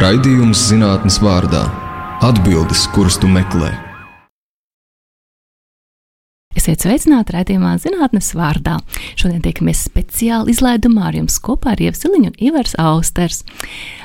Raidījums 0.00 0.62
zinātnes 0.70 1.18
vārdā- 1.20 1.60
atbildes, 2.28 2.86
kuras 2.94 3.18
tu 3.20 3.28
meklē. 3.28 3.68
Esiet 6.56 6.80
sveicināti 6.80 7.34
raidījumā 7.34 7.74
zinātnes 7.82 8.30
vārdā. 8.32 8.78
Šodien 9.20 9.42
tiekamies 9.44 9.82
speciāli 9.90 10.54
izlaidumā 10.54 11.10
ar 11.10 11.18
jums 11.18 11.36
kopā 11.44 11.74
ar 11.74 11.82
Ievsiliņu 11.84 12.32
un 12.32 12.38
Ivers 12.48 12.72
Austers. 12.80 13.44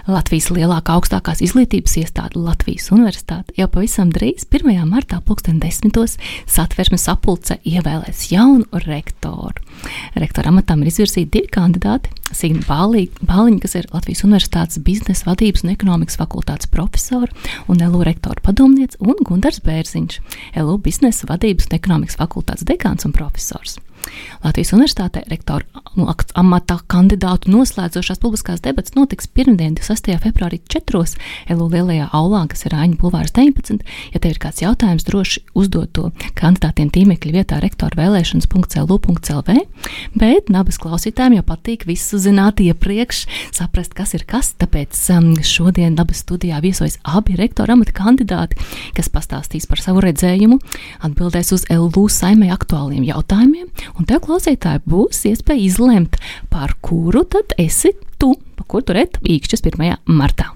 Latvijas 0.06 0.52
lielākā 0.52 0.98
augstākās 1.00 1.40
izglītības 1.42 1.96
iestāde 2.04 2.44
Latvijas 2.44 2.92
Universitāte 2.92 3.56
jau 3.56 3.70
pavisam 3.72 4.12
drīz 4.12 4.44
1. 4.52 4.84
martā 4.92 5.22
2010. 5.24 6.20
satversmes 6.46 7.08
apulce 7.08 7.56
ievēlēs 7.64 8.28
jaunu 8.36 8.84
rektoru. 8.84 9.64
Rektora 10.20 10.52
amatam 10.52 10.84
ir 10.84 10.92
izvirzīti 10.92 11.32
divi 11.40 11.52
kandidāti- 11.56 12.12
Signa 12.34 12.62
Bāliņa, 12.66 13.60
kas 13.62 13.76
ir 13.78 13.88
Latvijas 13.94 14.24
Universitātes 14.26 14.82
biznesa 14.86 15.28
vadības 15.30 15.66
un 15.66 15.74
ekonomikas 15.76 16.18
fakultātes 16.20 16.70
profesora 16.72 17.30
un 17.72 17.84
LU 17.84 18.04
rektora 18.08 18.42
padomniece, 18.44 18.98
un 19.00 19.20
Gundars 19.26 19.62
Bērziņš, 19.66 20.20
LU 20.64 20.78
biznesa 20.82 21.30
vadības 21.30 21.70
un 21.70 21.78
ekonomikas 21.78 22.18
fakultātes 22.20 22.66
dekāns 22.68 23.06
un 23.06 23.14
profesors. 23.16 23.78
Latvijas 24.44 24.74
Universitātē 24.76 25.24
rektora 25.32 25.66
amatā 26.36 26.78
kandidātu 26.92 27.52
noslēdzošās 27.54 28.20
publiskās 28.22 28.62
debatas 28.64 28.96
notiks 28.98 29.30
pirmdien, 29.32 29.76
26. 29.78 30.18
februārī 30.24 30.60
4. 30.72 31.02
LU 31.56 31.68
lielajā 31.72 32.10
aulā, 32.16 32.44
kas 32.52 32.66
ir 32.68 32.76
Aņa 32.76 33.00
Bulvārs 33.00 33.34
19. 33.36 33.86
Ja 34.14 34.22
tev 34.22 34.36
ir 34.36 34.42
kāds 34.44 34.62
jautājums, 34.64 35.06
droši 35.08 35.44
uzdod 35.58 35.94
to 35.96 36.10
kandidātiem 36.38 36.92
tīmekļa 36.94 37.36
vietā 37.38 37.60
rektora 37.64 37.98
vēlēšanas.lu.lv, 38.00 39.56
bet 40.20 40.52
nabas 40.54 40.80
klausītājiem 40.84 41.40
jau 41.40 41.46
patīk 41.48 41.88
visu 41.88 42.20
zināt 42.22 42.62
iepriekš, 42.64 43.24
saprast, 43.56 43.96
kas 43.98 44.16
ir 44.18 44.26
kas, 44.28 44.52
tāpēc 44.60 45.00
um, 45.16 45.32
šodien 45.40 45.96
nabas 45.98 46.24
studijā 46.26 46.60
viesojas 46.64 47.00
abi 47.08 47.38
rektora 47.40 47.76
amata 47.78 47.96
kandidāti, 47.96 48.60
kas 48.98 49.10
pastāstīs 49.14 49.68
par 49.70 49.82
savu 49.82 50.04
redzējumu, 50.06 50.60
atbildēs 51.08 51.54
uz 51.56 51.66
LU 51.72 52.08
saimē 52.12 52.52
aktuāliem 52.56 53.06
jautājumiem 53.08 53.72
Un 53.96 54.04
tev, 54.04 54.26
klausītāji, 54.26 54.84
būs 54.92 55.22
iespēja 55.30 55.64
izlemt, 55.70 56.18
par 56.52 56.76
kuru 56.84 57.24
tad 57.24 57.56
esi 57.62 57.94
tu, 58.20 58.34
pa 58.58 58.68
kuru 58.68 58.90
turēt 58.92 59.22
īkšķis 59.24 59.64
1. 59.72 59.94
martā. 60.12 60.52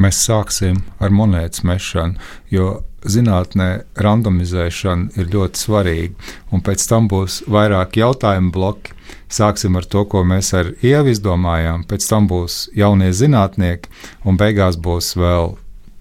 Mēs 0.00 0.20
sāksim 0.24 0.78
ar 1.02 1.12
monētas 1.12 1.60
mešanu, 1.66 2.16
jo 2.48 2.78
zinātnē 3.04 3.68
randomizēšana 4.00 5.18
ir 5.20 5.28
ļoti 5.32 5.60
svarīga, 5.60 6.30
un 6.54 6.62
pēc 6.64 6.84
tam 6.88 7.08
būs 7.10 7.42
vairāk 7.50 7.98
jautājumu 8.00 8.52
bloki. 8.54 8.94
Sāksim 9.30 9.76
ar 9.76 9.84
to, 9.86 10.04
ko 10.08 10.22
mēs 10.26 10.52
ar 10.56 10.70
Ievu 10.80 11.12
izdomājām, 11.12 11.84
pēc 11.90 12.06
tam 12.08 12.28
būs 12.30 12.70
jaunie 12.76 13.10
zinātnieki, 13.12 13.90
un 14.24 14.40
beigās 14.40 14.78
būs 14.80 15.12
vēl 15.20 15.56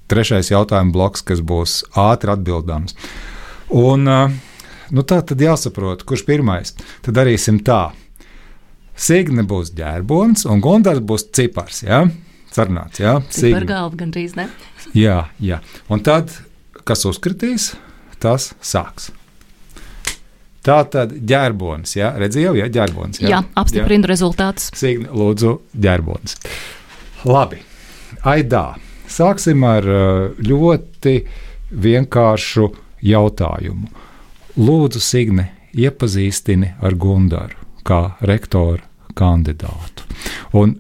trešais 0.09 0.53
jautājumu 0.53 0.95
bloks, 0.95 1.25
kas 1.25 1.43
būs 1.43 1.81
ātri 1.97 2.33
atbildams. 2.37 2.95
Un, 3.69 4.05
nu, 4.89 5.03
tā 5.05 5.19
tad 5.21 5.41
jāsaprot, 5.41 6.01
kurš 6.07 6.25
pirmais. 6.25 6.73
Tad 7.05 7.17
darīsim 7.19 7.59
tā. 7.65 7.91
Signe 8.99 9.45
būs 9.47 9.71
ģērbons, 9.77 10.47
un 10.49 10.63
Gunārs 10.63 11.03
būs 11.05 11.29
cipars. 11.35 11.83
Ja? 11.85 12.01
Sarunāts, 12.51 12.99
jā, 12.99 13.19
Signe. 13.29 13.59
Par 13.59 13.67
galvu 13.69 13.99
gandrīz 14.01 14.33
ne. 14.39 14.47
Jā, 14.97 15.27
jā. 15.37 15.59
Un 15.93 16.01
tad, 16.01 16.31
kas 16.87 17.05
uzkritīs, 17.05 17.75
tas 18.17 18.49
sāks. 18.57 19.11
Tā 20.65 20.79
tad 20.91 21.13
ģērbonis, 21.29 21.93
jā, 21.95 22.09
redzēju, 22.19 22.55
jau 22.57 22.67
ģērbonis. 22.73 23.21
Jā, 23.21 23.29
jā 23.31 23.39
apstiprinu 23.61 24.09
rezultātus. 24.09 24.71
Signe, 24.75 25.07
lūdzu, 25.13 25.53
ģērbonis. 25.77 26.35
Labi, 27.29 27.61
aidā. 28.27 28.65
Sāksim 29.09 29.63
ar 29.65 29.85
ļoti 30.41 31.15
vienkāršu 31.85 32.67
jautājumu. 33.05 33.89
Lūdzu, 34.59 35.01
Signe, 35.03 35.49
iepazīstini 35.77 36.73
ar 36.83 36.97
Gundaru 36.99 37.57
kā 37.87 38.01
rektoru 38.25 38.83
kandidātu. 39.17 40.05
Un 40.57 40.77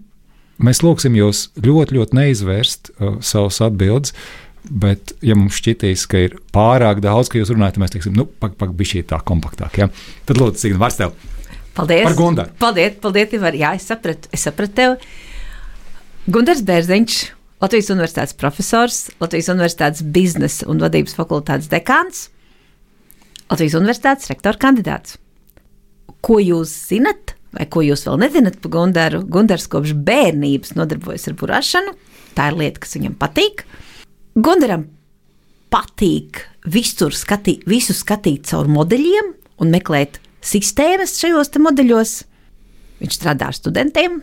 mēs 0.61 0.83
lūgsim 0.83 1.15
jūs 1.17 1.47
ļoti, 1.63 1.97
ļoti 1.97 2.19
neizvērst 2.19 2.93
uh, 2.93 3.17
savus 3.25 3.61
atbildes. 3.65 4.15
Bet, 4.59 5.13
ja 5.23 5.37
mums 5.39 5.55
šķitīs, 5.55 6.03
ka 6.11 6.19
ir 6.27 6.33
pārāk 6.53 6.99
daudz, 7.01 7.29
ka 7.31 7.39
jūs 7.39 7.49
runājat, 7.53 7.77
tad 7.77 7.83
mēs 7.85 7.93
teiksim, 7.93 8.13
nu, 8.19 8.25
pak, 8.27 8.57
pak, 8.59 8.73
šī 8.85 9.05
tā 9.07 9.21
kompaktāk. 9.25 9.79
Ja? 9.79 9.87
Tad, 10.27 10.37
lūdzu, 10.37 10.59
Signe, 10.65 10.81
vārds 10.81 10.99
tev. 10.99 11.15
Paldies. 11.77 12.03
Par 12.03 12.17
Gundaru. 12.17 12.53
Paldies, 12.59 12.97
paldies, 13.01 13.33
Ivar. 13.37 13.55
Jā, 13.55 13.71
es 13.79 13.87
sapratu, 13.87 14.29
es 14.35 14.43
sapratu 14.45 14.75
tevi. 14.75 15.13
Gundars 16.29 16.61
Bērziņš, 16.67 17.19
Latvijas 17.59 17.89
Universitātes 17.91 18.35
profesors, 18.39 19.09
Latvijas 19.19 19.49
Universitātes 19.51 20.03
biznesa 20.15 20.67
un 20.71 20.79
vadības 20.79 21.17
fakultātes 21.17 21.67
dekāns, 21.71 22.29
Latvijas 23.49 23.75
Universitātes 23.75 24.29
rektora 24.31 24.59
kandidāts. 24.61 25.17
Ko 26.23 26.37
jūs 26.39 26.71
zinat, 26.91 27.33
vai 27.55 27.67
ko 27.71 27.83
jūs 27.83 28.05
vēl 28.07 28.21
nezināt 28.21 28.59
par 28.63 28.71
Gundaru? 28.77 29.23
Gundars 29.27 29.67
kopš 29.71 29.91
bērnības 30.07 30.75
nodarbojas 30.77 31.27
ar 31.31 31.35
burāšanu. 31.39 31.95
Tā 32.37 32.47
ir 32.51 32.59
lieta, 32.61 32.83
kas 32.83 32.95
viņam 32.95 33.19
patīk. 33.19 33.65
Gundaram 34.39 34.87
patīk 35.73 36.45
visur 36.69 37.15
skatīt, 37.15 37.67
visu 37.67 37.95
skatīt 37.97 38.47
caur 38.47 38.71
modeļiem 38.71 39.33
un 39.59 39.75
meklēt 39.75 40.21
sistēmas 40.45 41.17
šajos 41.19 41.57
modeļos. 41.59 42.17
Viņš 43.03 43.15
strādā 43.15 43.51
ar 43.51 43.55
studentiem, 43.55 44.21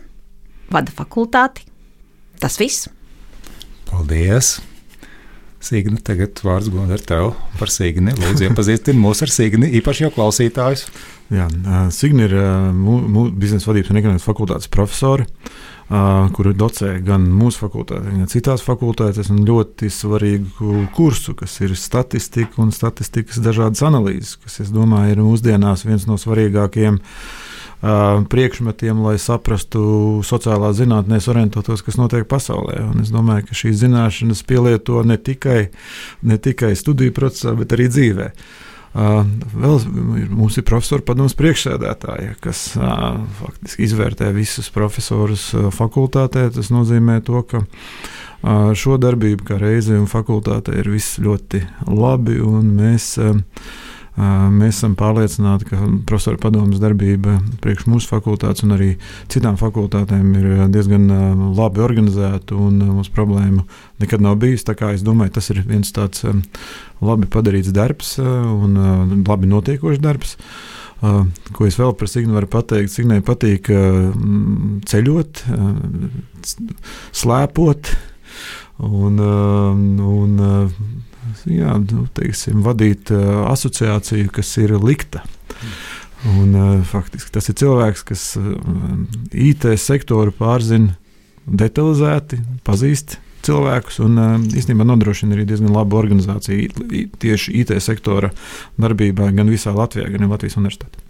vada 0.73 0.93
fakultāti. 0.93 1.65
Tas 2.41 2.57
viss. 2.61 2.87
Paldies! 3.87 4.57
Sīgni, 5.67 5.97
tagad 6.05 6.37
vārds 6.45 6.69
godam 6.69 6.99
tev 7.01 7.31
par 7.57 7.71
Sīgni. 7.73 8.13
Lūdzu, 8.15 8.45
iepazīstini 8.45 9.01
mūs 9.01 9.23
ar 9.25 9.31
Sīgni, 9.33 9.71
īpaši 9.79 10.05
jau 10.05 10.11
klausītājus. 10.13 10.85
Jā, 11.33 11.47
Signi 11.91 12.27
ir 12.27 12.35
biznesa 13.35 13.71
vadības 13.71 13.89
un 13.91 13.99
ekonomikas 13.99 14.27
fakultātes 14.27 14.69
profesori, 14.71 15.25
kuru 16.37 16.53
docē 16.55 16.93
gan 17.03 17.25
mūsu 17.33 17.65
fakultātē, 17.65 18.13
gan 18.13 18.29
citās 18.31 18.63
fakultātēs, 18.63 19.31
un 19.33 19.41
ļoti 19.49 19.89
svarīgu 19.91 20.85
kursu, 20.95 21.35
kas 21.41 21.57
ir 21.65 21.75
statistika 21.79 22.61
un 22.63 22.71
statistikas 22.75 23.41
dažādas 23.43 23.83
analīzes, 23.87 24.37
kas, 24.43 24.61
es 24.63 24.71
domāju, 24.71 25.17
ir 25.17 25.25
mūsdienās 25.25 25.87
viens 25.89 26.07
no 26.07 26.19
svarīgākajiem 26.21 27.01
priekšmetiem, 27.81 29.01
lai 29.05 29.17
saprastu 29.21 29.81
sociālā 30.25 30.71
zinātnēs 30.73 31.27
orientētos, 31.29 31.83
kas 31.85 31.99
notiek 31.99 32.25
pasaulē. 32.29 32.79
Un 32.89 33.03
es 33.03 33.11
domāju, 33.13 33.47
ka 33.49 33.57
šīs 33.57 33.83
zināšanas 33.83 34.41
pielieto 34.49 35.03
ne 35.05 35.17
tikai, 35.17 35.67
ne 36.25 36.39
tikai 36.41 36.73
studiju 36.77 37.13
procesā, 37.13 37.53
bet 37.57 37.77
arī 37.77 37.89
dzīvē. 37.93 38.31
Uh, 38.97 39.27
vēl 39.53 39.81
mums 40.33 40.55
ir 40.57 40.65
profesora 40.65 41.05
padomus 41.05 41.35
priekšsēdētāja, 41.37 42.37
kas 42.41 42.71
uh, 42.79 43.19
faktiski 43.43 43.85
izvērtē 43.85 44.31
visus 44.33 44.71
profesorus 44.73 45.51
uh, 45.53 45.67
fakultātē. 45.75 46.47
Tas 46.55 46.71
nozīmē 46.73 47.19
to, 47.27 47.43
ka 47.45 47.61
uh, 47.61 48.71
šo 48.73 48.97
darbību 48.97 49.45
kā 49.45 49.59
reizi 49.61 49.93
un 49.93 50.09
fakultātē 50.09 50.79
ir 50.81 50.89
viss 50.95 51.19
ļoti 51.21 51.61
labi, 51.93 52.39
mēs 52.63 53.11
uh, 53.21 53.37
Mēs 54.17 54.79
esam 54.79 54.95
pārliecināti, 54.97 55.67
ka 55.69 55.77
profesora 56.09 56.39
padomus 56.41 56.79
darbība 56.81 57.35
priekš 57.61 57.85
mūsu 57.85 58.09
fakultātes 58.09 58.65
un 58.65 58.73
arī 58.73 58.87
citām 59.29 59.59
fakultātēm 59.61 60.31
ir 60.39 60.47
diezgan 60.73 61.05
labi 61.57 61.83
organizēta 61.85 62.57
un 62.57 62.79
mums 62.81 63.11
problēmu 63.13 63.67
nekad 64.01 64.25
nav 64.25 64.39
bijis. 64.41 64.65
Es 64.65 65.05
domāju, 65.05 65.35
tas 65.37 65.51
ir 65.53 65.61
viens 65.67 65.93
tāds 65.93 66.25
labi 66.97 67.29
padarīts 67.29 67.69
darbs 67.75 68.15
un 68.17 69.21
labi 69.21 69.53
notiekošs 69.53 70.01
darbs. 70.01 70.33
Uh, 70.97 71.27
ko 71.53 71.67
es 71.69 71.75
vēl 71.77 71.91
par 71.93 72.09
Signu 72.09 72.33
varu 72.33 72.47
pateikt? 72.49 72.89
Signai 72.89 73.19
patīk 73.21 73.69
uh, 73.69 74.07
ceļot, 74.89 75.43
uh, 75.53 76.55
slēpot 77.13 77.91
un, 78.81 79.21
un 79.21 80.41
jā, 81.49 81.75
nu, 81.83 82.05
teiksim, 82.17 82.63
vadīt 82.65 83.11
uh, 83.15 83.45
asociāciju, 83.51 84.31
kas 84.35 84.53
ir 84.61 84.75
likta. 84.81 85.23
Un, 86.27 86.55
uh, 86.55 86.73
faktiski 86.87 87.31
tas 87.33 87.49
ir 87.51 87.57
cilvēks, 87.61 88.03
kas 88.07 88.25
uh, 88.39 88.49
IT 89.31 89.69
sektoru 89.81 90.33
pārzina 90.35 90.97
detalizēti, 91.47 92.41
pazīst 92.67 93.19
cilvēkus 93.47 94.01
un 94.03 94.17
īstenībā 94.49 94.83
nodrošina 94.87 95.37
arī 95.37 95.45
diezgan 95.47 95.71
labu 95.71 95.95
organizāciju 95.99 97.05
tieši 97.21 97.53
IT 97.61 97.71
sektora 97.83 98.33
darbībā 98.81 99.29
gan 99.37 99.47
visā 99.53 99.71
Latvijā, 99.75 100.09
gan 100.11 100.27
Latvijas 100.27 100.57
universitātē. 100.59 101.05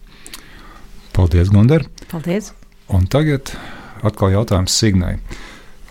Paldies, 1.17 1.49
Gunter! 1.49 1.87
Paldies! 2.11 2.51
Un 2.93 3.07
tagad 3.09 3.49
atkal 4.05 4.35
jautājums 4.35 4.75
Signai. 4.77 5.15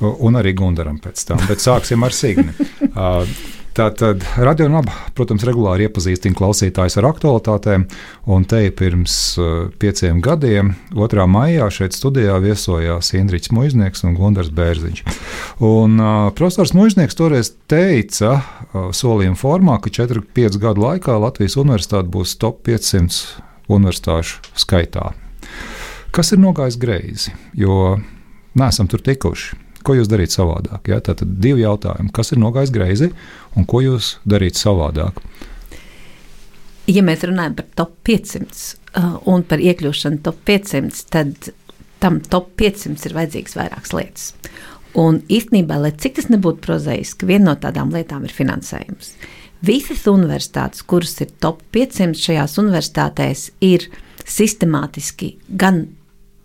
Un 0.01 0.37
arī 0.37 0.53
Gundaram 0.57 1.01
pēc 1.03 1.25
tam, 1.27 1.41
bet 1.49 1.63
sāksim 1.65 2.05
ar 2.07 2.15
Signi. 2.15 2.53
Tātad 3.77 4.23
radionāba, 4.41 4.95
protams, 5.13 5.43
regulāri 5.45 5.85
iepazīstina 5.85 6.37
klausītājus 6.39 6.95
ar 6.97 7.11
aktualitātēm, 7.11 7.83
un 8.33 8.47
te 8.49 8.63
pirms 8.73 9.17
uh, 9.37 9.67
pieciem 9.77 10.23
gadiem, 10.25 10.71
2. 10.97 11.27
maijā, 11.29 11.67
šeit 11.69 11.93
studijā 11.93 12.39
viesojās 12.41 13.13
Indričs 13.19 13.53
Muiznieks 13.53 14.01
un 14.09 14.15
Gundars 14.17 14.49
Bērziņš. 14.57 15.03
Un, 15.69 15.99
uh, 16.01 16.31
profesors 16.39 16.73
Muiznieks 16.73 17.19
toreiz 17.19 17.53
teica 17.69 18.39
uh, 18.39 18.89
solījuma 18.97 19.37
formā, 19.37 19.77
ka 19.85 19.93
4-5 19.93 20.57
gadu 20.63 20.87
laikā 20.87 21.19
Latvijas 21.21 21.59
universitāte 21.61 22.09
būs 22.17 22.33
top 22.41 22.65
500 22.65 23.69
universitāšu 23.69 24.57
skaitā. 24.57 25.11
Kas 26.17 26.33
ir 26.33 26.41
nogājis 26.41 26.81
greizi? 26.81 27.37
Jo 27.53 27.99
neesam 28.57 28.89
tur 28.89 29.05
tikuši 29.05 29.66
ko 29.87 29.97
jūs 29.99 30.11
darīt 30.11 30.35
savādāk? 30.35 30.91
Ja? 30.91 31.01
Tad 31.05 31.23
divi 31.23 31.65
jautājumi. 31.65 32.13
Kas 32.15 32.33
ir 32.35 32.43
nogājis 32.43 32.75
greizi 32.75 33.11
un 33.57 33.69
ko 33.69 33.83
jūs 33.85 34.17
darīt 34.29 34.59
savādāk? 34.59 35.23
Ja 36.91 37.03
mēs 37.03 37.25
runājam 37.27 37.57
par 37.59 37.67
top 37.79 37.95
500 38.07 38.67
uh, 38.97 39.17
un 39.31 39.43
par 39.47 39.63
iekļūšanu 39.63 40.23
top 40.27 40.39
500, 40.47 41.01
tad 41.11 41.51
tam 42.03 42.21
top 42.31 42.53
500 42.61 43.09
ir 43.09 43.17
vajadzīgas 43.17 43.57
vairākas 43.59 43.95
lietas. 43.97 44.29
Un 44.97 45.19
īstenībā, 45.29 45.77
lai 45.83 45.93
cik 45.93 46.17
tas 46.21 46.31
nebūtu 46.33 46.63
prozaiski, 46.65 47.29
viena 47.29 47.51
no 47.51 47.57
tādām 47.61 47.91
lietām 47.93 48.25
ir 48.25 48.33
finansējums. 48.33 49.13
Visas 49.67 50.05
universitātes, 50.09 50.85
kuras 50.87 51.17
ir 51.25 51.33
top 51.43 51.61
500 51.75 52.17
šajās 52.23 52.57
universitātēs, 52.63 53.49
ir 53.65 53.89
sistemātiski 54.27 55.35
gan 55.49 55.87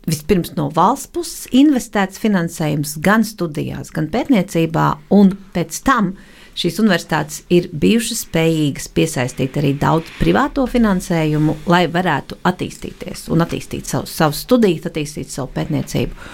vispirms 0.10 0.54
no 0.58 0.68
valsts 0.74 1.12
puses 1.14 1.48
investēts 1.54 2.22
finansējums 2.22 2.98
gan 3.06 3.26
studijās, 3.28 3.92
gan 3.94 4.10
pētniecībā, 4.14 4.88
un 5.14 5.36
pēc 5.54 5.82
tam 5.86 6.14
šīs 6.58 6.80
universitātes 6.84 7.44
ir 7.54 7.70
bijušas 7.72 8.26
spējīgas 8.26 8.90
piesaistīt 8.96 9.60
arī 9.62 9.74
daudz 9.80 10.10
privāto 10.20 10.66
finansējumu, 10.70 11.60
lai 11.72 11.86
varētu 11.92 12.42
attīstīties 12.50 13.28
un 13.32 13.46
attīstīt 13.46 13.90
savu, 13.90 14.10
savu 14.10 14.36
studiju, 14.38 14.82
attīstīt 14.90 15.32
savu 15.32 15.52
pētniecību. 15.56 16.32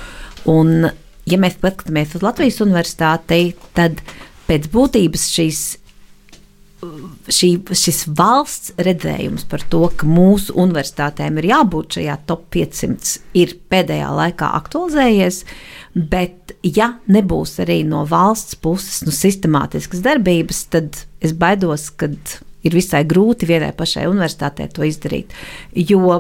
Un, 0.54 0.88
ja 1.28 1.42
mēs 1.42 1.60
paskatāmies 1.62 2.16
uz 2.18 2.24
Latvijas 2.25 2.62
universitāti, 2.64 3.52
tad 3.78 4.02
pēc 4.48 4.72
būtības 4.74 5.28
šīs 5.36 5.62
šī, 6.82 7.50
šis 7.74 8.04
valsts 8.18 8.74
redzējums 8.78 9.48
par 9.50 9.64
to, 9.72 9.88
ka 9.98 10.08
mūsu 10.10 10.56
universitātēm 10.62 11.40
ir 11.42 11.50
jābūt 11.52 11.98
šajā 11.98 12.18
top 12.30 12.46
500, 12.54 13.14
ir 13.38 13.56
pēdējā 13.72 14.10
laikā 14.20 14.52
aktualizējies. 14.60 15.44
Bet, 15.98 16.54
ja 16.62 16.92
nebūs 17.10 17.58
arī 17.64 17.82
no 17.88 18.04
valsts 18.10 18.58
puses 18.62 19.02
nu, 19.08 19.14
sistemātiskas 19.16 20.04
darbības, 20.06 20.66
tad 20.74 21.06
es 21.24 21.34
baidos, 21.34 21.90
ka 21.90 22.12
ir 22.68 22.76
visai 22.78 23.04
grūti 23.10 23.50
vienai 23.50 23.72
pašai 23.78 24.06
universitātei 24.12 24.70
to 24.70 24.86
izdarīt. 24.86 25.34
Jo 25.74 26.20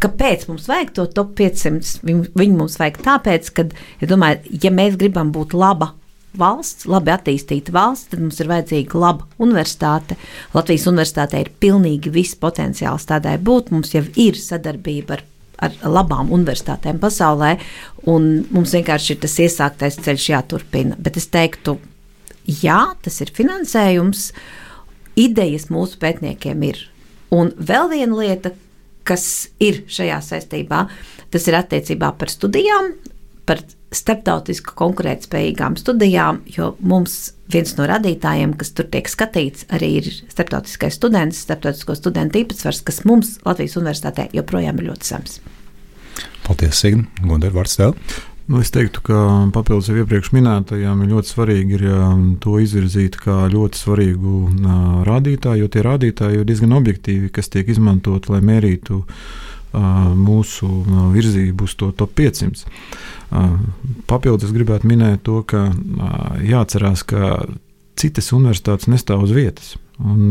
kāpēc 0.00 0.48
mums 0.48 0.68
vajag 0.68 0.94
to 0.96 1.04
top 1.16 1.34
500? 1.38 2.00
Viņu, 2.04 2.30
viņu 2.36 2.56
mums 2.62 2.78
vajag 2.80 3.02
tāpēc, 3.04 3.52
ka, 3.56 3.68
ja, 4.00 4.08
domāju, 4.08 4.56
ja 4.64 4.72
mēs 4.72 4.96
gribam 5.00 5.32
būt 5.34 5.52
laba 5.56 5.92
valsts, 6.38 6.88
labi 6.90 7.12
attīstīta 7.14 7.72
valsts, 7.74 8.10
tad 8.12 8.22
mums 8.22 8.40
ir 8.42 8.50
vajadzīga 8.50 9.00
laba 9.00 9.28
universitāte. 9.42 10.16
Latvijas 10.54 10.88
universitātē 10.90 11.44
ir 11.44 11.52
pilnīgi 11.62 12.12
viss 12.14 12.38
potenciāls 12.40 13.06
tādai 13.10 13.36
būt. 13.42 13.72
Mums 13.74 13.94
jau 13.94 14.04
ir 14.20 14.38
sadarbība 14.38 15.18
ar, 15.18 15.24
ar 15.68 15.78
labām 15.98 16.32
universitātēm 16.34 17.00
pasaulē, 17.02 17.54
un 18.10 18.44
mums 18.54 18.74
vienkārši 18.76 19.14
ir 19.14 19.22
tas 19.24 19.38
iesāktais 19.46 20.00
ceļš 20.04 20.28
jāturpina. 20.32 20.98
Bet 20.98 21.20
es 21.20 21.30
teiktu, 21.32 21.78
jā, 22.46 22.80
tas 23.04 23.20
ir 23.24 23.32
finansējums, 23.34 24.28
idejas 25.20 25.70
mūsu 25.72 26.00
pētniekiem 26.02 26.68
ir. 26.70 26.84
Un 27.34 27.50
vēl 27.58 27.90
viena 27.90 28.18
lieta, 28.18 28.52
kas 29.04 29.50
ir 29.62 29.82
šajā 29.90 30.20
saistībā, 30.24 30.84
tas 31.34 31.48
ir 31.50 31.58
attiecībā 31.58 32.12
par 32.18 32.30
studijām, 32.32 32.94
par 33.44 33.60
starptautiski 33.94 34.74
konkurētspējīgām 34.78 35.78
studijām, 35.80 36.42
jo 36.50 36.74
mums 36.80 37.34
viens 37.52 37.74
no 37.78 37.86
radītājiem, 37.88 38.54
kas 38.58 38.72
tur 38.76 38.88
tiek 38.90 39.08
skatīts, 39.10 39.66
arī 39.74 39.90
ir 40.00 40.10
starptautiskais 40.32 40.98
students, 40.98 41.42
starptautisko 41.46 41.96
studentu 41.98 42.42
īpatsvars, 42.42 42.82
kas 42.86 43.02
mums 43.08 43.38
Latvijas 43.46 43.78
universitātē 43.80 44.28
joprojām 44.36 44.80
ir 44.80 44.90
ļoti 44.90 45.10
zems. 45.10 45.40
Paldies, 46.44 46.78
Signa. 46.78 47.08
Gundar, 47.24 47.54
vārds 47.54 47.78
tev. 47.80 47.96
Nu, 48.44 48.58
es 48.60 48.68
teiktu, 48.68 49.00
ka 49.06 49.18
papildus 49.54 49.86
jau 49.88 50.02
iepriekš 50.02 50.34
minētajām 50.36 51.00
ir 51.00 51.14
ļoti 51.14 51.30
svarīgi 51.30 51.78
ir, 51.78 51.84
to 52.44 52.58
izvirzīt 52.60 53.16
kā 53.16 53.46
ļoti 53.48 53.80
svarīgu 53.80 54.34
uh, 54.50 54.74
rādītāju, 55.08 55.64
jo 55.64 55.70
tie 55.72 55.84
rādītāji 55.86 56.42
ir 56.42 56.50
diezgan 56.50 56.76
objektīvi, 56.76 57.30
kas 57.32 57.48
tiek 57.48 57.70
izmantot, 57.72 58.28
lai 58.28 58.42
mērītu 58.44 59.00
uh, 59.00 60.12
mūsu 60.12 60.68
virzību 61.14 61.64
uz 61.64 61.76
to 61.80 61.88
top 61.96 62.12
500. 62.20 62.68
Papildus 64.08 64.52
gribētu 64.54 64.88
minēt 64.88 65.24
to, 65.26 65.40
ka 65.48 65.66
jāatcerās, 66.44 67.02
ka 67.08 67.38
citas 67.98 68.32
universitātes 68.36 68.90
nestāv 68.90 69.24
uz 69.24 69.34
vietas. 69.34 69.74
Un, 70.02 70.30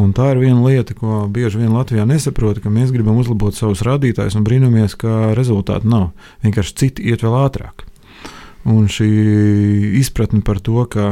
un 0.00 0.14
tā 0.16 0.30
ir 0.32 0.40
viena 0.40 0.62
lieta, 0.64 0.96
ko 0.96 1.24
bieži 1.32 1.60
vien 1.60 1.74
Latvijā 1.76 2.06
nesaprot, 2.08 2.60
ka 2.64 2.72
mēs 2.72 2.92
gribam 2.94 3.18
uzlabot 3.20 3.56
savus 3.56 3.84
rādītājus 3.86 4.38
un 4.38 4.46
brīnamies, 4.46 4.96
ka 4.98 5.34
rezultāti 5.36 5.88
nav. 5.92 6.10
Vienkārši 6.44 6.80
citi 6.80 7.10
iet 7.10 7.24
vēl 7.24 7.36
ātrāk. 7.44 7.86
Un 8.66 8.88
šī 8.90 9.06
izpratne 10.00 10.40
par 10.42 10.58
to, 10.58 10.80
ka 10.90 11.04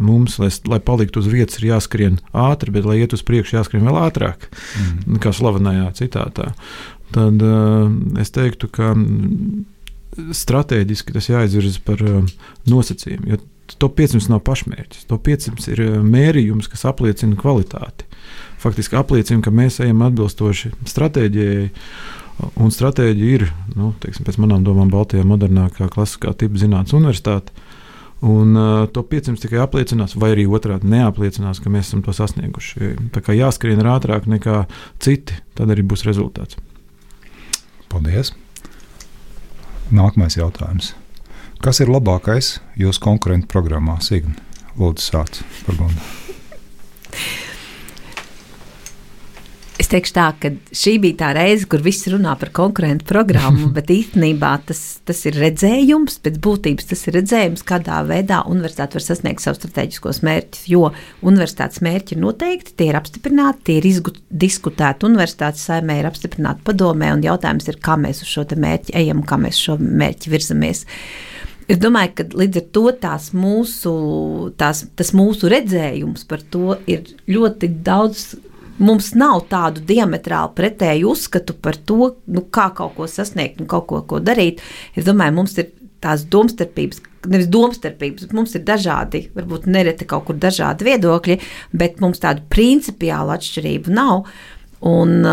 mums, 0.00 0.38
lai, 0.40 0.48
lai 0.64 0.78
paliktu 0.80 1.20
uz 1.20 1.26
vietas, 1.28 1.58
ir 1.60 1.74
jāskrien 1.74 2.16
ātri, 2.32 2.72
bet, 2.72 2.88
lai 2.88 3.02
iet 3.02 3.12
uz 3.12 3.20
priekšu, 3.26 3.58
jāskrien 3.58 3.84
vēl 3.84 3.98
ātrāk, 4.06 4.48
mm. 4.48 5.18
kā 5.20 5.34
slavenajā 5.36 5.90
citātā. 5.98 6.54
Tad 7.12 7.44
es 8.22 8.32
teiktu, 8.32 8.70
ka 8.72 8.94
stratēģiski 10.16 11.14
tas 11.16 11.28
jāizvirza 11.30 11.82
par 11.86 12.02
um, 12.06 12.26
nosacījumu. 12.70 13.30
Jo 13.32 13.40
to 13.80 13.88
500 13.90 14.30
nav 14.30 14.42
pašmērķis. 14.46 15.06
To 15.10 15.18
500 15.22 15.72
ir 15.74 15.82
uh, 15.84 15.96
mērījums, 16.06 16.70
kas 16.70 16.86
apliecina 16.88 17.38
kvalitāti. 17.38 18.06
Faktiski 18.62 18.98
apliecina, 18.98 19.42
ka 19.44 19.52
mēs 19.54 19.80
ejam 19.84 20.04
atbilstoši 20.06 20.72
stratēģijai. 20.86 21.66
Un 22.60 22.72
stratēģija 22.72 23.38
ir, 23.38 23.46
nu, 23.78 23.94
teiksim, 24.02 24.26
pēc 24.26 24.36
manām 24.42 24.64
domām, 24.64 24.90
Baltijā 24.92 25.24
modernākā 25.24 25.88
klasiskā 25.92 26.34
tipa 26.36 26.60
zinātnes 26.60 26.96
universitāte. 26.96 27.54
Un 28.26 28.56
uh, 28.56 28.86
to 28.92 29.02
500 29.04 29.42
tikai 29.42 29.60
apliecinās, 29.64 30.16
vai 30.16 30.32
arī 30.34 30.46
otrādi 30.48 30.88
neapliecinās, 30.92 31.60
ka 31.60 31.72
mēs 31.72 31.90
esam 31.90 32.04
to 32.04 32.16
sasnieguši. 32.16 32.94
Tā 33.12 33.24
kā 33.24 33.36
jāskrien 33.36 33.84
ātrāk 33.84 34.28
nekā 34.30 34.64
citi, 35.04 35.36
tad 35.56 35.72
arī 35.72 35.84
būs 35.84 36.06
rezultāts. 36.08 36.60
Paldies! 37.92 38.32
Nākamais 39.94 40.34
jautājums. 40.34 40.94
Kas 41.62 41.78
ir 41.78 41.90
labākais 41.92 42.56
jūsu 42.74 43.02
konkurentu 43.04 43.46
programmā? 43.52 44.00
Signa, 44.02 44.34
lūdzu, 44.80 45.04
sāc 45.04 45.42
par 45.66 45.78
Gundu. 45.78 46.02
Es 49.86 49.90
teikšu 49.92 50.14
tā, 50.16 50.22
ka 50.42 50.50
šī 50.74 50.96
bija 50.98 51.14
tā 51.20 51.26
reize, 51.36 51.62
kur 51.70 51.78
viss 51.78 52.08
runā 52.10 52.32
par 52.40 52.48
konkurentu 52.50 53.06
programmu, 53.06 53.68
bet 53.76 53.92
īstenībā 53.94 54.48
tas, 54.66 54.80
tas 55.06 55.20
ir 55.30 55.36
redzējums, 55.38 56.16
pēc 56.24 56.40
būtības 56.42 56.88
tas 56.90 57.04
ir 57.06 57.14
redzējums, 57.20 57.62
kādā 57.68 58.00
veidā 58.08 58.40
universitāte 58.50 58.98
var 58.98 59.04
sasniegt 59.04 59.44
savus 59.44 59.60
strateģiskos 59.60 60.18
mērķus. 60.26 60.64
Jo 60.72 60.88
universitātes 61.22 61.84
mērķi 61.86 62.16
ir 62.16 62.22
noteikti, 62.24 62.74
tie 62.74 62.90
ir 62.90 62.98
apstiprināti, 62.98 63.62
tie 63.68 63.76
ir 63.78 63.86
izdiskutēti 63.92 65.06
universitātes 65.06 65.62
saimē, 65.70 66.00
ir 66.00 66.10
apstiprināti 66.10 66.66
padomē, 66.66 67.12
un 67.14 67.22
jautājums 67.22 67.70
ir, 67.70 67.78
kā 67.78 67.94
mēs 67.94 68.24
uz 68.26 68.34
šo 68.34 68.48
mērķi 68.66 68.96
ejam, 69.04 69.22
kā 69.22 69.38
mēs 69.38 69.62
šo 69.68 69.78
mērķi 69.78 70.34
virzamies. 70.34 70.82
Es 71.70 71.78
domāju, 71.82 72.12
ka 72.18 72.26
līdz 72.42 72.58
ar 72.60 72.66
to 72.74 72.84
tās 73.06 73.30
mūsu, 73.34 73.94
tās, 74.58 74.84
tas 74.98 75.14
mūsu 75.14 75.50
redzējums 75.50 76.26
par 76.30 76.42
to 76.50 76.74
ir 76.90 77.06
ļoti 77.30 77.70
daudz 77.86 78.32
mums 78.78 79.12
nav 79.18 79.46
tādu 79.50 79.82
diametrāli 79.86 80.54
pretēju 80.56 81.10
uzskatu 81.14 81.56
par 81.62 81.78
to, 81.88 82.12
nu, 82.26 82.44
kā 82.52 82.68
kaut 82.76 82.96
ko 82.98 83.08
sasniegt 83.10 83.60
un 83.62 83.70
kaut 83.70 83.88
ko, 83.90 84.02
ko 84.08 84.20
darīt. 84.22 84.62
Es 84.96 85.06
domāju, 85.08 85.36
mums 85.38 85.56
ir 85.60 85.72
tās 86.04 86.26
domstarpības, 86.30 87.00
nevis 87.26 87.48
domstarpības, 87.50 88.26
bet 88.26 88.36
mums 88.36 88.54
ir 88.56 88.64
dažādi, 88.66 89.26
varbūt 89.36 89.66
nereti 89.70 90.06
kaut 90.08 90.28
kur 90.28 90.38
dažādi 90.40 90.86
viedokļi, 90.86 91.38
bet 91.76 92.00
mums 92.04 92.22
tādu 92.22 92.44
principiālu 92.52 93.34
atšķirību 93.36 93.94
nav. 93.96 94.26
Un, 94.86 95.24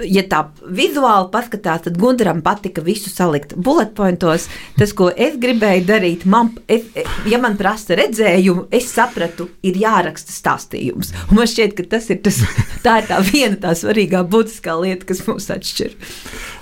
ja 0.00 0.22
tā 0.28 0.40
vizuāli 0.72 1.28
paskatās, 1.32 1.84
tad 1.86 1.98
Gunteram 2.00 2.40
patika 2.44 2.82
visu 2.84 3.10
salikt 3.12 3.54
bullet 3.56 3.92
pointos. 3.96 4.48
Tas, 4.78 4.94
ko 4.96 5.10
es 5.10 5.36
gribēju 5.40 5.84
darīt, 5.88 6.24
man, 6.24 6.52
es, 6.70 6.88
ja 7.28 7.40
man 7.42 7.58
prasa 7.60 7.98
redzējumu, 8.00 8.66
es 8.72 8.88
sapratu, 8.92 9.50
ir 9.66 9.76
jāraksta 9.82 10.32
stāstījums. 10.32 11.12
Un 11.28 11.42
man 11.42 11.50
šķiet, 11.50 11.76
ka 11.78 11.86
tas 11.96 12.08
ir 12.14 12.22
tas, 12.24 12.40
tā 12.84 13.00
ir 13.02 13.10
tā 13.10 13.20
viena 13.26 13.60
tā 13.60 13.76
svarīgā 13.78 14.24
būtiskā 14.32 14.78
lieta, 14.80 15.08
kas 15.08 15.24
mūs 15.28 15.50
atšķir. 15.52 15.96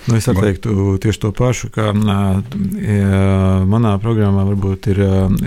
Nu, 0.08 0.16
es 0.16 0.26
teiktu 0.26 0.96
tieši 1.02 1.20
to 1.22 1.30
pašu, 1.36 1.68
ka 1.74 1.90
ja, 1.92 3.18
manā 3.68 3.92
programmā 4.02 4.46
varbūt 4.48 4.88
ir, 4.94 5.00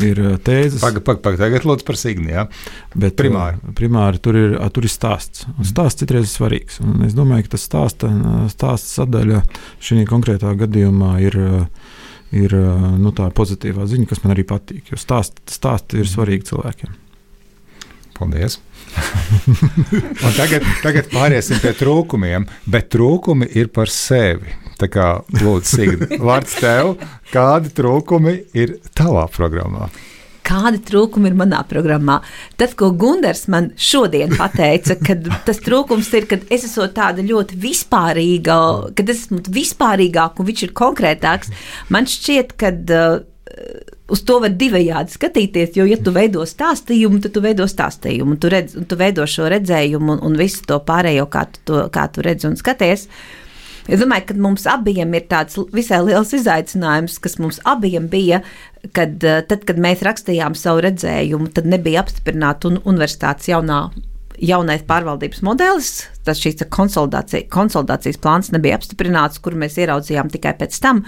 ir 0.05 0.21
tēzes. 0.45 0.79
Pagaid, 0.83 1.03
pagaid, 1.03 1.23
pag, 1.25 1.39
tagad 1.41 1.65
lūdzu 1.67 1.87
par 1.87 1.97
signu. 1.99 2.29
Ja? 2.31 2.45
Bet 2.93 3.17
primāri. 3.19 3.59
primāri 3.75 4.21
tur, 4.23 4.37
ir, 4.37 4.55
tur 4.73 4.85
ir 4.85 4.93
stāsts. 4.93 5.47
Un 5.57 5.67
stāsts 5.67 6.03
citreiz 6.03 6.29
ir 6.29 6.31
svarīgs. 6.31 6.79
Un 6.85 7.01
es 7.07 7.17
domāju, 7.17 7.47
ka 7.47 7.55
tas 7.57 7.65
stāsta, 7.73 8.11
stāsta 8.53 9.01
sadaļa 9.01 9.43
šī 9.83 10.05
konkrētā 10.09 10.53
gadījumā 10.63 11.17
ir. 11.25 11.39
Ir 12.33 12.49
nu, 12.97 13.11
tā 13.13 13.27
pozitīvā 13.29 13.83
ziņa, 13.85 14.07
kas 14.09 14.23
man 14.23 14.31
arī 14.33 14.41
patīk. 14.49 14.87
Jo 14.89 14.97
stāsti 14.97 15.53
stāst 15.53 15.93
ir 15.93 16.07
svarīgi 16.09 16.47
cilvēkiem. 16.47 16.95
Paldies! 18.17 18.55
tagad, 20.39 20.65
tagad 20.81 21.11
pāriesim 21.13 21.61
pie 21.61 21.75
trūkumiem, 21.77 22.47
bet 22.69 22.89
trūkumi 22.93 23.51
ir 23.53 23.69
par 23.73 23.91
sevi. 23.93 24.53
Tā 24.81 24.89
kā 24.89 25.07
lūdzu, 25.29 25.69
Signa, 25.69 26.09
vārds 26.25 26.57
tev, 26.57 26.95
kādi 27.29 27.69
trūkumi 27.77 28.35
ir 28.57 28.79
tavā 28.97 29.27
programmā? 29.33 29.91
Kādi 30.43 30.81
trūkumi 30.83 31.29
ir 31.31 31.37
manā 31.39 31.61
programmā? 31.69 32.19
Tas, 32.59 32.73
ko 32.79 32.91
Gunārs 32.99 33.45
man 33.51 33.71
šodien 33.79 34.35
pateica, 34.35 34.97
ka 34.99 35.15
tas 35.47 35.61
trūkums 35.63 36.09
ir, 36.17 36.27
ka 36.27 36.39
es 36.51 36.67
esmu 36.67 36.89
tāda 36.95 37.23
ļoti 37.23 37.59
vispārīga, 37.63 38.57
kad 38.97 39.13
es 39.13 39.25
esmu 39.25 39.39
vispārīgāka 39.55 40.43
un 40.43 40.49
viņš 40.51 40.65
ir 40.67 40.75
konkrētāks. 40.77 41.53
Man 41.93 42.09
šķiet, 42.11 42.57
ka 42.59 42.73
uh, 42.73 43.21
uz 44.11 44.23
to 44.27 44.39
var 44.43 44.53
divējādi 44.57 45.15
skatīties. 45.15 45.77
Jo, 45.77 45.85
ja 45.89 45.97
tu 46.01 46.13
veido 46.15 46.43
stāstījumu, 46.47 47.21
tad 47.23 47.35
tu 47.35 47.43
veido 47.43 47.67
stāstījumu, 47.69 48.35
un 48.35 48.41
tu, 48.41 48.51
redz, 48.51 48.75
un 48.79 48.87
tu 48.89 48.99
veido 48.99 49.25
šo 49.29 49.47
redzējumu 49.53 50.17
un, 50.17 50.21
un 50.27 50.37
visu 50.39 50.65
to 50.69 50.79
pārējo, 50.85 51.29
kā 51.31 51.47
tu, 51.53 51.63
to, 51.69 51.85
kā 51.93 52.07
tu 52.13 52.25
redzi 52.25 52.49
un 52.49 52.59
skaties. 52.59 53.07
Es 53.87 53.99
domāju, 53.99 54.29
ka 54.29 54.37
mums 54.39 54.63
abiem 54.69 55.11
ir 55.17 55.25
tāds 55.31 55.57
visai 55.75 55.99
liels 56.05 56.31
izaicinājums, 56.37 57.19
kas 57.23 57.35
mums 57.41 57.59
abiem 57.67 58.07
bija, 58.11 58.39
kad, 58.95 59.17
eh, 59.23 59.41
tad, 59.47 59.65
kad 59.67 59.77
mēs 59.77 60.05
rakstījām 60.07 60.55
savu 60.55 60.85
redzējumu, 60.87 61.51
tad 61.53 61.67
nebija 61.67 62.03
apstiprināta 62.03 62.71
un 62.71 62.79
universitātes 62.85 63.51
jaunā 63.51 63.89
jaunais 64.41 64.83
pārvaldības 64.87 65.43
modelis, 65.45 65.91
tas 66.25 66.39
šīs 66.41 66.63
konsolidācija, 66.73 67.47
konsolidācijas 67.53 68.19
plāns 68.23 68.51
nebija 68.53 68.79
apstiprināts, 68.79 69.41
kur 69.43 69.57
mēs 69.59 69.77
ieraudzījām 69.81 70.31
tikai 70.33 70.55
pēc 70.59 70.79
tam. 70.83 71.03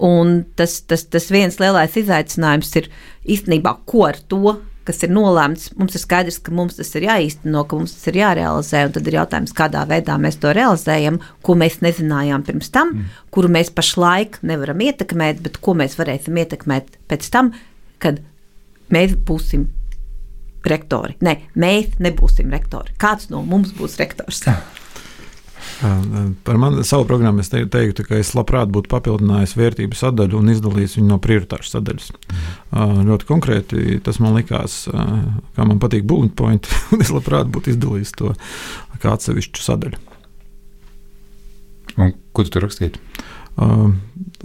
Un 0.00 0.42
tas, 0.56 0.80
tas, 0.88 1.04
tas 1.12 1.30
viens 1.32 1.60
lielais 1.60 1.96
izaicinājums 2.00 2.74
ir 2.80 2.90
īstenībā, 3.36 3.76
ko 3.90 4.06
ar 4.08 4.20
to, 4.30 4.56
kas 4.88 5.02
ir 5.06 5.12
nolēmts. 5.14 5.70
Mums 5.78 5.96
ir 5.96 6.02
skaidrs, 6.02 6.40
ka 6.42 6.54
mums 6.56 6.78
tas 6.78 6.90
ir 6.98 7.06
jāīsteno, 7.06 7.64
ka 7.68 7.78
mums 7.78 7.94
tas 7.96 8.10
ir 8.10 8.20
jārealizē, 8.22 8.84
un 8.88 8.94
tad 8.96 9.10
ir 9.10 9.18
jautājums, 9.20 9.56
kādā 9.56 9.84
veidā 9.90 10.16
mēs 10.20 10.40
to 10.42 10.54
realizējam, 10.56 11.20
ko 11.46 11.56
mēs 11.60 11.80
nezinājām 11.84 12.46
pirms 12.46 12.72
tam, 12.74 12.94
mm. 12.94 13.18
kuru 13.34 13.52
mēs 13.52 13.72
pašlaik 13.76 14.40
nevaram 14.46 14.80
ietekmēt, 14.86 15.44
bet 15.44 15.60
ko 15.62 15.76
mēs 15.78 15.98
varēsim 16.00 16.40
ietekmēt 16.42 16.96
pēc 17.10 17.28
tam, 17.34 17.52
kad 18.02 18.22
mēs 18.90 19.14
būsim 19.28 19.68
rektori. 20.66 21.16
Nē, 21.24 21.36
mēs 21.60 21.96
nebūsim 22.02 22.52
rektori. 22.52 22.94
Kāds 23.00 23.30
no 23.32 23.42
mums 23.46 23.72
būs 23.76 23.98
rektors? 24.00 24.44
Par 26.44 26.58
mani 26.60 26.84
savu 26.84 27.06
programmu 27.08 27.40
es 27.40 27.48
teiktu, 27.52 28.04
ka 28.04 28.18
es 28.20 28.34
labprāt 28.36 28.68
būtu 28.72 28.90
papildinājis 28.92 29.56
vērtību 29.56 29.96
sadaļu 29.96 30.40
un 30.40 30.52
izdalījis 30.52 30.98
viņu 30.98 31.08
no 31.08 31.18
prioritāšu 31.22 31.72
sadaļas. 31.72 32.10
Mm. 32.12 33.00
Ļoti 33.08 33.28
konkrēti 33.28 34.00
tas 34.04 34.20
man 34.20 34.36
likās, 34.36 34.82
kā 34.90 35.66
man 35.68 35.80
patīk 35.80 36.04
bullet 36.08 36.34
point, 36.36 36.68
un 36.92 37.04
es 37.04 37.12
labprāt 37.14 37.48
būtu 37.52 37.74
izdalījis 37.74 38.16
to 38.20 38.34
kā 39.00 39.14
atsevišķu 39.16 39.64
sadaļu. 39.64 40.02
Un, 42.00 42.12
ko 42.36 42.44
tu 42.44 42.54
tur 42.54 42.68
rakstītu? 42.68 43.00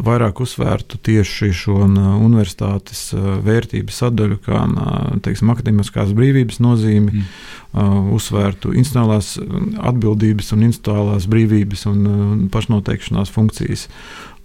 Vairāk 0.06 0.42
uzsvērtu 0.44 1.00
tieši 1.06 1.52
šo 1.56 1.78
universitātes 1.86 3.08
vērtību 3.16 3.94
sadaļu, 3.96 4.40
kā 4.44 4.64
teiksim, 5.24 5.52
akadēmiskās 5.54 6.12
brīvības 6.18 6.60
nozīmi, 6.64 7.22
mm. 7.22 8.12
uzsvērtu 8.16 8.74
institucionālās 8.76 9.36
atbildības 9.92 10.52
un 10.56 10.68
institucionālās 10.68 11.28
brīvības 11.32 11.86
un 11.92 12.48
pašnoteikšanās 12.54 13.32
funkcijas. 13.32 13.90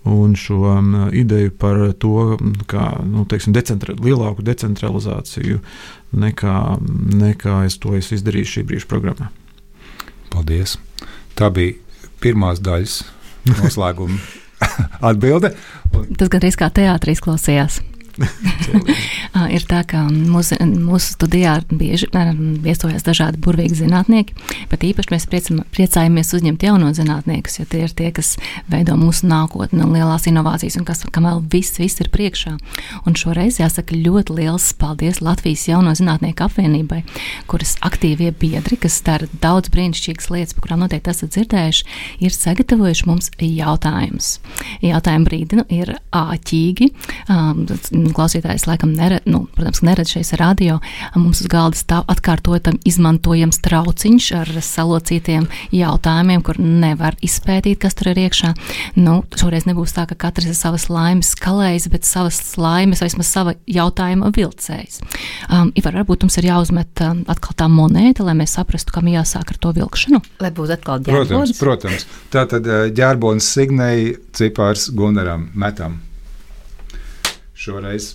Un 0.08 0.32
šo 0.38 0.78
ideju 1.12 1.50
par 1.60 1.82
to, 2.00 2.38
kā 2.70 2.86
nu, 3.04 3.26
teiksim, 3.28 3.52
decentra, 3.52 3.92
lielāku 4.00 4.40
decentralizāciju 4.46 5.60
nekā, 6.16 6.56
nekā 7.20 7.58
es 7.68 7.76
to 7.82 7.92
esmu 7.98 8.16
izdarījis 8.16 8.54
šī 8.54 8.64
brīža 8.70 8.88
programmā. 8.88 9.28
Paldies! 10.32 10.78
Tā 11.36 11.52
bija 11.52 11.76
pirmās 12.24 12.64
daļas 12.64 13.02
noslēguma 13.60 14.39
Atbilde. 15.10 15.54
Tas 16.18 16.30
gandrīz 16.32 16.58
kā 16.60 16.70
teātris 16.74 17.18
izklausījās. 17.18 17.80
Ir 19.54 19.64
tā, 19.68 19.80
ka 19.88 20.02
mūsu, 20.10 20.56
mūsu 20.60 21.14
studijā 21.14 21.56
bieži 21.70 22.08
viesojas 22.62 23.04
dažādi 23.06 23.40
burvīgi 23.42 23.78
zinātnieki, 23.80 24.34
bet 24.70 24.84
īpaši 24.86 25.12
mēs 25.14 25.26
priecam, 25.30 25.60
priecājamies 25.74 26.32
uzņemt 26.36 26.64
jauno 26.66 26.90
zinātniekus, 26.96 27.60
jo 27.60 27.66
tie 27.70 27.84
ir 27.86 27.94
tie, 27.96 28.10
kas 28.14 28.34
veido 28.70 28.96
mūsu 29.00 29.28
nākotni 29.30 29.84
un 29.84 29.94
lielās 29.94 30.26
inovācijas, 30.30 30.78
un 30.80 30.86
kas, 30.88 31.04
kam 31.14 31.28
vēl 31.28 31.42
viss, 31.52 31.78
viss 31.80 32.02
ir 32.02 32.10
priekšā. 32.12 32.56
Un 33.08 33.16
šoreiz 33.18 33.60
jāsaka 33.62 33.96
ļoti 33.96 34.36
liels 34.40 34.70
paldies 34.80 35.22
Latvijas 35.24 35.66
jauno 35.70 35.94
zinātnieku 35.96 36.46
apvienībai, 36.46 37.02
kuras 37.50 37.76
aktīvie 37.86 38.32
biedri, 38.36 38.78
kas 38.80 39.00
dara 39.06 39.30
daudz 39.42 39.72
brīnišķīgas 39.74 40.30
lietas, 40.34 40.56
par 40.56 40.66
kurām 40.66 40.84
noteikti 40.84 41.14
esat 41.14 41.34
dzirdējuši, 41.36 41.88
ir 42.26 42.36
sagatavojuši 42.36 43.08
mums 43.08 43.30
jautājumus. 43.40 44.32
Jautājumu 44.84 45.30
brīdi 45.30 45.60
nu, 45.60 45.66
ir 45.72 45.94
āķīgi. 46.16 46.90
Um, 47.30 47.64
klausītājs 48.16 48.66
laikam 48.68 48.92
neredz, 48.96 49.26
nu, 49.30 49.44
protams, 49.56 49.82
neredz 49.86 50.14
šeit 50.14 50.32
radio. 50.40 50.78
Mums 51.16 51.42
uz 51.42 51.50
galda 51.50 51.78
stāv 51.78 52.08
atkārtotam 52.10 52.78
izmantojams 52.88 53.60
trauciņš 53.64 54.28
ar 54.40 54.52
salocītiem 54.64 55.48
jautājumiem, 55.74 56.42
kur 56.46 56.60
nevar 56.60 57.16
izpētīt, 57.24 57.80
kas 57.82 57.96
tur 57.98 58.12
ir 58.12 58.22
iekšā. 58.26 58.52
Nu, 59.00 59.20
šoreiz 59.38 59.66
nebūs 59.68 59.94
tā, 59.96 60.06
ka 60.10 60.18
katrs 60.26 60.50
ir 60.50 60.58
savas 60.58 60.88
laimes 60.92 61.32
skalējis, 61.36 61.88
bet 61.92 62.08
savas 62.08 62.40
laimes 62.60 63.02
vai 63.02 63.10
vismaz 63.10 63.30
sava 63.30 63.56
jautājuma 63.70 64.32
vilcējs. 64.36 65.00
Um, 65.50 65.72
Ivar, 65.78 66.00
varbūt 66.00 66.26
mums 66.26 66.38
ir 66.40 66.50
jāuzmet 66.50 67.04
um, 67.06 67.24
atkal 67.30 67.56
tā 67.58 67.70
monēta, 67.70 68.26
lai 68.26 68.36
mēs 68.38 68.56
saprastu, 68.58 68.94
kam 68.96 69.08
jāsāk 69.10 69.54
ar 69.54 69.62
to 69.62 69.74
vilkšanu. 69.78 70.22
Lai 70.42 70.52
būtu 70.54 70.76
atkal 70.76 71.02
ģērbons. 71.06 71.56
Protams, 71.60 71.64
protams. 71.64 72.06
Tā 72.34 72.46
tad 72.50 72.68
uh, 72.68 72.86
ģērbons 72.94 73.50
signēja 73.56 74.14
cipārs 74.36 74.90
Gunaram 74.96 75.50
metam 75.54 76.00
šoreiz 77.60 78.14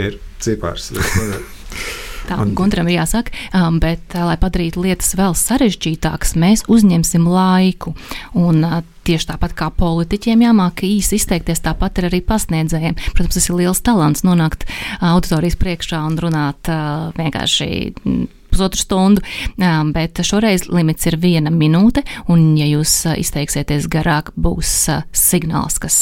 ir 0.00 0.18
cipars. 0.40 0.92
Tā 2.28 2.36
Gunteram 2.52 2.90
ir 2.90 2.98
jāsaka, 2.98 3.32
um, 3.56 3.78
bet, 3.80 4.02
uh, 4.12 4.26
lai 4.28 4.36
padarītu 4.40 4.82
lietas 4.84 5.14
vēl 5.16 5.32
sarežģītākas, 5.38 6.34
mēs 6.36 6.66
uzņemsim 6.68 7.24
laiku. 7.24 7.94
Un, 8.36 8.60
uh, 8.66 8.82
tieši 9.08 9.30
tāpat 9.30 9.54
kā 9.56 9.70
politiķiem 9.72 10.44
jāmāk 10.44 10.84
īsi 10.84 11.16
izteikties, 11.16 11.64
tāpat 11.64 12.02
ir 12.02 12.10
arī 12.10 12.20
pasniedzējiem. 12.28 12.98
Protams, 13.14 13.38
tas 13.38 13.48
ir 13.48 13.56
liels 13.56 13.80
talants 13.80 14.26
nonākt 14.28 14.68
uh, 14.68 15.14
auditorijas 15.14 15.56
priekšā 15.60 16.02
un 16.04 16.20
runāt 16.20 16.68
uh, 16.68 17.08
vienkārši 17.16 17.70
pusotru 18.48 18.80
stundu, 18.80 19.22
bet 19.92 20.18
šoreiz 20.24 20.64
limits 20.72 21.04
ir 21.06 21.18
viena 21.20 21.52
minūte, 21.52 22.00
un, 22.32 22.54
ja 22.56 22.64
jūs 22.64 22.94
izteiksieties 23.20 23.86
garāk, 23.92 24.32
būs 24.40 24.72
signāls, 25.12 25.76
kas, 25.82 25.98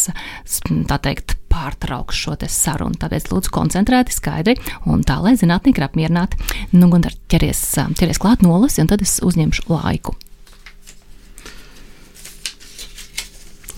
tā 0.86 1.00
teikt, 1.02 1.34
pārtrauks 1.56 2.20
šo 2.20 2.36
sarunu. 2.52 2.98
Tāpēc 3.00 3.30
lūdzu 3.32 3.52
koncentrēti, 3.54 4.14
skaidri 4.14 4.56
un 4.88 5.04
tā, 5.06 5.18
lai 5.24 5.36
zinātnieki 5.40 5.80
ir 5.80 5.88
apmierināti. 5.88 6.40
Nu, 6.76 6.90
Gundar, 6.92 7.16
ķeries, 7.32 7.62
ķeries 7.96 8.20
klāt 8.22 8.44
nolasi, 8.44 8.82
un 8.84 8.92
tad 8.92 9.04
es 9.04 9.18
uzņemšu 9.24 9.68
laiku. 9.72 10.16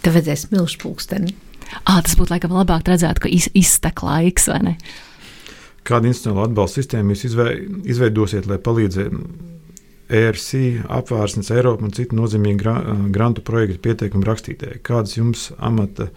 Tev 0.02 0.14
vajadzēs 0.14 0.48
milzu 0.54 0.78
pulksteni. 0.82 1.34
À, 1.84 1.98
tas 2.00 2.14
būtu 2.16 2.32
laikam 2.32 2.54
labāk 2.56 2.88
redzēt, 2.88 3.20
ka 3.20 3.28
iz, 3.30 3.50
iztek 3.56 4.02
laiks, 4.06 4.48
vai 4.48 4.58
ne? 4.64 4.74
Kādu 5.88 6.10
institucionālu 6.10 6.48
atbalstu 6.48 6.82
sistēmu 6.82 7.14
jūs 7.14 7.26
izveidosiet, 7.94 8.48
lai 8.48 8.58
palīdzētu 8.62 9.20
ERC, 10.18 10.50
apvārsnes 10.98 11.50
Eiropa 11.52 11.84
un 11.84 11.92
citu 11.96 12.16
nozīmīgu 12.16 12.60
gra, 12.62 12.74
grantu 13.12 13.44
projektu 13.44 13.82
pieteikumu 13.84 14.24
rakstītēji? 14.28 14.80
Kādas 14.84 15.16
jums 15.18 15.48
amata, 15.58 16.08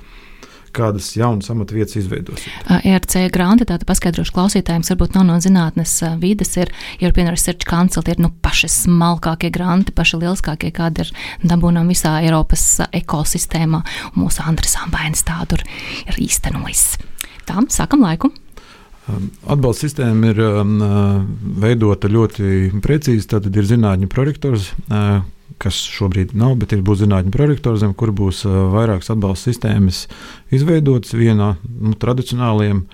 kādas 0.75 1.11
jaunas 1.17 1.49
amatvietas 1.53 1.97
izveidosim. 2.01 2.53
ERC 2.81 3.17
granti, 3.33 3.67
tātad 3.69 3.85
paskaidrošu 3.89 4.35
klausītājiem, 4.35 4.85
varbūt 4.89 5.17
nav 5.17 5.27
no 5.29 5.37
zinātnes 5.43 5.97
vides, 6.21 6.53
ir 6.59 6.71
European 6.99 7.31
Research 7.33 7.67
Council, 7.69 8.05
tie 8.05 8.15
ir 8.15 8.23
nu, 8.23 8.31
paši 8.43 8.69
smalkākie 8.71 9.51
granti, 9.53 9.95
paši 9.95 10.21
lieliskākie, 10.21 10.73
kādi 10.75 11.05
ir 11.05 11.13
dabūnām 11.47 11.91
visā 11.91 12.17
Eiropas 12.23 12.65
ekosistēmā. 12.91 13.83
Mūsu 14.17 14.45
Andris 14.47 14.77
Ambainis 14.81 15.25
tādu 15.27 15.59
ir 15.61 16.21
īstenojis. 16.21 16.85
Tā, 17.47 17.61
sākam 17.73 18.05
laiku. 18.05 18.31
Um, 19.09 19.31
atbalsta 19.49 19.87
sistēma 19.87 20.29
ir 20.29 20.39
um, 20.45 20.75
veidota 21.61 22.09
ļoti 22.11 22.71
precīzi. 22.83 23.27
Tad 23.31 23.49
ir 23.49 23.67
zinātņu 23.67 24.09
prorektors, 24.11 24.69
uh, 24.91 25.23
kas 25.61 25.79
šobrīd 25.91 26.35
nav, 26.37 26.55
bet 26.61 26.75
ir 26.75 26.83
būs 26.85 27.01
zinātņu 27.03 27.33
prorektors, 27.33 27.81
zem 27.83 27.95
kur 27.97 28.13
būs 28.15 28.45
uh, 28.47 28.61
vairākas 28.73 29.11
atbalsta 29.15 29.51
sistēmas 29.51 30.05
izveidotas. 30.53 31.15
Viena 31.17 31.55
no 31.57 31.91
nu, 31.91 31.97
tradicionālajiem 31.99 32.85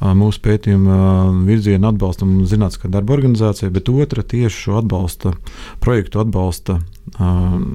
mūsu 0.00 0.40
pētījuma 0.40 0.96
virziena 1.44 1.90
atbalstam 1.92 2.38
zinātniskā 2.48 2.88
darba 2.88 3.12
organizācija, 3.18 3.68
bet 3.74 3.90
otra 3.92 4.24
tieši 4.24 4.64
šo 4.64 4.78
atbalsta 4.80 5.34
projektu 5.84 6.22
atbalsta 6.22 6.78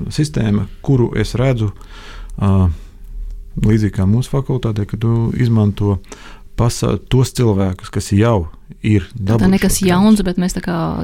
sistēma, 0.09 0.65
kuru 0.81 1.11
es 1.21 1.35
redzu 1.37 1.69
līdzīgi 3.61 3.93
kā 3.95 4.07
mūsu 4.09 4.33
fakultātē, 4.33 4.87
kad 4.89 5.03
tu 5.05 5.29
izmanto 5.39 5.99
pasa, 6.59 6.95
tos 7.11 7.33
cilvēkus, 7.35 7.91
kas 7.93 8.13
jau 8.15 8.47
ir 8.85 9.05
dabūjuši. 9.13 9.41
Tā 9.43 9.49
nekas 9.49 9.77
jauns, 9.83 10.21
bet 10.25 10.39
mēs 10.41 10.55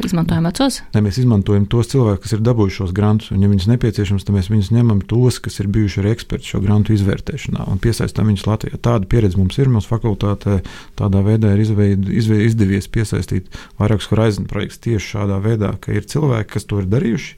izmantojam 0.05 0.45
vecos? 0.47 0.79
Ne, 0.95 1.01
mēs 1.05 1.19
izmantojam 1.21 1.65
tos 1.69 1.91
cilvēkus, 1.91 2.23
kas 2.23 2.35
ir 2.35 2.43
dabūjuši 2.45 2.77
šos 2.79 2.93
grantus. 2.95 3.31
Un, 3.33 3.41
ja 3.43 3.49
viņus 3.51 3.67
nepieciešams, 3.71 4.25
tad 4.25 4.37
mēs 4.37 4.49
viņus 4.51 4.71
ņemam 4.75 5.01
tos, 5.09 5.39
kas 5.43 5.59
ir 5.61 5.69
bijuši 5.73 6.01
arī 6.01 6.13
eksperti 6.15 6.53
šo 6.53 6.61
grantu 6.63 6.95
izvērtēšanā 6.95 7.67
un 7.71 7.81
piesaistām 7.81 8.31
viņus 8.31 8.47
Latvijā. 8.49 8.81
Tāda 8.81 9.09
pieredze 9.11 9.39
mums 9.39 9.59
ir. 9.61 9.69
Mūsu 9.71 9.91
fakultātē 9.91 10.61
tādā 10.99 11.23
veidā 11.25 11.53
ir 11.55 11.63
izveid, 11.65 12.09
izveid, 12.09 12.47
izdevies 12.49 12.89
piesaistīt 12.91 13.51
vairākus 13.81 14.09
horizon 14.11 14.49
projektus 14.49 14.81
tieši 14.85 15.15
šādā 15.15 15.37
veidā, 15.43 15.75
ka 15.81 15.93
ir 15.95 16.07
cilvēki, 16.09 16.51
kas 16.55 16.67
to 16.69 16.81
ir 16.81 16.89
darījuši. 16.91 17.37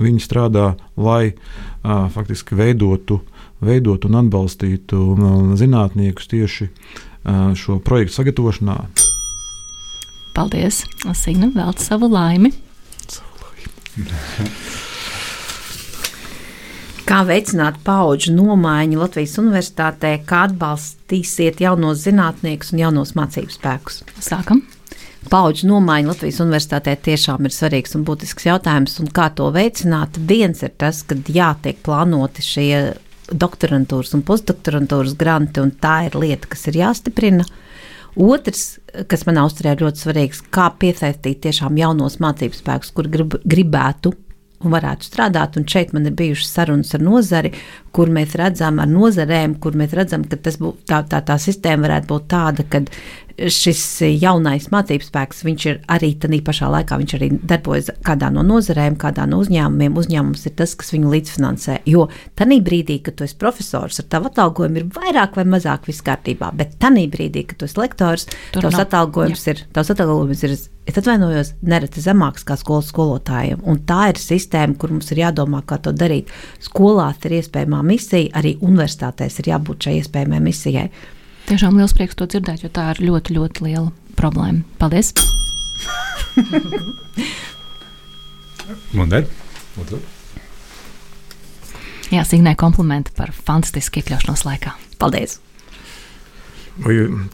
Viņi 0.00 0.24
strādā, 0.24 0.72
lai 0.98 1.30
uh, 1.30 2.08
faktiski 2.10 2.56
veidotu, 2.58 3.20
veidotu 3.62 4.08
un 4.10 4.18
atbalstītu 4.24 5.02
uh, 5.14 5.34
zinātniekus 5.60 6.26
tieši 6.32 6.66
uh, 6.66 7.02
šo 7.58 7.78
projektu 7.84 8.18
sagatavošanā. 8.20 8.78
Paldies! 10.34 10.82
Signa 11.14 11.48
vēl 11.54 11.74
savu 11.78 12.08
laimi! 12.10 12.50
Kā 17.04 17.20
veicināt 17.28 17.78
paudžu 17.84 18.32
nomaiņu 18.34 18.98
Latvijas 18.98 19.36
universitātē, 19.38 20.16
kā 20.26 20.46
atbalstīsiet 20.48 21.60
jaunos 21.60 22.00
zinātniekus 22.06 22.72
un 22.74 22.80
jaunos 22.80 23.12
mācību 23.18 23.52
spēkus? 23.54 24.00
Sākam! 24.24 24.64
Paudžu 25.30 25.68
nomaiņa 25.70 26.10
Latvijas 26.10 26.40
universitātē 26.44 26.96
tiešām 27.06 27.46
ir 27.46 27.54
svarīgs 27.54 27.94
un 27.96 28.02
būtisks 28.08 28.48
jautājums, 28.48 28.98
un 29.00 29.08
kā 29.14 29.30
to 29.36 29.46
veicināt. 29.54 30.18
Viens 30.18 30.60
ir 30.66 30.74
tas, 30.80 31.00
ka 31.06 31.16
jātiek 31.16 31.78
plānoti 31.84 32.44
šie 32.44 32.72
doktorantūras 33.32 34.14
un 34.16 34.24
postdoktorantūras 34.26 35.16
granti, 35.20 35.62
un 35.62 35.72
tā 35.80 36.04
ir 36.08 36.18
lieta, 36.20 36.50
kas 36.50 36.66
ir 36.70 36.80
jāstiprina. 36.82 37.46
Otrs, 38.14 38.78
kas 39.10 39.24
manā 39.26 39.42
uzturē 39.48 39.74
ir 39.74 39.82
ļoti 39.82 40.04
svarīgs, 40.04 40.44
kā 40.54 40.68
piesaistīt 40.78 41.40
tiešām 41.46 41.80
jaunos 41.80 42.20
mācību 42.22 42.60
spēkus, 42.60 42.92
kur 42.94 43.08
grib, 43.10 43.34
gribētu 43.42 44.12
un 44.64 44.72
varētu 44.74 45.08
strādāt. 45.08 45.58
Un 45.58 45.66
šeit 45.68 45.92
man 45.96 46.06
ir 46.08 46.14
bijušas 46.16 46.52
sarunas 46.56 46.94
ar 46.96 47.02
nozari, 47.04 47.52
kur 47.94 48.12
mēs 48.12 48.36
redzam, 48.38 48.78
ar 48.82 48.90
nozarēm, 48.90 49.58
kur 49.62 49.76
mēs 49.78 49.96
redzam, 49.96 50.24
ka 50.30 50.38
bū, 50.38 50.74
tā, 50.88 51.02
tā, 51.10 51.20
tā 51.26 51.38
sistēma 51.42 51.88
varētu 51.88 52.10
būt 52.12 52.28
tāda, 52.30 52.66
ka 52.70 52.84
šis 53.38 53.80
jaunais 54.20 54.68
mācību 54.72 55.06
spēks, 55.06 55.42
viņš 55.46 55.64
ir 55.70 55.78
arī 55.90 56.12
tādā 56.20 56.38
pašā 56.46 56.68
laikā, 56.70 56.98
viņš 57.00 57.14
arī 57.18 57.28
darbojas 57.42 57.90
kādā 58.06 58.30
no 58.34 58.44
nozarēm, 58.46 58.96
kādā 59.00 59.26
no 59.30 59.40
uzņēmumiem. 59.42 59.96
Uzņēmums 59.98 60.44
ir 60.48 60.54
tas, 60.58 60.74
kas 60.78 60.92
viņu 60.94 61.10
līdzfinansē. 61.14 61.80
Jo 61.90 62.06
tajā 62.38 62.60
brīdī, 62.64 63.00
kad 63.04 63.18
tu 63.18 63.26
esi 63.26 63.38
profesors, 63.40 63.98
ar 64.02 64.08
tavu 64.12 64.30
atalgojumu 64.30 64.82
ir 64.82 64.90
vairāk 64.94 65.38
vai 65.38 65.46
mazāk 65.56 65.88
viss 65.90 66.04
kārtībā, 66.06 66.52
bet 66.56 66.76
tajā 66.82 67.08
brīdī, 67.10 67.46
kad 67.48 67.58
tu 67.60 67.68
esi 67.68 67.80
lektors, 67.80 68.28
Tur 68.54 68.66
tavs 68.66 68.78
nav. 68.78 68.86
atalgojums 68.86 69.46
Jā. 69.46 69.56
ir, 69.56 69.64
tavs 69.74 69.90
atalgojums 69.94 70.44
ir, 70.46 70.54
es 70.86 71.00
atvainojos, 71.00 71.54
nereti 71.66 72.04
zemāks 72.04 72.46
kā 72.46 72.58
skolas 72.60 72.92
skolotājiem. 72.92 73.64
Un 73.66 73.82
tā 73.88 74.12
ir 74.12 74.20
sistēma, 74.22 74.78
kur 74.78 74.94
mums 74.94 75.10
ir 75.10 75.24
jādomā, 75.24 75.64
kā 75.66 75.80
to 75.82 75.94
darīt. 75.96 76.30
Skolās 76.62 77.24
ir 77.26 77.38
iespējamā 77.40 77.82
misija, 77.86 78.30
arī 78.38 78.56
universitātēs 78.62 79.40
ir 79.42 79.52
jābūt 79.54 79.88
šai 79.88 79.98
iespējamai 80.02 80.42
misijai. 80.44 80.88
Tiešām 81.44 81.76
liels 81.76 81.92
prieks 81.92 82.16
to 82.16 82.24
dzirdēt, 82.30 82.62
jo 82.64 82.70
tā 82.72 82.86
ir 82.94 83.02
ļoti, 83.04 83.34
ļoti 83.36 83.64
liela 83.66 83.90
problēma. 84.16 84.64
Paldies! 84.80 85.12
Munder. 88.96 89.26
Jā, 92.14 92.22
Signē 92.24 92.54
komplimenti 92.56 93.12
par 93.16 93.32
fantastisku 93.36 94.00
iekļaušanos 94.00 94.44
laikā. 94.48 94.72
Paldies! 95.02 95.32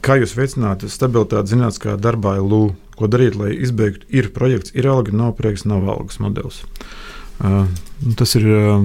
Kā 0.05 0.13
jūs 0.21 0.35
veicināt 0.37 0.85
stabilitāti 0.93 1.55
zinātniskā 1.55 1.95
darbā, 2.01 2.37
LU? 2.43 2.75
Ko 2.99 3.05
darīt, 3.09 3.35
lai 3.41 3.55
izbeigtu, 3.57 4.05
ir 4.13 4.29
projekts, 4.35 4.75
ir 4.77 4.85
alga, 4.91 5.15
nav 5.17 5.33
projekts, 5.39 5.65
nav 5.65 5.87
algas 5.89 6.19
modelis? 6.21 6.61
Uh, 7.41 7.65
tas 8.21 8.37
ir 8.37 8.45
uh, 8.45 8.85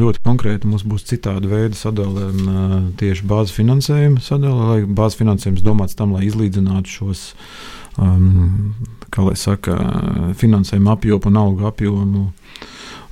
ļoti 0.00 0.22
konkrēti. 0.24 0.68
Mums 0.70 0.84
būs 0.88 1.06
citāda 1.08 1.50
veida 1.50 1.78
sadalē, 1.78 2.28
uh, 2.32 2.74
tieši 3.00 3.26
bāzes 3.28 3.54
finansējuma 3.56 4.22
sadalē, 4.24 4.68
lai 4.70 4.80
bāzes 4.86 5.20
finansējums 5.20 5.64
domāts 5.64 5.98
tam, 5.98 6.14
lai 6.16 6.26
izlīdzinātu 6.28 6.96
šos, 6.96 7.24
um, 8.00 8.74
kā 9.12 9.26
lai 9.26 9.36
saka, 9.40 9.78
finansējuma 10.38 10.96
apjomu 10.96 11.32
un 11.32 11.42
algu 11.44 11.68
apjomu. 11.70 12.26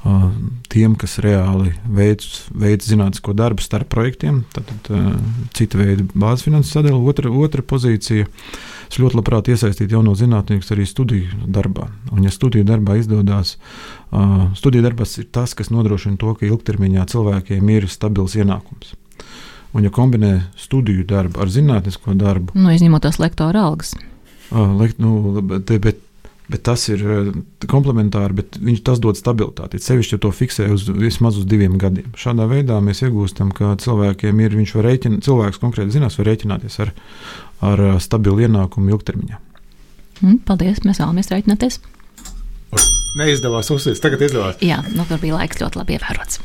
Uh, 0.01 0.31
tiem, 0.73 0.95
kas 0.97 1.19
reāli 1.21 1.75
veids, 1.85 2.47
veids 2.57 2.87
zinātnisko 2.89 3.35
darbu 3.37 3.61
starp 3.61 3.91
projektiem, 3.93 4.47
tad, 4.57 4.71
uh, 4.89 5.11
cita 5.53 5.77
veida 5.77 6.07
bāzes 6.15 6.47
finansējuma 6.47 6.73
sadalījuma. 6.73 7.11
Otra, 7.13 7.33
otra 7.45 7.65
pozīcija 7.75 8.31
Es 8.91 8.99
ļoti 8.99 9.21
labprāt 9.21 9.49
iesaistītu 9.53 9.95
jauno 9.95 10.17
zinātnieku 10.19 10.67
arī 10.75 10.85
studiju 10.89 11.45
darbā. 11.47 11.87
Un, 12.11 12.25
ja 12.27 12.33
studiju 12.35 12.67
darbā 12.67 12.97
izdodas, 12.99 13.55
studiju 14.59 14.83
darbs 14.83 15.19
ir 15.23 15.29
tas, 15.33 15.55
kas 15.55 15.71
nodrošina 15.71 16.19
to, 16.21 16.35
ka 16.35 16.49
ilgtermiņā 16.49 17.07
cilvēkiem 17.13 17.73
ir 17.77 17.89
stabils 17.91 18.35
ienākums. 18.39 18.95
Un, 19.71 19.85
ja 19.87 19.91
kombinē 19.95 20.33
studiju 20.59 21.05
darbu 21.07 21.45
ar 21.45 21.51
zinātnisko 21.53 22.17
darbu, 22.19 22.57
nu, 22.59 22.73
izņemot 22.75 23.05
tās 23.07 23.21
lektora 23.23 23.69
algas. 23.69 23.95
Lekt, 24.51 24.99
nu, 24.99 25.39
bet, 25.47 25.71
bet, 25.85 26.01
bet 26.51 26.65
tas 26.67 26.89
ir 26.91 27.05
komplementāri, 27.71 28.35
bet 28.41 28.59
viņš 28.59 28.81
tas 28.89 28.99
dod 29.03 29.19
stabilitāti. 29.19 29.79
Sevišķi, 29.79 30.17
ja 30.17 30.23
to 30.25 30.33
fiksē 30.35 30.67
uz 30.75 30.89
vismaz 30.91 31.39
uz 31.39 31.47
diviem 31.47 31.79
gadiem. 31.79 32.11
Šādā 32.19 32.49
veidā 32.51 32.81
mēs 32.83 33.05
iegūstam, 33.07 33.55
ka 33.55 33.77
cilvēkiem 33.79 34.43
ir, 34.43 34.59
viņš 34.59 34.75
var 34.75 34.89
rēķināt, 34.91 35.23
cilvēks 35.29 35.63
konkrēti 35.63 35.95
zinās, 35.95 36.19
var 36.19 36.33
rēķināties 36.33 36.81
ar, 36.83 36.93
ar 37.71 37.87
stabilu 38.03 38.43
ienākumu 38.49 38.91
ilgtermiņā. 38.97 39.39
Mm, 40.25 40.43
paldies, 40.51 40.83
mēs 40.83 40.99
vēlamies 40.99 41.31
rēķināties. 41.31 41.79
Neizdevās 43.19 43.71
uzsvērt, 43.75 43.99
tagad 44.05 44.23
izdevās. 44.23 44.61
Jā, 44.63 44.79
nu, 44.95 45.03
tur 45.09 45.19
bija 45.23 45.41
laiks 45.41 45.59
ļoti 45.59 45.81
labi 45.81 45.97
ievērots. 45.99 46.41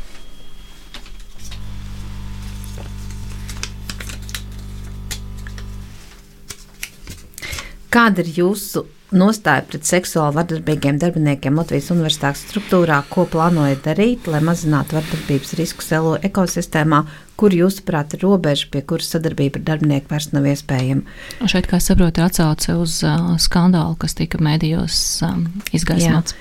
Kāda 7.95 8.25
ir 8.25 8.31
jūsu 8.41 8.81
nostāja 9.13 9.65
pret 9.69 9.85
seksuāli 9.85 10.37
vardarbīgiem 10.39 10.97
darbiniekiem 11.01 11.59
Latvijas 11.59 11.91
universitātes 11.93 12.45
struktūrā? 12.47 13.01
Ko 13.09 13.27
plānojat 13.29 13.83
darīt, 13.85 14.29
lai 14.31 14.41
mazinātu 14.45 14.97
vardarbības 14.97 15.53
riskus 15.59 15.91
LO 15.93 16.15
ekosistēmā 16.25 17.03
kur 17.39 17.55
jūsuprāt 17.55 18.15
ir 18.15 18.23
robeža, 18.23 18.69
pie 18.71 18.81
kuras 18.87 19.11
sadarbība 19.11 19.59
ar 19.59 19.67
darbinieku 19.71 20.11
vairs 20.11 20.31
nav 20.33 20.47
iespējama. 20.51 21.03
Šeit, 21.51 21.67
kā 21.71 21.81
saprotu, 21.83 22.21
ir 22.21 22.29
atsauce 22.29 22.77
uz 22.79 23.01
uh, 23.07 23.35
skandālu, 23.41 23.97
kas 23.99 24.17
tika 24.17 24.39
mēdījos 24.43 25.03
um, 25.27 25.45
izgaismots. 25.75 26.37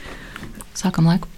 Sākam 0.79 1.11
laiku. 1.11 1.31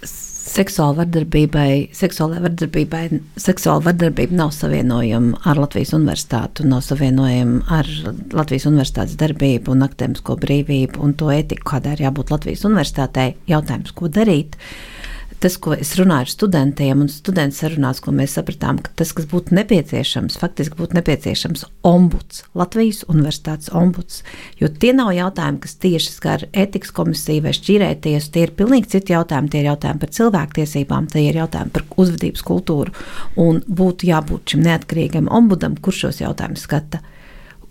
Seksuāla 0.47 1.01
vardarbībai, 1.01 1.71
seksuāla 1.95 2.39
vardarbībai, 2.45 3.19
seksuāla 3.41 3.83
vardarbība 3.89 4.37
nav 4.39 4.53
savienojama 4.55 5.41
ar 5.49 5.59
Latvijas 5.59 5.91
universitātu, 5.97 6.63
nav 6.71 6.85
savienojama 6.87 7.65
ar 7.77 7.89
Latvijas 8.31 8.67
universitātes 8.69 9.17
darbību 9.19 9.75
un 9.75 9.83
akadēmisko 9.89 10.37
brīvību 10.45 11.03
un 11.03 11.17
to 11.19 11.33
etiku, 11.35 11.67
kādai 11.73 11.97
ir 11.97 12.05
jābūt 12.07 12.31
Latvijas 12.31 12.63
universitātei. 12.69 13.33
Jautājums, 13.51 13.91
ko 13.97 14.07
darīt? 14.07 14.55
Tas, 15.43 15.57
ko 15.61 15.75
es 15.77 15.93
runāju 15.99 16.25
ar 16.25 16.31
studentiem, 16.31 17.01
un 17.03 17.09
studenti 17.11 17.59
sarunās, 17.59 18.01
ko 18.03 18.13
mēs 18.15 18.35
sapratām, 18.37 18.79
ka 18.83 18.91
tas, 18.99 19.13
kas 19.15 19.27
būtu 19.29 19.55
nepieciešams, 19.57 20.37
faktiski 20.41 20.77
būtu 20.79 20.97
nepieciešams 20.97 21.65
ombuds, 21.87 22.43
Latvijas 22.57 23.03
universitātes 23.11 23.71
ombuds. 23.75 24.23
Jo 24.61 24.69
tie 24.69 24.93
nav 24.97 25.13
jautājumi, 25.15 25.61
kas 25.63 25.77
tieši 25.83 26.13
skar 26.13 26.45
etikas 26.51 26.93
komisiju 26.97 27.45
vai 27.47 27.55
šķīrēties, 27.57 28.29
tie 28.33 28.47
ir 28.47 28.55
pilnīgi 28.57 28.93
citi 28.97 29.15
jautājumi. 29.15 29.51
Tie 29.53 29.61
ir 29.61 29.71
jautājumi 29.71 30.03
par 30.03 30.13
cilvēktiesībām, 30.17 31.09
tie 31.13 31.27
ir 31.29 31.41
jautājumi 31.41 31.75
par 31.75 31.85
uzvedības 31.97 32.45
kultūru, 32.47 32.95
un 33.41 33.61
būtu 33.67 34.09
jābūt 34.09 34.53
šim 34.53 34.65
neatkarīgam 34.65 35.29
ombudam, 35.33 35.77
kurš 35.77 36.07
šos 36.07 36.23
jautājumus 36.25 36.65
skata 36.67 37.03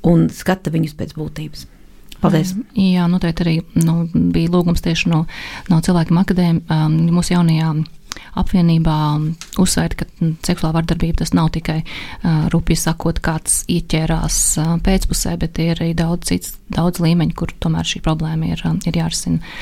un 0.06 0.28
skata 0.32 0.70
viņus 0.74 0.94
pēc 0.98 1.16
būtības. 1.18 1.66
Paldies. 2.22 2.54
Jā, 2.78 3.06
noteikti 3.10 3.44
arī 3.44 3.56
nu, 3.84 4.06
bija 4.14 4.52
lūgums 4.54 4.84
tieši 4.84 5.12
no, 5.12 5.24
no 5.70 5.82
cilvēkiem 5.84 6.22
akadēmiem 6.22 6.62
um, 6.64 6.98
mūsu 7.16 7.36
jaunajā 7.36 7.74
apvienībā 8.36 8.96
uzsvērt, 9.60 9.96
ka 10.00 10.30
seksuālā 10.46 10.74
vardarbība 10.78 11.22
tas 11.22 11.34
nav 11.36 11.50
tikai 11.56 11.80
uh, 11.82 12.46
rupji 12.52 12.78
sakot, 12.80 13.20
kāds 13.24 13.62
ieķērās 13.72 14.38
uh, 14.62 14.76
pēcpusē, 14.84 15.36
bet 15.42 15.60
ir 15.62 15.76
arī 15.76 15.92
daudz 15.96 16.30
cits, 16.30 16.56
daudz 16.72 17.02
līmeņu, 17.04 17.36
kur 17.36 17.52
tomēr 17.60 17.88
šī 17.88 18.02
problēma 18.04 18.54
ir, 18.54 18.64
uh, 18.68 18.78
ir 18.88 19.02
jārisina. 19.02 19.56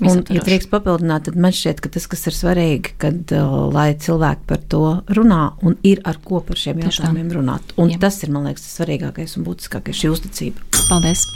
Un, 0.00 0.22
ja 0.32 0.40
drīkst 0.40 0.70
papildināt, 0.72 1.26
tad 1.26 1.36
man 1.36 1.52
šķiet, 1.52 1.82
ka 1.84 1.90
tas, 1.92 2.06
kas 2.08 2.24
ir 2.30 2.36
svarīgi, 2.36 2.94
kad 3.02 3.34
uh, 3.36 3.58
lai 3.74 3.90
cilvēki 4.00 4.48
par 4.48 4.64
to 4.72 4.82
runā 5.12 5.42
un 5.60 5.76
ir 5.84 6.00
ar 6.08 6.16
ko 6.24 6.40
par 6.46 6.58
šiem 6.58 6.80
jautājumiem 6.86 7.34
runāt. 7.36 7.76
Un 7.76 7.92
Jā. 7.92 8.00
tas 8.06 8.22
ir, 8.24 8.32
man 8.32 8.48
liekas, 8.48 8.64
tas 8.64 8.80
svarīgākais 8.80 9.36
un 9.36 9.48
būtiskākais- 9.50 9.98
šī 10.02 10.14
uzticība. 10.16 10.68
Paldies! 10.88 11.28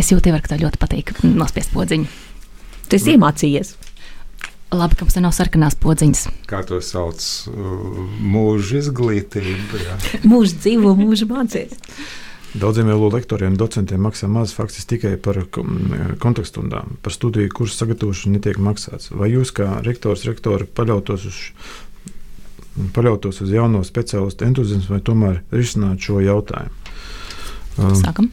Es 0.00 0.08
jūtu, 0.08 0.32
ka 0.32 0.54
tev 0.54 0.64
ļoti 0.64 0.80
patīk 0.80 1.14
nospiest 1.26 1.74
podziņu. 1.76 2.08
Tu 2.88 2.98
esi 2.98 3.14
iemācījies. 3.14 3.76
Labi, 4.70 4.94
ka 4.94 5.04
mums 5.04 5.16
te 5.16 5.20
nav 5.22 5.34
sarkanās 5.34 5.76
podziņas. 5.82 6.24
Kā 6.50 6.62
to 6.66 6.78
sauc? 6.84 7.20
Mūža 8.22 8.80
izglītība. 8.84 9.98
mūža 10.30 10.60
dzīvo, 10.62 10.94
mūža 10.98 11.26
mācīs. 11.30 11.74
Daudziem 12.50 12.88
LO 12.90 13.12
lektoriem 13.14 13.54
docentiem 13.58 14.02
maksā 14.02 14.26
maz 14.30 14.54
faktiski 14.56 14.96
tikai 14.96 15.12
par 15.22 15.38
kontekstundām. 16.22 16.96
Par 17.02 17.14
studiju 17.14 17.50
kursu 17.54 17.78
sagatavošanu 17.82 18.38
netiek 18.38 18.58
maksāts. 18.62 19.12
Vai 19.14 19.30
jūs, 19.30 19.52
kā 19.54 19.76
rektors, 19.86 20.24
rektori, 20.26 20.66
paļautos 20.66 21.28
uz, 21.30 21.38
paļautos 22.96 23.42
uz 23.44 23.54
jauno 23.54 23.84
speciālistu 23.86 24.48
entuziasmu 24.48 24.96
vai 24.96 25.02
tomēr 25.06 25.40
risināt 25.54 26.02
šo 26.02 26.18
jautājumu? 26.26 26.79
Sākam. 27.76 28.30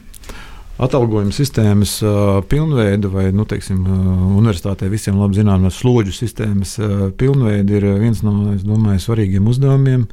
Atalgojuma 0.78 1.34
sistēmas 1.34 1.96
uh, 2.06 2.38
pilnveida, 2.46 3.10
vai 3.10 3.32
nu, 3.34 3.42
teiksim, 3.50 3.80
uh, 3.82 4.20
universitātē 4.38 4.86
visiem 4.92 5.18
labi 5.18 5.40
zināmās 5.40 5.80
slodžu 5.80 6.14
sistēmas 6.14 6.76
uh, 6.78 7.08
pilnveida 7.18 7.80
ir 7.80 7.86
viens 7.98 8.22
no 8.22 8.52
domāju, 8.62 9.02
svarīgiem 9.02 9.48
uzdevumiem. 9.50 10.06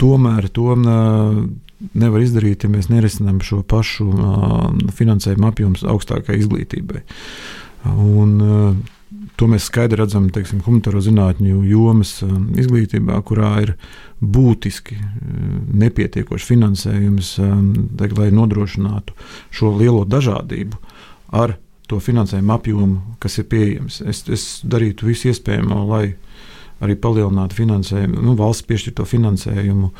Tomēr 0.00 0.48
to 0.52 0.76
nevar 0.80 2.20
izdarīt, 2.20 2.64
ja 2.64 2.72
mēs 2.72 2.88
nerisinām 2.92 3.40
šo 3.44 3.60
pašu 3.68 4.06
finansējumu 4.96 5.48
apjomu 5.48 5.80
augstākai 5.92 6.38
izglītībai. 6.40 7.02
Un, 7.92 8.32
To 9.10 9.48
mēs 9.50 9.66
skaidri 9.66 9.98
redzam 9.98 10.28
teiksim, 10.30 10.60
humanitāro 10.62 11.00
zinātņu 11.02 11.64
jomas 11.66 12.12
um, 12.22 12.44
izglītībā, 12.60 13.16
kurā 13.26 13.56
ir 13.64 13.72
būtiski 14.22 14.94
um, 15.00 15.56
nepietiekošs 15.82 16.46
finansējums, 16.46 17.32
um, 17.42 17.72
lai 17.98 18.28
nodrošinātu 18.34 19.16
šo 19.50 19.72
lielo 19.80 20.04
dažādību 20.06 20.78
ar 21.34 21.56
to 21.90 21.98
finansējumu 21.98 22.54
apjomu, 22.54 23.16
kas 23.18 23.40
ir 23.42 23.50
pieejams. 23.50 23.98
Es, 24.06 24.22
es 24.30 24.46
darītu 24.62 25.10
visu 25.10 25.32
iespējamo, 25.32 25.82
lai 25.90 26.04
arī 26.80 26.94
palielinātu 26.94 27.58
finansējumu, 27.58 28.22
nu, 28.22 28.38
valsts 28.38 28.68
piešķirto 28.70 29.04
finansējumu 29.10 29.90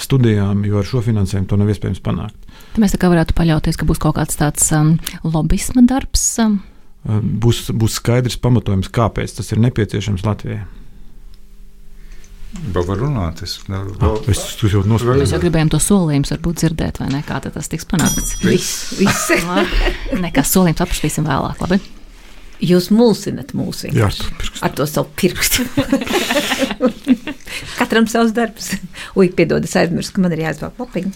studijām, 0.00 0.62
jo 0.64 0.78
ar 0.78 0.86
šo 0.86 1.02
finansējumu 1.04 1.50
to 1.50 1.58
nav 1.58 1.74
iespējams 1.74 2.04
panākt. 2.06 2.52
Mēs 2.78 2.94
tā 2.94 3.02
kā 3.02 3.10
varētu 3.10 3.34
paļauties, 3.36 3.76
ka 3.76 3.88
būs 3.88 3.98
kaut 4.00 4.20
kāds 4.22 4.38
tāds 4.38 4.70
um, 4.78 4.94
lobbyisma 5.26 5.82
darbs. 5.90 6.30
Um 6.38 6.60
būs, 7.04 7.70
būs 7.72 7.96
skaidrs 8.00 8.36
pamatojums, 8.40 8.90
kāpēc 8.92 9.38
tas 9.38 9.52
ir 9.54 9.62
nepieciešams 9.64 10.26
Latvijai. 10.26 10.64
Vēl 12.50 12.82
var 12.82 12.98
runāt. 12.98 13.44
Es, 13.46 13.60
ah, 13.70 13.86
jau 14.74 14.82
nospēju. 14.82 15.20
Mēs 15.22 15.32
jau 15.36 15.38
gribējām 15.38 15.70
to 15.70 15.78
solījumu, 15.82 16.26
varbūt 16.32 16.64
dzirdēt, 16.64 16.98
vai 16.98 17.06
ne? 17.12 17.22
Kā 17.26 17.38
tas 17.44 17.70
tiks 17.70 17.86
panākts? 17.88 18.34
Viss, 18.42 18.90
viss. 18.98 19.30
Nekas 20.24 20.50
solījums 20.56 20.82
apspriestīsim 20.82 21.28
vēlāk, 21.30 21.62
labi? 21.62 21.78
Jūs 22.60 22.90
mulsinat 22.92 23.54
mūs 23.56 23.86
Jā, 23.88 24.10
ar 24.66 24.74
to 24.76 24.84
savu 24.90 25.08
pirkstu. 25.16 25.64
Katram 27.78 28.10
savs 28.10 28.34
darbs. 28.36 28.74
Ui, 29.16 29.30
piedod, 29.32 29.64
es 29.64 29.78
aizmirsu, 29.80 30.12
ka 30.18 30.26
man 30.26 30.34
ir 30.36 30.44
jāizvāk 30.44 30.82
lapiņa. 30.82 31.14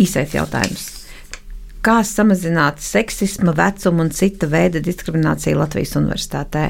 Īsais 0.00 0.38
jautājums 0.38 1.01
kā 1.84 2.00
samazināt 2.06 2.82
seksisma, 2.82 3.54
vecuma 3.58 4.06
un 4.06 4.12
cita 4.14 4.48
veida 4.50 4.82
diskrimināciju 4.82 5.58
Latvijas 5.58 5.96
universitātē. 5.98 6.68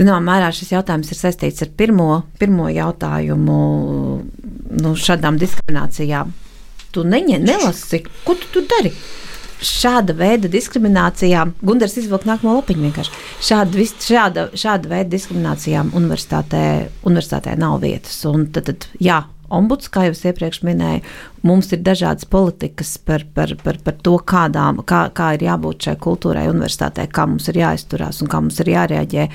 Zināmā 0.00 0.20
mērā 0.24 0.50
šis 0.54 0.72
jautājums 0.72 1.10
ir 1.12 1.18
saistīts 1.18 1.64
ar 1.64 1.72
pirmo, 1.76 2.22
pirmo 2.40 2.70
jautājumu 2.72 3.56
nu, 4.80 4.92
šādām 4.96 5.38
diskriminācijām. 5.40 6.30
Tu 6.90 7.04
neņem, 7.06 7.42
nelasi, 7.46 8.00
ko 8.24 8.34
tu, 8.38 8.48
tu 8.54 8.62
dari? 8.70 8.92
Šāda 9.60 10.14
veida 10.16 10.48
diskriminācijām, 10.48 11.52
Gunārs 11.60 11.98
izvilka 12.00 12.30
nākamo 12.30 12.54
lapiņu 12.56 12.86
vienkārši. 12.86 13.18
Šāda, 13.44 13.84
šāda, 14.06 14.46
šāda 14.56 14.88
veida 14.94 15.12
diskriminācijām 15.12 15.92
universitātē, 16.00 16.62
universitātē 17.04 17.58
nav 17.60 17.76
vietas. 17.84 18.16
Un 18.30 18.48
tad, 18.54 18.70
tad 18.70 18.88
jā, 19.04 19.20
ombuds, 19.54 19.90
kā 19.92 20.06
jau 20.06 20.14
es 20.14 20.22
iepriekš 20.26 20.62
minēju, 20.66 21.02
mums 21.46 21.70
ir 21.74 21.82
dažādas 21.84 22.28
politikas 22.30 22.94
par, 23.04 23.24
par, 23.34 23.52
par, 23.64 23.78
par 23.84 23.98
to, 24.04 24.16
kādām, 24.32 24.82
kā, 24.88 25.02
kā 25.16 25.32
ir 25.36 25.46
jābūt 25.48 25.88
šai 25.88 25.96
kultūrai, 26.06 26.48
universitātē, 26.52 27.06
kā 27.12 27.26
mums 27.30 27.48
ir 27.52 27.60
jāizturās 27.62 28.22
un 28.22 28.30
kā 28.32 28.42
mums 28.42 28.60
ir 28.62 28.72
jārēģē. 28.74 29.28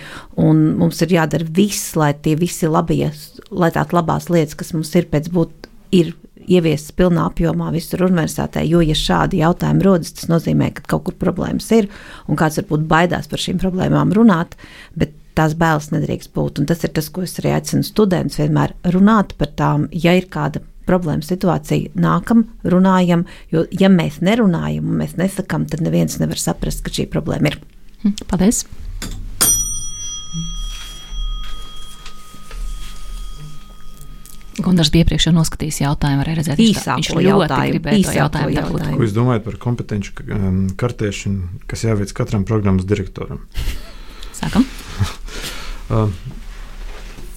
Mums 0.82 1.02
ir 1.06 1.18
jādara 1.18 1.48
viss, 1.58 1.96
lai 2.00 2.14
tie 2.16 2.36
visi 2.40 2.70
labie, 2.72 3.10
lai 3.52 3.72
tādas 3.76 3.96
labās 3.96 4.30
lietas, 4.34 4.58
kas 4.60 4.74
mums 4.76 4.94
ir 4.96 5.10
pēc 5.12 5.32
būt, 5.34 5.72
ir 5.96 6.16
ieviestas 6.46 6.94
pilnā 6.96 7.26
apjomā 7.30 7.72
visur 7.74 8.06
universitātē. 8.06 8.64
Jo, 8.70 8.82
ja 8.86 8.96
šādi 8.98 9.42
jautājumi 9.42 9.86
rodas, 9.86 10.14
tas 10.16 10.30
nozīmē, 10.32 10.72
ka 10.78 10.86
kaut 10.94 11.08
kur 11.08 11.20
problēmas 11.22 11.70
ir 11.76 11.90
un 12.30 12.40
kāds 12.40 12.60
varbūt 12.62 12.86
baidās 12.90 13.30
par 13.32 13.42
šīm 13.42 13.62
problēmām 13.62 14.14
runāt. 14.16 14.58
Bet 14.98 15.16
tās 15.38 15.56
bailes 15.60 15.92
nedrīkst 15.94 16.32
būt. 16.36 16.62
Un 16.62 16.70
tas 16.70 16.84
ir 16.88 16.94
tas, 16.96 17.10
ko 17.12 17.26
es 17.26 17.36
arī 17.42 17.56
aicinu 17.58 17.86
studentus 17.86 18.40
vienmēr 18.42 18.76
runāt 18.96 19.36
par 19.40 19.52
tām, 19.60 19.90
ja 19.92 20.16
ir 20.18 20.30
kāda 20.32 20.64
problēma 20.86 21.26
situācija, 21.26 21.96
nākam, 21.98 22.46
runājam, 22.64 23.26
jo 23.54 23.66
ja 23.74 23.90
mēs 23.92 24.22
nerunājam 24.26 24.90
un 24.90 25.02
mēs 25.02 25.18
nesakām, 25.20 25.66
tad 25.70 25.82
neviens 25.86 26.20
nevar 26.22 26.42
saprast, 26.42 26.86
ka 26.86 26.94
šī 26.94 27.10
problēma 27.12 27.54
ir. 27.54 27.62
Hm, 28.04 28.18
paldies! 28.30 28.66
Gunārs 34.56 34.88
bija 34.88 35.04
iepriekš 35.04 35.28
noskatījis 35.36 35.82
jautājumu, 35.82 36.24
arī 36.24 36.38
redzēt, 36.38 36.62
īsāku 36.64 37.02
viņš 37.02 37.10
ļoti 37.12 37.26
jautājumu, 37.28 37.74
gribēja 37.74 38.06
to 38.06 38.14
jautājumu 38.16 38.56
dabūt. 38.56 38.86
Ko 38.96 39.04
jūs 39.04 39.16
domājat 39.18 39.44
par 39.50 39.58
kompetenci 39.66 40.14
um, 40.30 40.62
kartēšanu, 40.80 41.66
kas 41.68 41.84
jāveic 41.84 42.14
katram 42.16 42.46
programmas 42.48 42.88
direktoram? 42.88 43.42
Sākam! 44.36 44.66
Uh, 45.86 46.10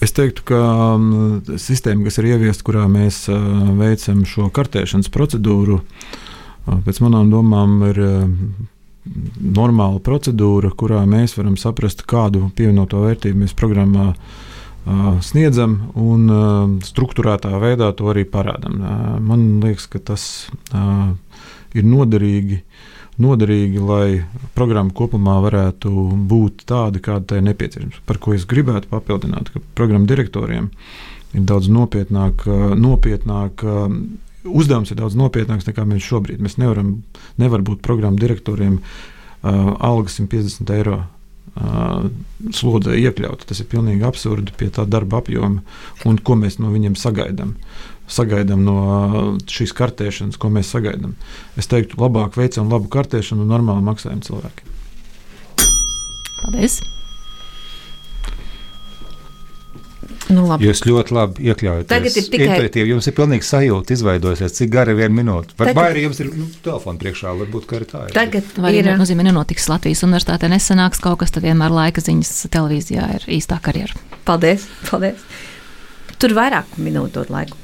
es 0.02 0.14
teiktu, 0.16 0.44
ka 0.48 0.58
um, 0.96 1.10
sistēma, 1.60 2.06
kas 2.06 2.18
ir 2.20 2.30
ieviesta, 2.32 2.64
kurā 2.66 2.86
mēs 2.90 3.26
uh, 3.28 3.38
veicam 3.78 4.24
šo 4.28 4.48
kartēšanas 4.54 5.10
procedūru, 5.12 5.78
uh, 5.82 6.78
pēc 6.86 7.02
manām 7.04 7.30
domām 7.32 7.78
ir 7.90 8.02
normāla 9.58 10.02
procedūra, 10.04 10.72
kurā 10.76 11.04
mēs 11.08 11.36
varam 11.38 11.54
saprast, 11.60 12.02
kādu 12.08 12.50
pievienoto 12.56 13.04
vērtību 13.06 13.44
mēs 13.44 13.54
programmā 13.56 14.10
sniedzam 15.24 15.74
un 16.00 16.80
struktūrētā 16.84 17.50
veidā 17.60 17.90
to 17.96 18.08
arī 18.08 18.22
parādām. 18.28 18.78
Man 19.24 19.42
liekas, 19.60 19.84
ka 19.92 20.00
tas 20.12 20.22
ir 20.72 21.88
noderīgi 21.88 22.62
noderīgi, 23.22 23.82
lai 23.82 24.22
programma 24.54 24.94
kopumā 24.94 25.38
varētu 25.44 25.90
būt 26.30 26.64
tāda, 26.68 27.02
kāda 27.02 27.32
tai 27.32 27.40
ir 27.40 27.48
nepieciešama. 27.50 28.04
Par 28.08 28.20
ko 28.22 28.34
es 28.36 28.46
gribētu 28.48 28.90
papildināt, 28.92 29.50
ka 29.54 29.62
programmu 29.78 30.08
direktoriem 30.10 30.70
ir 31.34 31.44
daudz 31.48 31.68
nopietnāk, 31.72 32.46
nopietnāk 32.78 33.66
uzdevums 34.48 34.92
ir 34.92 35.00
daudz 35.00 35.16
nopietnāks 35.18 35.68
nekā 35.68 35.84
mēs 35.88 36.06
šobrīd. 36.06 36.42
Mēs 36.42 36.58
nevaram 36.60 36.98
nevar 37.40 37.64
būt 37.66 37.82
programmu 37.84 38.20
direktoriem 38.20 38.78
uh, 38.80 39.74
alga 39.84 40.14
150 40.14 40.74
eiro. 40.78 41.02
Uh, 41.58 42.06
slodzē 42.54 42.94
iekļaut. 43.00 43.42
Tas 43.48 43.58
ir 43.58 43.66
pilnīgi 43.72 44.04
absurdi 44.06 44.52
pie 44.54 44.68
tā 44.74 44.84
darba 44.86 45.18
apjoma 45.18 45.64
un 46.06 46.18
ko 46.22 46.36
mēs 46.38 46.60
no 46.62 46.70
viņiem 46.70 46.94
sagaidām 46.98 47.56
sagaidām 48.08 48.62
no 48.64 48.76
uh, 48.84 49.16
šīs 49.48 49.72
kartēšanas, 49.78 50.38
ko 50.40 50.50
mēs 50.54 50.72
sagaidām. 50.74 51.14
Es 51.60 51.68
teiktu, 51.70 52.00
labāk 52.00 52.36
veicam 52.40 52.70
labu 52.72 52.88
kartēšanu 52.92 53.44
un 53.44 53.52
normāli 53.54 53.84
maksājam 53.90 54.22
cilvēkiem. 54.24 54.76
Paldies! 56.42 56.80
Nu, 60.28 60.42
labi. 60.44 60.66
Jūs 60.68 60.82
ļoti 60.84 61.14
labi 61.16 61.46
iekļaujaties. 61.48 61.88
Tagad 61.88 62.16
ir 62.20 62.26
tikai- 62.28 62.48
intuitīvi. 62.52 62.90
Jums 62.92 63.06
ir 63.08 63.14
pilnīgi 63.16 63.46
sajūta, 63.48 63.94
izveidojusies, 63.96 64.52
cik 64.58 64.70
gara 64.74 64.92
ir 64.92 64.98
viena 65.00 65.14
minūte. 65.16 65.54
Vai, 65.56 65.68
Tagad- 65.70 65.78
vai 65.78 65.86
arī 65.94 66.02
jums 66.04 66.20
ir 66.20 66.28
nu, 66.36 66.46
telefons 66.64 67.00
priekšā, 67.00 67.32
varbūt 67.38 67.72
arī 67.78 67.86
tā 67.88 68.02
ir. 68.08 68.12
Tagad 68.12 68.44
Vai 68.60 68.74
ir. 68.76 68.84
arī 68.84 68.98
nozīmē, 69.00 69.24
nenotiks 69.24 69.68
Latvijas 69.72 70.02
universitātē, 70.04 70.50
nesanāks 70.52 71.00
kaut 71.00 71.18
kas, 71.20 71.30
tad 71.32 71.42
vienmēr 71.48 71.70
laika 71.72 72.00
ziņas 72.04 72.48
televīzijā 72.52 73.08
ir 73.14 73.24
īstā 73.40 73.56
karjera. 73.60 73.94
Paldies, 74.26 74.66
paldies. 74.90 75.16
Tur 76.18 76.32
vairāk 76.34 76.72
minūtu 76.82 77.12
dod 77.20 77.28
laiku. 77.30 77.56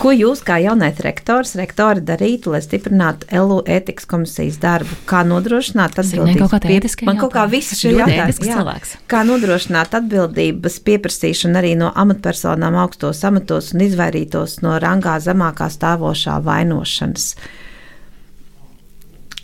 Ko 0.00 0.12
jūs, 0.16 0.40
kā 0.46 0.56
jaunais 0.62 0.96
rektors, 1.04 1.50
rektori 1.58 2.00
darītu, 2.06 2.52
lai 2.54 2.60
stiprinātu 2.64 3.26
LU 3.36 3.58
ētikas 3.68 4.06
komisijas 4.08 4.56
darbu? 4.62 4.94
Kā 5.10 5.20
nodrošināt 5.28 5.98
Signē, 6.00 6.36
kaut 6.38 6.54
kādi 6.54 6.70
pie- 6.70 6.78
ētiskie 6.80 7.04
Man 7.04 7.18
kaut 7.20 7.34
kā 7.34 7.44
viss 7.50 7.74
ļoti 7.84 7.98
jautājumi. 7.98 8.22
ētisks 8.24 8.48
cilvēks. 8.48 8.94
Kā 9.10 9.20
nodrošināt 9.28 9.92
atbildības 10.00 10.78
pieprasīšanu 10.86 11.60
arī 11.60 11.74
no 11.76 11.90
amatpersonām 11.94 12.78
augstos 12.80 13.20
amatos 13.28 13.74
un 13.74 13.80
izvairītos 13.84 14.62
no 14.62 14.78
rangā 14.80 15.18
zemākā 15.20 15.68
stāvošā 15.68 16.40
vainošanas? 16.48 17.34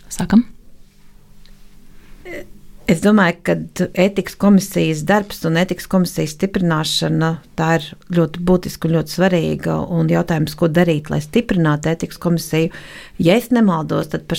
Sākam! 0.09 0.47
Es 2.87 3.01
domāju, 3.03 3.35
ka 3.43 3.53
ētikas 3.99 4.37
komisijas 4.39 5.01
darbs 5.07 5.41
un 5.47 5.57
ētikas 5.59 5.89
komisijas 5.91 6.37
stiprināšana 6.37 7.33
tā 7.59 7.71
ir 7.75 7.87
ļoti 8.15 8.43
būtiska 8.47 8.87
un 8.87 8.93
ļoti 8.95 9.11
svarīga. 9.11 9.73
Un 9.91 10.07
jautājums, 10.07 10.55
ko 10.55 10.69
darīt, 10.71 11.09
lai 11.11 11.19
stiprinātu 11.19 11.91
ētikas 11.91 12.21
komisiju, 12.23 12.69
ja 13.19 13.35
es 13.35 13.49
nemaldos, 13.51 14.07
tad 14.13 14.31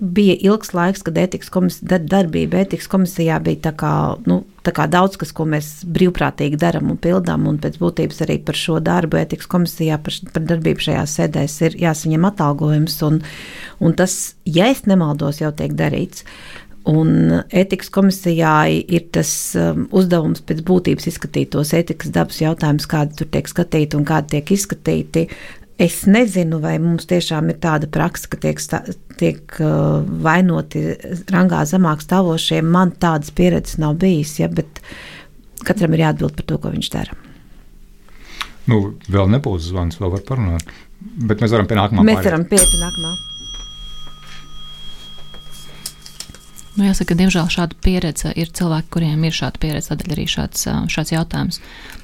bija 0.00 0.38
ilgs 0.48 0.72
laiks, 0.72 1.04
kad 1.04 1.20
ētikas 1.20 1.52
komisija, 1.52 1.98
darbība 2.00 2.62
ētikas 2.62 2.88
komisijā 2.88 3.36
bija 3.44 3.66
tā 3.68 3.74
kā, 3.84 3.92
nu, 4.24 4.38
tā 4.64 4.72
kā 4.80 4.88
daudz 4.88 5.20
kas, 5.20 5.34
ko 5.36 5.44
mēs 5.52 5.68
brīvprātīgi 5.84 6.56
darām 6.64 6.88
un 6.94 7.02
pildām. 7.04 7.44
Un 7.52 7.60
pēc 7.60 7.76
būtības 7.84 8.24
arī 8.24 8.38
par 8.48 8.56
šo 8.56 8.78
darbu 8.80 9.20
ētikas 9.20 9.52
komisijā, 9.52 10.00
par, 10.00 10.16
par 10.32 10.48
darbību 10.54 10.88
šajās 10.88 11.20
sēdēs 11.20 11.60
ir 11.68 11.78
jāsaņem 11.84 12.24
atalgojums. 12.32 12.96
Un, 13.10 13.20
un 13.76 14.00
tas, 14.00 14.18
ja 14.48 14.72
es 14.72 14.86
nemaldos, 14.88 15.44
jau 15.44 15.52
tiek 15.52 15.76
darīts. 15.76 16.24
Un 16.88 17.42
ētikas 17.52 17.90
komisijai 17.92 18.78
ir 18.88 19.10
tas 19.12 19.30
um, 19.58 19.84
uzdevums 19.92 20.40
pēc 20.48 20.62
būtības 20.64 21.10
izskatīt 21.10 21.50
tos 21.52 21.74
ētikas 21.76 22.12
dabas 22.14 22.40
jautājumus, 22.40 22.88
kādi 22.88 23.18
tur 23.18 23.28
tiek 23.34 23.50
skatīti 23.50 23.98
un 23.98 24.06
kādi 24.08 24.38
tiek 24.38 24.52
izskatīti. 24.56 25.26
Es 25.80 26.02
nezinu, 26.08 26.60
vai 26.60 26.78
mums 26.80 27.08
tiešām 27.08 27.52
ir 27.52 27.60
tāda 27.60 27.88
praksa, 27.92 28.32
ka 28.32 28.40
tiek, 28.40 28.60
stā, 28.60 28.82
tiek 29.20 29.60
uh, 29.60 30.00
vainoti 30.24 30.86
rangā 31.32 31.62
zemāk 31.68 32.04
stāvošie. 32.04 32.62
Man 32.64 32.94
tādas 33.00 33.32
pieredzes 33.32 33.80
nav 33.80 34.00
bijis, 34.00 34.38
ja, 34.40 34.48
bet 34.48 34.80
katram 35.64 35.96
ir 35.96 36.06
jāatbild 36.06 36.36
par 36.36 36.48
to, 36.48 36.60
ko 36.60 36.72
viņš 36.72 36.92
dara. 36.96 37.16
Nu, 38.68 38.86
vēl 39.08 39.32
nebūs 39.36 39.68
zvans, 39.68 40.00
vēl 40.00 40.16
var 40.16 40.24
parunāt. 40.28 40.72
Bet 41.00 41.40
mēs 41.40 41.52
varam 41.52 41.68
pie 41.68 41.80
nākamā 41.80 42.04
Mēs 42.08 42.24
varam 42.24 42.48
pieiet 42.48 42.72
pie 42.72 42.80
nākamā. 42.80 43.16
Nu, 46.80 46.86
jāsaka, 46.88 47.12
diemžēl 47.12 47.44
šāda 47.52 47.76
pieredze 47.84 48.30
ir 48.40 48.48
cilvēki, 48.56 48.88
kuriem 48.94 49.24
ir 49.28 49.34
šāda 49.36 49.60
pieredze, 49.60 49.90
tādēļ 49.90 50.14
arī 50.14 50.22
šāds, 50.32 50.62
šāds 50.88 51.10
jautājums. 51.12 51.58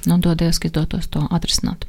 Nu, 0.05 0.19
dodies, 0.21 0.59
ka 0.61 0.69
izdotos 0.69 1.09
to 1.09 1.23
atrisināt. 1.33 1.87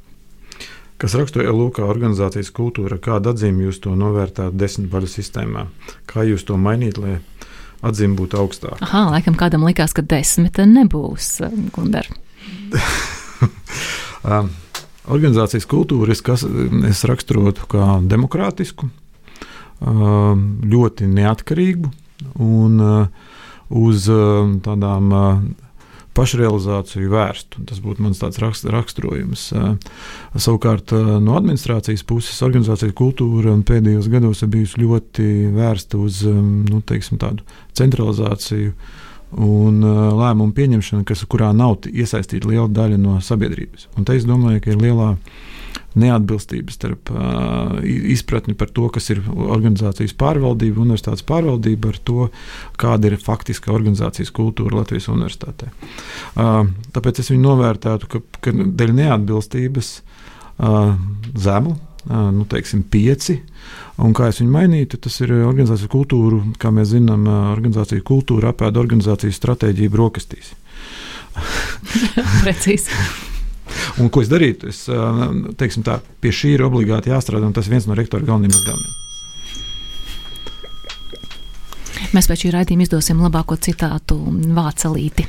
Kas 0.96 1.12
raksturo 1.20 1.53
LUK 1.53 1.83
organizācijas 1.85 2.48
kultūru, 2.57 2.96
kādu 2.96 3.35
atzīmi 3.35 3.66
jūs 3.66 3.83
to 3.85 3.92
novērtējat 3.92 4.57
desmit 4.57 4.88
baļu 4.94 5.12
sistēmā? 5.18 5.66
Kā 6.09 6.24
jūs 6.31 6.48
to 6.48 6.57
mainīt, 6.57 6.96
lai 6.96 7.18
atzīme 7.85 8.16
būtu 8.22 8.40
augstāka? 8.40 8.81
Aha, 8.88 9.05
laikam 9.18 9.37
kādam 9.37 9.68
likās, 9.68 9.92
ka 9.92 10.01
desmit 10.01 10.57
nebūs, 10.57 11.44
Gundar. 11.77 12.09
Organizācijas 15.18 15.68
kultūru 15.68 16.16
es, 16.16 16.24
kas, 16.24 16.48
es 16.88 17.05
raksturotu 17.05 17.68
kā 17.68 18.01
demokrātisku, 18.09 18.88
ļoti 19.85 21.12
neatkarīgu 21.20 21.92
un 22.35 22.83
uh, 22.83 23.33
uz 23.68 24.09
uh, 24.12 24.48
tādām 24.64 25.11
uh, 25.14 25.40
pašrealizāciju 26.18 27.12
vērstu. 27.12 27.64
Tas 27.68 27.81
būtu 27.83 28.02
mans 28.04 28.20
tāds 28.20 28.40
rakst, 28.42 28.66
raksturojums. 28.72 29.48
Uh, 29.54 29.74
Savukārt, 30.35 30.92
uh, 30.96 31.18
no 31.22 31.37
administrācijas 31.38 32.04
puses, 32.09 32.40
organizācijas 32.46 32.96
kultūra 32.98 33.54
pēdējos 33.68 34.11
gados 34.12 34.42
ir 34.42 34.52
bijusi 34.54 34.83
ļoti 34.83 35.28
vērsta 35.54 36.00
uz 36.00 36.24
um, 36.28 36.64
nu, 36.68 36.81
teiksim, 36.87 37.20
tādu 37.22 37.46
centralizāciju 37.78 38.72
un 39.44 39.83
uh, 39.85 40.00
lēmumu 40.16 40.57
pieņemšanu, 40.57 41.04
kas, 41.09 41.26
kurā 41.28 41.52
nav 41.57 41.85
iesaistīta 41.90 42.48
liela 42.48 42.68
daļa 42.72 42.98
no 43.02 43.18
sabiedrības. 43.24 43.90
Un 43.96 44.09
te 44.09 44.16
es 44.16 44.26
domāju, 44.28 44.64
ka 44.64 44.72
ir 44.72 44.83
lielā 44.83 45.12
neatbilstība 45.96 46.72
starp 46.72 47.11
uh, 47.12 47.79
izpratni 47.85 48.55
par 48.59 48.70
to, 48.74 48.88
kas 48.92 49.09
ir 49.14 49.22
organizācijas 49.29 50.14
pārvaldība, 50.18 50.83
universitātes 50.85 51.24
pārvaldība, 51.29 51.92
ar 51.94 52.01
to, 52.11 52.29
kāda 52.81 53.11
ir 53.11 53.18
faktiskā 53.22 53.72
organizācijas 53.74 54.33
kultūra 54.35 54.83
Latvijas 54.83 55.09
universitātē. 55.12 55.70
Uh, 56.37 56.68
tāpēc 56.94 57.22
es 57.22 57.33
viņu 57.33 57.44
novērtētu, 57.46 58.11
ka, 58.12 58.22
ka 58.44 58.55
dēļ 58.55 58.94
neatbilstības 59.01 59.92
uh, 59.98 60.92
zemu, 61.38 61.74
uh, 61.79 62.29
nu, 62.37 62.44
teiksim, 62.51 62.85
pieci. 62.85 63.40
Un 63.98 64.14
kā 64.14 64.29
es 64.31 64.42
viņu 64.42 64.55
mainītu, 64.55 65.01
tas 65.03 65.16
ir 65.24 65.33
organizācijas 65.40 65.90
kultūra, 65.90 66.42
kā 66.61 66.70
mēs 66.74 66.92
zinām, 66.92 67.27
organizācija 67.55 68.05
kultūra 68.07 68.53
apēda 68.55 68.81
organizācijas 68.85 69.40
stratēģiju 69.40 69.96
brokastīs. 69.96 70.53
Precīzi. 72.44 73.37
Un, 73.98 74.08
ko 74.12 74.22
es 74.22 74.30
darītu? 74.30 74.70
Es, 74.70 74.84
teiksim, 75.58 75.82
tā, 75.86 75.98
pie 76.22 76.32
šī 76.34 76.54
ir 76.56 76.64
obligāti 76.66 77.12
jāstrādā, 77.12 77.44
un 77.48 77.56
tas 77.56 77.66
ir 77.68 77.76
viens 77.76 77.88
no 77.88 77.98
rektora 77.98 78.26
galvenajiem 78.26 78.58
uzdevumiem. 78.58 78.96
Mēs 82.16 82.28
pēc 82.30 82.46
šī 82.46 82.54
raidījuma 82.54 82.86
izdosim 82.86 83.20
labāko 83.20 83.58
citātu 83.60 84.16
vācelīti. 84.56 85.26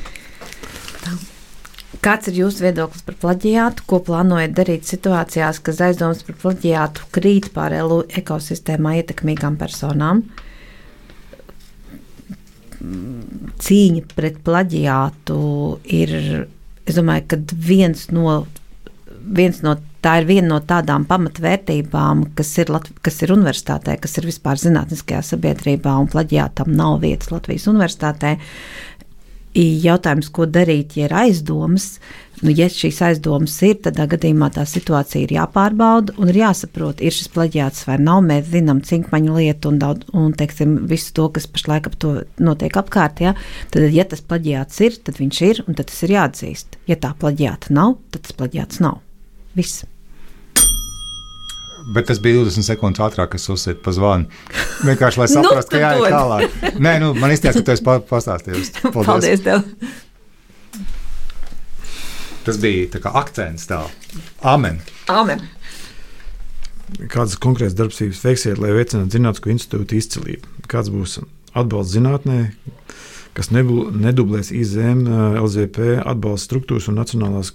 Kāds 2.00 2.30
ir 2.32 2.38
jūsu 2.38 2.64
viedoklis 2.64 3.04
par 3.04 3.18
plaģiātu? 3.20 3.84
Ko 3.90 3.98
plānojat 4.08 4.54
darīt 4.56 4.88
situācijās, 4.88 5.60
kad 5.66 5.82
aizdomas 5.90 6.22
par 6.24 6.38
plaģiātu 6.44 7.10
krīt 7.16 7.50
pār 7.56 7.76
LU 7.82 8.06
ekosistēmā 8.22 8.94
ietekmīgām 9.02 9.58
personām? 9.60 10.22
Cīņa 12.80 14.06
pret 14.16 14.40
plaģiātu 14.46 15.42
ir, 16.00 16.16
es 16.92 16.98
domāju, 16.98 17.28
ka 17.32 17.40
viens 17.70 18.08
no, 18.16 18.42
viens 19.38 19.62
no 19.66 19.78
tā 20.04 20.20
ir 20.22 20.28
viena 20.30 20.54
no 20.54 20.60
tādām 20.64 21.06
pamatvērtībām, 21.10 22.30
kas 22.38 22.52
ir, 22.62 22.72
Lat 22.74 22.88
kas 23.06 23.22
ir 23.26 23.34
universitātē, 23.36 23.98
kas 24.02 24.16
ir 24.20 24.30
vispār 24.30 24.60
zinātniskajā 24.62 25.22
sabiedrībā, 25.34 25.96
un 26.00 26.10
plaģiātam 26.12 26.72
nav 26.76 27.02
vietas 27.04 27.34
Latvijas 27.34 27.68
universitātē. 27.72 28.38
Jautājums, 29.58 30.30
ko 30.30 30.46
darīt, 30.46 30.94
ja 31.00 31.08
ir 31.08 31.14
aizdomas, 31.18 31.96
nu, 32.44 32.52
ja 32.54 32.68
šīs 32.70 33.00
aizdomas 33.08 33.56
ir, 33.66 33.80
tad 33.82 33.98
gadījumā 33.98 34.52
tā 34.54 34.66
situācija 34.70 35.26
ir 35.26 35.34
jāpārbauda 35.40 36.14
un 36.22 36.30
ir 36.30 36.42
jāsaprot, 36.44 37.02
ir 37.02 37.16
šis 37.16 37.32
plaģiāts 37.34 37.88
vai 37.90 37.98
nav. 37.98 38.22
Mēs 38.30 38.52
zinām 38.54 38.84
cinkmaņu 38.86 39.40
lietu 39.40 39.74
un, 39.74 39.82
daudz, 39.82 40.06
un 40.14 40.32
teiksim, 40.38 40.78
visu 40.92 41.16
to, 41.18 41.28
kas 41.34 41.50
pašlaik 41.50 41.90
ap 41.90 41.98
to 41.98 42.16
notiek 42.38 42.78
apkārt. 42.78 43.24
Ja? 43.26 43.34
Tad, 43.74 43.90
ja 43.96 44.06
tas 44.06 44.22
plaģiāts 44.22 44.82
ir, 44.86 45.00
tad 45.02 45.18
viņš 45.20 45.46
ir 45.50 45.64
un 45.66 45.74
tad 45.74 45.90
tas 45.90 46.04
ir 46.06 46.20
jāatzīst. 46.20 46.84
Ja 46.92 47.02
tā 47.02 47.16
plaģiāta 47.18 47.74
nav, 47.74 47.98
tad 48.14 48.30
tas 48.30 48.38
plaģiāts 48.38 48.86
nav. 48.86 49.02
Viss. 49.58 49.82
Bet 51.90 52.06
tas 52.10 52.20
bija 52.22 52.44
20 52.44 52.62
sekundes 52.68 53.02
ātrāk, 53.02 53.32
kas 53.34 53.48
uzsita 53.50 53.80
pa 53.82 53.90
zvanu. 53.96 54.28
Vienkārši, 54.86 55.18
lai 55.22 55.26
Nu, 55.30 55.34
saprastu, 55.40 55.72
tad 55.72 55.74
ka 55.74 55.80
jāiet 55.82 56.14
tālāk. 56.14 56.46
Nē, 56.86 56.92
nu, 57.02 57.08
man 57.18 57.34
izties, 57.34 57.56
ka 57.58 57.64
tu 57.66 57.72
esi 57.74 57.86
pa- 57.88 58.04
pastāstījis. 58.12 58.68
Paldies. 58.94 59.08
Paldies 59.10 59.42
tev! 59.46 59.60
Tas 62.46 62.58
bija 62.62 62.88
tā 62.96 63.00
kā 63.04 63.10
akcents 63.20 63.68
tā. 63.70 63.82
Amen. 64.48 64.80
Amen! 65.12 65.40
Kādas 67.12 67.36
konkrētas 67.42 67.76
darbības 67.78 68.24
veiksiet, 68.26 68.58
lai 68.62 68.72
veicinātu 68.74 69.14
zinātnisko 69.18 69.52
institūtu 69.54 69.98
izcilību? 70.00 70.46
Kāds 70.72 70.90
būs 70.94 71.12
atbalsts 71.58 71.94
zinātnē, 71.98 72.38
kas 73.38 73.48
nedublēs 73.54 74.50
IZM, 74.56 75.00
LZP 75.42 75.78
atbalsta 76.02 76.46
struktūras 76.50 76.88
un 76.90 76.96
nacionālos 77.02 77.50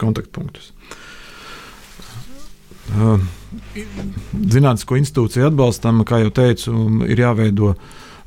kontaktpunktus? 0.00 0.66
Zinātnisko 4.52 4.98
institūciju 4.98 5.46
atbalstam, 5.50 6.02
kā 6.08 6.22
jau 6.24 6.32
teicu, 6.34 6.74
ir 7.06 7.22
jāveido 7.22 7.74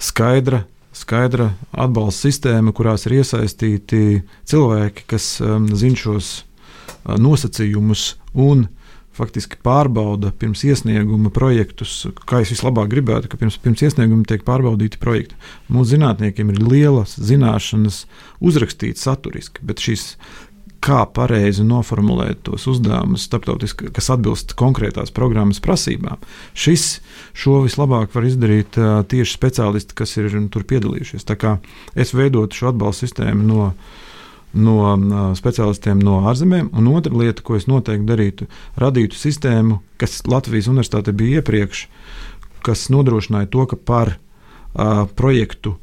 skaidra, 0.02 0.64
skaidra 0.96 1.52
atbalsta 1.72 2.30
sistēma, 2.30 2.74
kurās 2.76 3.06
ir 3.08 3.20
iesaistīti 3.20 4.22
cilvēki, 4.48 5.06
kas 5.12 5.36
zina 5.76 6.00
šos 6.00 6.32
nosacījumus 7.06 8.16
un 8.34 8.68
faktiski 9.16 9.60
pārbauda 9.64 10.34
pirms 10.36 10.66
iesnieguma 10.68 11.32
projektus, 11.34 12.02
kā 12.28 12.42
es 12.44 12.52
vislabāk 12.52 12.90
gribētu, 12.92 13.30
ka 13.32 13.40
pirms, 13.40 13.58
pirms 13.64 13.86
iesnieguma 13.88 14.28
tiek 14.28 14.44
pārbaudīti 14.48 15.00
projekti. 15.00 15.38
Mūsu 15.72 15.96
zinātniekiem 15.96 16.52
ir 16.52 16.60
lielas 16.64 17.16
zināšanas 17.16 18.04
uzrakstīt 18.44 19.00
saturiski, 19.00 19.64
bet 19.64 19.84
šīs 19.84 20.18
kā 20.84 21.02
pareizi 21.16 21.64
noformulēt 21.66 22.44
tos 22.48 22.68
uzdevumus, 22.70 23.28
kas 23.96 24.10
atbilst 24.14 24.56
konkrētās 24.60 25.14
programmas 25.16 25.62
prasībām. 25.64 26.22
Šis 26.54 27.00
šo 27.38 27.62
vislabāk 27.66 28.14
var 28.16 28.28
izdarīt 28.28 28.78
tieši 29.12 29.38
speciālisti, 29.38 29.98
kas 29.98 30.16
ir 30.22 30.34
tur 30.54 30.66
piedalījušies. 30.68 31.28
Es 31.96 32.14
veidotu 32.16 32.62
šo 32.62 32.74
atbalstu 32.74 33.08
sistēmu 33.08 33.48
no 33.50 33.70
no 34.56 35.34
speciālistiem 35.36 36.00
no 36.00 36.22
ārzemēm. 36.30 36.70
Un 36.72 36.86
otra 36.96 37.12
lieta, 37.12 37.44
ko 37.44 37.58
es 37.60 37.68
noteikti 37.68 38.08
darītu, 38.08 38.46
radītu 38.80 39.18
sistēmu, 39.20 39.82
kas 40.00 40.22
Latvijas 40.32 40.70
universitāte 40.72 41.12
bija 41.12 41.42
iepriekš, 41.42 41.82
kas 42.64 42.88
nodrošināja 42.94 43.52
to, 43.52 43.66
ka 43.68 43.76
par 43.76 44.14
uh, 44.16 45.04
projektu, 45.20 45.76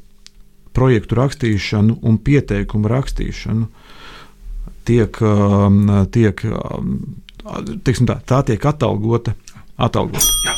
projektu 0.73 1.19
rakstīšanu 1.21 1.99
un 2.01 2.17
pieteikumu 2.17 2.89
rakstīšanu 2.89 3.69
uh, 3.69 3.82
tiek 4.87 5.19
uh, 5.23 5.69
tā, 8.07 8.19
tā 8.25 8.43
tiek 8.49 8.69
atalgota. 8.73 9.35
atalgota. 9.77 10.27
Jā. 10.45 10.53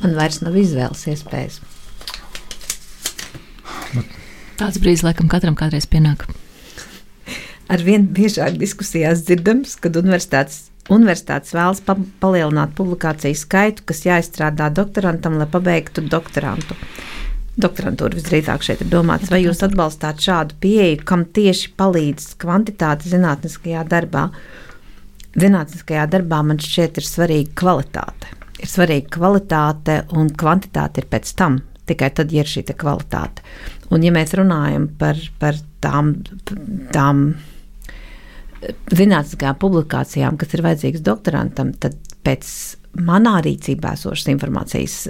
Man 0.00 0.16
vairs 0.16 0.40
nav 0.40 0.56
izvēles 0.56 1.02
iespējas. 1.12 1.60
Tāds 4.60 4.80
brīdis, 4.80 5.04
laikam, 5.04 5.28
katram 5.32 5.56
kādreiz 5.56 5.86
pienāk. 5.88 6.26
Arvien 7.70 8.06
biežāk 8.16 8.56
diskusijās 8.60 9.22
dzirdams, 9.28 9.76
kad 9.80 9.96
universitātes, 10.00 10.70
universitātes 10.90 11.54
vēlas 11.54 11.82
pa 11.84 11.94
palielināt 12.22 12.72
publikāciju 12.78 13.38
skaitu, 13.38 13.84
kas 13.88 14.02
jāizstrādā 14.08 14.70
doktorantam, 14.74 15.36
lai 15.40 15.46
pabeigtu 15.52 16.02
doktorantu. 16.02 16.76
Doktorantūra 17.60 18.16
visdrīzāk 18.16 18.64
šeit 18.64 18.82
ir 18.84 18.90
domāts, 18.92 19.30
vai 19.32 19.42
jūs 19.42 19.62
atbalstāt 19.66 20.22
šādu 20.24 20.56
pieeju, 20.62 21.02
kam 21.08 21.26
tieši 21.36 21.72
palīdz 21.80 22.34
kvantitāte 22.40 23.10
zinātniskajā 23.10 23.84
darbā? 23.90 24.28
Zinātniskajā 25.40 26.06
darbā 26.10 26.40
man 26.46 26.60
šķiet 26.62 27.00
ir 27.00 27.06
svarīga 27.06 27.54
kvalitāte. 27.60 28.32
Ir 28.60 28.70
svarīga 28.70 29.12
kvalitāte, 29.16 30.00
un 30.16 30.32
kvantitāte 30.40 31.04
ir 31.04 31.10
pēc 31.12 31.34
tam, 31.38 31.60
tikai 31.90 32.10
tad, 32.16 32.32
ir 32.32 32.48
šī 32.48 32.64
kvalitāte. 32.72 33.44
Un, 33.90 34.04
ja 34.06 34.12
mēs 34.14 34.34
runājam 34.38 34.88
par, 34.98 35.18
par 35.42 35.58
tām, 35.84 36.14
tām 36.94 37.24
zinātniskajām 38.92 39.58
publikācijām, 39.60 40.36
kas 40.40 40.54
ir 40.54 40.64
vajadzīgas 40.66 41.04
doktorantam, 41.06 41.72
tad 41.80 41.96
pēc 42.26 42.46
manā 43.00 43.38
rīcībā 43.44 43.94
esošas 43.96 44.30
informācijas 44.34 45.02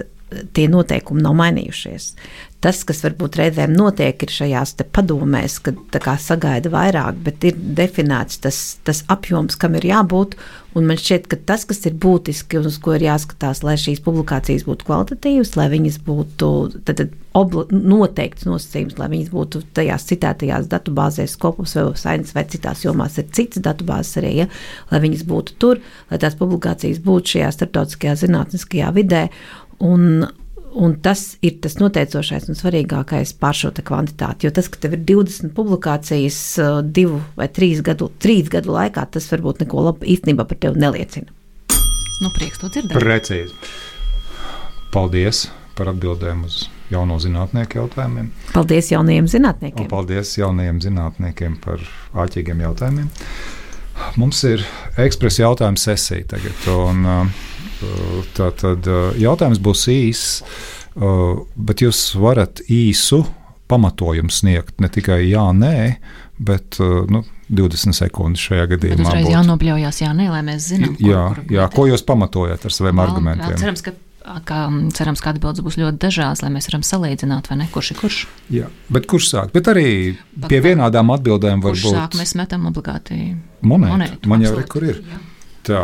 tie 0.55 0.67
noteikumi 0.71 1.23
nav 1.23 1.35
mainījušies. 1.39 2.13
Tas, 2.61 2.83
kas 2.85 2.99
varbūt 3.01 3.39
reizēm 3.39 3.71
notiek, 3.73 4.21
ir 4.21 4.29
šajās 4.29 4.75
padomēs, 4.93 5.57
kad 5.65 5.79
sagaida 6.21 6.69
vairāk, 6.69 7.17
bet 7.25 7.47
ir 7.49 7.55
definēts 7.57 8.37
tas, 8.43 8.59
tas 8.85 9.01
apjoms, 9.09 9.57
kam 9.57 9.79
ir 9.79 9.87
jābūt. 9.89 10.35
Man 10.77 10.95
šķiet, 10.95 11.25
ka 11.27 11.39
tas, 11.49 11.65
kas 11.67 11.81
ir 11.89 11.97
būtiski 11.99 12.59
un 12.59 12.69
uz 12.69 12.77
ko 12.79 12.93
ir 12.95 13.07
jāskatās, 13.07 13.63
lai 13.65 13.73
šīs 13.81 14.03
publikācijas 14.05 14.67
būtu 14.69 14.87
kvalitatīvas, 14.87 15.55
lai 15.57 15.65
viņas 15.73 15.97
būtu 16.05 16.51
tad, 16.85 17.01
tad 17.01 17.17
obli, 17.35 17.65
noteikts 17.73 18.45
nosacījums, 18.47 18.95
lai 19.01 19.09
viņas 19.11 19.33
būtu 19.33 19.63
tajās 19.75 20.05
citētajās 20.11 20.69
datubāzēs, 20.71 21.33
Scopus 21.35 21.75
vai 21.75 21.87
Science 21.99 22.37
vai 22.37 22.45
citās 22.53 22.85
jomās 22.85 23.17
ir 23.19 23.27
citas 23.35 23.65
datubāzes 23.65 24.21
arī, 24.21 24.31
ja, 24.43 24.47
lai 24.93 25.01
viņas 25.03 25.25
būtu 25.27 25.57
tur, 25.59 25.81
lai 26.11 26.21
tās 26.21 26.37
publikācijas 26.39 27.01
būtu 27.03 27.35
šajā 27.35 27.51
starptautiskajā 27.57 28.15
zinātniskajā 28.23 28.93
vidē. 28.95 29.25
Un, 29.81 30.29
Un 30.71 30.93
tas 31.03 31.35
ir 31.43 31.57
tas 31.59 31.73
noteicošais 31.81 32.45
un 32.47 32.55
svarīgākais 32.55 33.33
par 33.35 33.57
šo 33.59 33.73
kvantitāti. 33.75 34.47
Jo 34.47 34.53
tas, 34.55 34.69
ka 34.71 34.79
tev 34.79 34.95
ir 34.95 35.01
20 35.03 35.51
publikācijas 35.51 36.37
uh, 36.63 36.77
divu 36.79 37.19
vai 37.35 37.49
trīs 37.51 37.81
gadu, 37.83 38.07
trīs 38.23 38.47
gadu 38.47 38.71
laikā, 38.71 39.03
tas 39.11 39.27
varbūt 39.33 39.65
neko 39.65 39.83
labu 39.89 40.07
īstenībā 40.07 40.45
par 40.47 40.61
tevi 40.63 40.79
neliecina. 40.79 41.27
Nu, 42.21 42.31
prieks 42.37 42.61
to 42.61 42.71
dzirdēt. 42.71 42.95
Precīzi. 42.95 43.51
Paldies 44.95 45.49
par 45.75 45.91
atbildēm 45.91 46.45
uz 46.47 46.63
jauno 46.91 47.17
zinātnieku 47.19 47.81
jautājumiem. 47.81 48.31
Paldies 48.55 48.91
jaunajiem 48.93 49.27
zinātniekiem. 49.31 49.87
Un 49.87 49.91
paldies 49.91 50.35
jaunajiem 50.39 50.81
zinātniekiem 50.83 51.59
par 51.63 51.83
āķīgiem 52.23 52.63
jautājumiem. 52.63 53.11
Mums 54.21 54.43
ir 54.47 54.63
ekspresa 55.01 55.43
jautājuma 55.45 55.79
sesija 55.79 56.27
tagad. 56.31 56.67
Un, 56.71 57.03
uh, 57.07 57.49
Tā 58.37 58.51
tad 58.61 58.89
jautājums 59.19 59.61
būs 59.63 59.87
īss, 59.91 60.41
bet 61.55 61.83
jūs 61.85 62.03
varat 62.19 62.63
īsu 62.69 63.23
pamatojumu 63.71 64.33
sniegt 64.33 64.81
ne 64.83 64.89
tikai 64.91 65.21
jā, 65.29 65.45
nē, 65.55 65.75
bet 66.41 66.79
nu, 66.81 67.23
20 67.51 67.95
sekundes 67.95 68.43
šajā 68.43 68.67
gadījumā. 68.73 69.07
Tas 69.07 69.19
ir 69.21 69.33
jānobļaujas, 69.33 70.01
jā, 70.03 70.13
nē, 70.17 70.29
lai 70.33 70.41
mēs 70.47 70.69
zinām, 70.73 70.95
ko, 70.99 71.07
jā, 71.07 71.25
kur, 71.35 71.43
jā, 71.55 71.67
ko 71.75 71.85
jūs 71.91 72.03
pamatojat 72.07 72.67
ar 72.67 72.75
saviem 72.75 72.99
vēl, 72.99 73.11
argumentiem. 73.11 73.53
Jā, 73.55 73.59
cerams, 73.65 73.83
ka 73.85 73.95
ka 74.45 74.57
cerams, 74.93 75.21
ka 75.23 75.33
atbildes 75.33 75.63
būs 75.65 75.77
ļoti 75.81 75.97
dažādas, 76.01 76.43
lai 76.43 76.51
mēs 76.53 76.69
varam 76.69 76.83
salīdzināt, 76.85 77.49
vai 77.49 77.57
ne? 77.61 77.67
Kurš 77.73 77.91
ir 77.93 77.97
kurš? 77.97 78.19
Jā, 78.53 78.67
bet 78.93 79.07
kurš 79.09 79.31
sāk? 79.31 79.51
Bet 79.55 79.69
arī 79.71 79.85
Pat 80.35 80.51
pie 80.51 80.61
vienādām 80.63 81.09
atbildēm 81.15 81.63
var 81.63 81.73
būt. 81.73 81.81
Kurš 81.87 81.97
sāk? 81.97 82.17
Mēs 82.19 82.35
metam 82.37 82.67
obligāti 82.69 83.17
monētu. 83.65 83.95
monētu 83.95 84.31
Man 84.31 84.45
jau 84.45 84.53
ir, 84.59 84.67
kur 84.71 84.85
ir. 84.85 85.01
Jā. 85.01 85.21
Tā. 85.67 85.83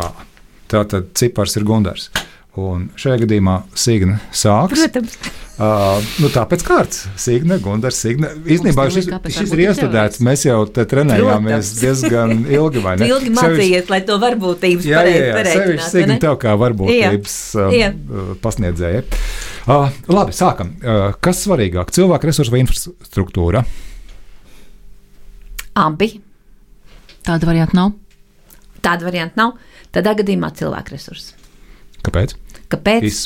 Tātad 0.72 1.12
cipars 1.18 1.56
ir 1.60 1.68
Gundars. 1.68 2.10
Un 2.58 2.88
šajā 2.98 3.22
gadījumā 3.22 3.60
Signe 3.78 4.18
sāks. 4.34 4.82
Protams. 4.82 5.20
Uh, 5.58 5.98
nu, 6.22 6.30
tāpēc 6.30 6.62
kārtas. 6.66 7.04
Signe, 7.18 7.56
Gundars, 7.62 7.98
Signe. 8.02 8.30
Īstenībā 8.46 8.88
šis, 8.94 9.08
šis 9.34 9.54
ir 9.56 9.64
iestrādāts. 9.64 10.22
Mēs 10.26 10.44
jau 10.46 10.60
te 10.70 10.86
trenējāmies 10.90 11.72
Protams. 11.72 11.72
diezgan 11.82 12.44
ilgi, 12.46 12.82
vai 12.84 12.94
ne? 13.00 13.08
ilgi 13.10 13.34
mācījies, 13.34 13.88
lai 13.90 14.02
to 14.06 14.18
varbūtības 14.22 14.86
jā, 14.86 15.02
jā, 15.06 15.24
jā, 15.32 15.46
sevišķi 15.50 15.90
Signe 15.94 16.20
tev 16.22 16.38
kā 16.42 16.54
varbūtības 16.62 17.38
jā. 17.74 17.90
Uh, 17.94 18.34
pasniedzēja. 18.44 19.06
Uh, 19.66 19.90
labi, 20.14 20.38
sākam. 20.38 20.76
Uh, 20.78 21.08
kas 21.26 21.42
svarīgāk? 21.46 21.94
Cilvēku 21.98 22.30
resursi 22.30 22.54
vai 22.54 22.62
infrastruktūra? 22.66 23.66
Abi. 25.78 26.14
Tāda 27.26 27.50
varianta 27.50 27.78
nav. 27.78 27.98
Tāda 28.86 29.10
varianta 29.10 29.42
nav. 29.42 29.58
Tādā 29.98 30.14
gadījumā 30.20 30.52
cilvēku 30.54 30.94
resursi. 30.94 31.34
Kāpēc? 32.06 32.36
Kāpēc, 32.70 33.22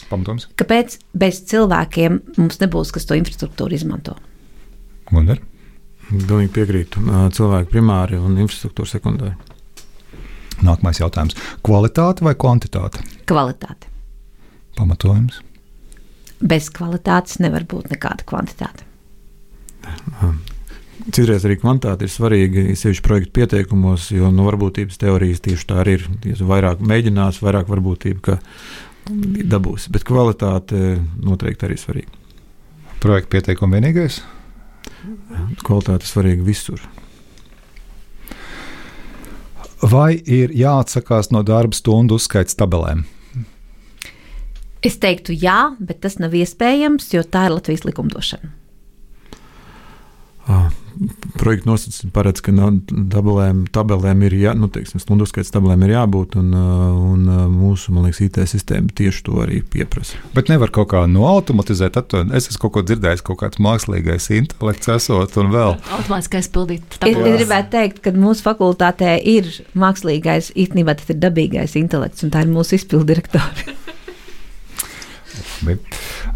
kāpēc 0.62 0.98
bez 1.18 1.42
cilvēkiem 1.50 2.20
mums 2.38 2.60
nebūs, 2.62 2.94
kas 2.96 3.08
to 3.10 3.18
infrastruktūru 3.18 3.76
izmanto? 3.76 4.16
Gundar? 5.10 5.42
Pilnīgi 6.12 6.52
piekrītu. 6.56 7.04
Cilvēki 7.36 7.72
primāri 7.74 8.20
un 8.22 8.38
infrastruktūra 8.40 8.94
sekundāri. 8.94 9.36
Nākamais 10.62 11.02
jautājums. 11.02 11.36
Kvalitāte 11.66 12.24
vai 12.24 12.36
kvantitāte? 12.40 13.04
Kvalitāte. 13.30 13.90
Pamatojums. 14.78 15.42
Bez 16.42 16.72
kvalitātes 16.74 17.42
nevar 17.44 17.68
būt 17.70 17.92
nekāda 17.92 18.26
kvantitāte. 18.30 18.88
Citreiz 21.10 21.46
arī 21.48 21.58
kvantitāte 21.58 22.06
ir 22.06 22.12
svarīga, 22.14 22.64
sevišķi 22.78 23.04
projektu 23.06 23.34
pieteikumos, 23.40 24.12
jo 24.14 24.30
no 24.34 24.46
varbūtības 24.46 25.00
teorijas 25.02 25.42
tieši 25.42 25.68
tā 25.70 25.80
arī 25.82 25.98
ir. 25.98 26.08
Ja 26.28 26.48
vairāk 26.52 26.84
mēģinās, 26.86 27.42
vairāk 27.42 27.72
varbūtība, 27.72 28.22
ka 28.22 28.38
dabūs. 29.52 29.88
Bet 29.94 30.06
kvalitāte 30.08 31.00
noteikti 31.24 31.68
arī 31.68 31.78
svarīga. 31.82 32.20
Projekta 33.02 33.34
pieteikuma 33.34 33.80
vienīgais? 33.80 34.20
Kvalitāte 35.66 36.06
svarīga 36.06 36.46
visur. 36.46 36.84
Vai 39.82 40.14
ir 40.14 40.54
jāatsakās 40.54 41.32
no 41.34 41.42
darba 41.42 41.74
stundu 41.74 42.20
uzskaits 42.22 42.58
tabelēm? 42.60 43.02
Es 44.86 44.98
teiktu, 45.02 45.34
jā, 45.34 45.76
bet 45.82 46.02
tas 46.06 46.18
nav 46.22 46.34
iespējams, 46.38 47.10
jo 47.14 47.22
tā 47.26 47.48
ir 47.48 47.56
Latvijas 47.56 47.86
likumdošana. 47.86 48.50
Ah, 50.50 50.70
projekta 51.40 51.70
nosacījumi 51.70 52.14
paredz, 52.16 52.42
ka 52.44 52.54
no 52.56 52.70
tabelēm, 53.12 53.64
tabelēm 53.74 54.24
ir 54.28 54.36
jā, 54.38 54.54
nu, 54.58 54.70
teiksim, 54.72 55.02
stundu 55.02 55.28
skaits 55.30 55.54
tabelēm 55.54 55.86
ir 55.88 55.96
jābūt, 55.96 56.38
un, 56.42 56.52
un 56.54 57.26
mūsu 57.54 57.94
liekas, 57.96 58.22
IT 58.26 58.40
sistēma 58.52 58.94
tieši 58.98 59.26
to 59.28 59.40
arī 59.44 59.62
pieprasa. 59.64 60.20
Bet 60.36 60.52
nevar 60.52 60.74
kaut 60.74 60.92
kā 60.94 61.04
noautomatizēt. 61.10 62.00
Es 62.38 62.50
esmu 62.52 62.66
kaut 62.66 62.76
ko 62.78 62.86
dzirdējis, 62.88 63.24
kaut 63.26 63.42
kāds 63.42 63.62
mākslīgais 63.64 64.30
intelekts 64.38 64.92
esot 64.96 65.38
un 65.42 65.52
vēl. 65.54 65.78
Automātiskais 65.98 66.52
pildīt. 66.54 67.00
Es, 67.00 67.18
es 67.18 67.38
gribētu 67.42 67.74
teikt, 67.76 68.02
ka 68.06 68.16
mūsu 68.16 68.46
fakultātē 68.46 69.16
ir 69.20 69.50
mākslīgais, 69.78 70.54
īstenībā 70.60 70.98
tas 71.00 71.12
ir 71.14 71.22
dabīgais 71.22 71.78
intelekts, 71.80 72.26
un 72.26 72.34
tā 72.34 72.46
ir 72.46 72.54
mūsu 72.54 72.78
izpildirektora. 72.80 73.78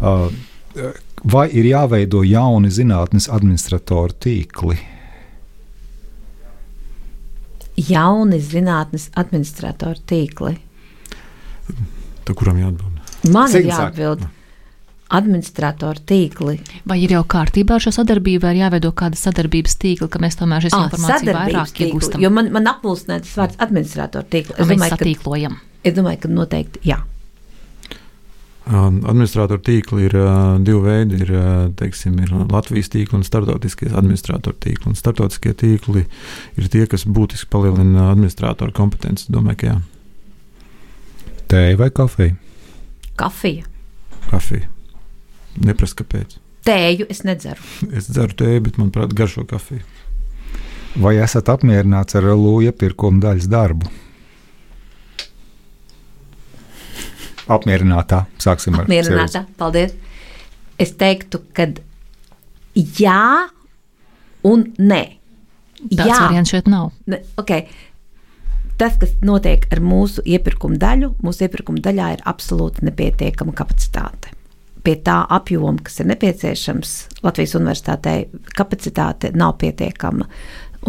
uh, 0.00 0.30
vai 1.32 1.48
ir 1.52 1.64
jāveido 1.72 2.22
jauni 2.26 2.70
zinātnes 2.70 3.28
administratoru 3.32 4.14
tīkli? 4.22 4.76
jauni 7.76 8.38
zinātnes 8.40 9.10
administratoru 9.20 10.00
tīkli? 10.08 10.54
Tā 12.26 12.34
kuram 12.34 12.56
jāatbild? 12.62 13.12
Man 13.34 13.50
ir 13.50 13.58
Signa 13.60 13.74
sāk. 13.76 13.82
jāatbild. 13.98 14.24
Administratoru 15.16 16.00
tīkli. 16.08 16.54
Vai 16.88 16.96
ir 17.04 17.12
jau 17.14 17.20
kārtībā 17.30 17.76
ar 17.76 17.84
šo 17.84 17.92
sadarbību, 17.94 18.40
vai 18.42 18.54
ir 18.56 18.62
jāveido 18.64 18.90
kāda 18.96 19.18
sadarbības 19.20 19.76
tīkla, 19.82 20.08
ka 20.10 20.18
mēs 20.24 20.34
tomēr 20.40 20.64
šīs 20.64 20.74
Ah, 20.74 20.86
informācijas 20.88 21.36
vairāk 21.36 21.70
tīkli, 21.76 21.90
iegūstam? 21.92 22.24
Jo 22.24 22.30
man, 22.34 22.48
man 22.56 22.66
apmulsināja 22.72 23.22
tas 23.22 23.36
vārds 23.38 23.60
administratoru 23.62 24.26
tīkli. 24.32 24.56
Es 24.58 24.66
domāju, 24.72 24.90
ka, 24.90 24.96
satīklojam. 24.96 25.60
es 25.84 25.94
domāju, 25.94 26.22
ka 26.24 26.28
noteikti 26.32 26.82
jā. 26.90 26.98
Administratoru 28.66 29.62
tīkli 29.62 30.08
ir 30.08 30.16
uh, 30.18 30.56
divi 30.58 30.80
veidi. 30.82 31.20
Ir, 31.22 31.34
uh, 31.34 31.50
teiksim, 31.78 32.16
ir 32.22 32.32
Latvijas 32.50 32.90
tīkli 32.90 33.20
un 33.20 33.26
starptautiskie 33.26 33.92
administratoru 33.94 34.58
tīkli. 34.58 34.90
Un 34.90 34.98
starptautiskie 34.98 35.52
tīkli 35.54 36.02
ir 36.58 36.72
tie, 36.72 36.86
kas 36.90 37.06
būtiski 37.06 37.46
palielina 37.52 38.10
administratoru 38.10 38.74
kompetenci. 38.74 39.30
Domāju, 39.30 39.60
ka 39.60 39.70
jā, 39.70 39.76
Tēja 41.46 41.76
vai 41.78 41.90
kafija? 41.94 42.34
Kafija. 43.16 43.64
kafija. 44.30 44.66
Neprasa, 45.62 45.94
kāpēc. 46.00 46.34
Tēju 46.66 47.06
es 47.12 47.22
nedzeru. 47.22 47.62
Es 47.96 48.10
dzeru 48.10 48.34
tēju, 48.34 48.64
bet 48.66 48.80
manuprāt, 48.80 49.14
garšo 49.14 49.46
kafiju. 49.46 49.84
Vai 50.98 51.14
esat 51.22 51.52
apmierināts 51.52 52.18
ar 52.18 52.26
lūja 52.32 52.72
iepirkuma 52.72 53.22
daļas 53.22 53.46
darbu? 53.52 53.92
Apmierinātā. 57.48 58.24
Sāksim 58.42 58.78
ar 58.78 58.86
Apmierināta. 58.86 59.44
Paldies. 59.58 59.94
Es 60.82 60.92
teiktu, 60.98 61.40
ka 61.56 61.68
jā 62.74 63.48
un 64.46 64.64
nē. 64.78 65.02
Tāds 65.92 66.08
jā, 66.08 66.20
variants 66.24 66.52
šeit 66.54 66.70
nav. 66.72 66.90
ne, 67.06 67.20
okay. 67.36 67.66
Tas, 68.76 68.96
kas 69.00 69.14
notiek 69.24 69.64
ar 69.72 69.80
mūsu 69.80 70.20
iepirkuma 70.28 70.76
daļu, 70.80 71.14
mūsu 71.24 71.46
iepirkuma 71.46 71.80
daļā 71.84 72.10
ir 72.16 72.24
absolūti 72.28 72.84
nepietiekama 72.84 73.54
kapacitāte. 73.56 74.34
Pie 74.84 74.98
tā 75.02 75.22
apjoma, 75.32 75.80
kas 75.82 76.02
ir 76.02 76.10
nepieciešams 76.12 76.92
Latvijas 77.24 77.56
universitātei, 77.56 78.26
kapacitāte 78.56 79.32
nav 79.34 79.56
pietiekama. 79.62 80.28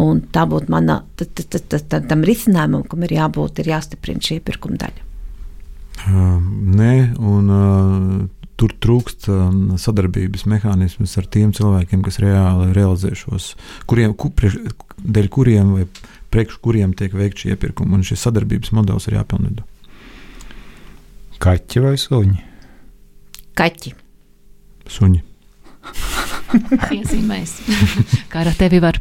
Un 0.04 0.20
tā 0.32 0.44
būtu 0.46 0.70
mana, 0.70 1.00
t- 1.16 1.26
t- 1.26 1.42
t- 1.42 1.58
t- 1.58 1.80
t- 1.80 2.04
tam 2.06 2.22
risinājumam, 2.28 2.84
kam 2.86 3.02
ir 3.08 3.16
jābūt, 3.16 3.64
ir 3.64 3.72
jāstiprina 3.72 4.22
šī 4.22 4.38
iepirkuma 4.38 4.78
daļa. 4.84 5.07
Nē, 6.06 6.92
un 7.18 7.48
uh, 7.50 8.28
tur 8.58 8.74
trūkst 8.82 9.28
uh, 9.32 9.48
sadarbības 9.80 10.46
mehānismus 10.50 11.16
ar 11.18 11.26
tiem 11.26 11.50
cilvēkiem, 11.56 12.04
kas 12.06 12.20
reāli 12.22 12.70
realizē 12.76 13.14
šos, 13.18 13.52
kuriem, 13.90 14.14
ku, 14.14 14.30
priekš, 14.30 14.60
dēļ 15.02 15.28
kuriem 15.34 15.74
vai 15.76 15.88
priekš 16.32 16.60
kuriem 16.64 16.94
tiek 16.96 17.14
veikts 17.16 17.44
šī 17.44 17.54
iepirkuma. 17.54 17.98
Un 17.98 18.06
šis 18.06 18.22
sadarbības 18.26 18.72
modelis 18.76 19.08
ir 19.08 19.18
jāpilnveido. 19.18 19.66
Kaķi 21.42 21.84
vai 21.84 21.94
suņi? 22.00 22.40
Kaķi. 23.58 23.94
Suņi. 24.88 25.22
Iezīmēs. 26.98 27.54
Kā 28.32 28.42
ar 28.42 28.52
tevi 28.58 28.80
var? 28.82 28.98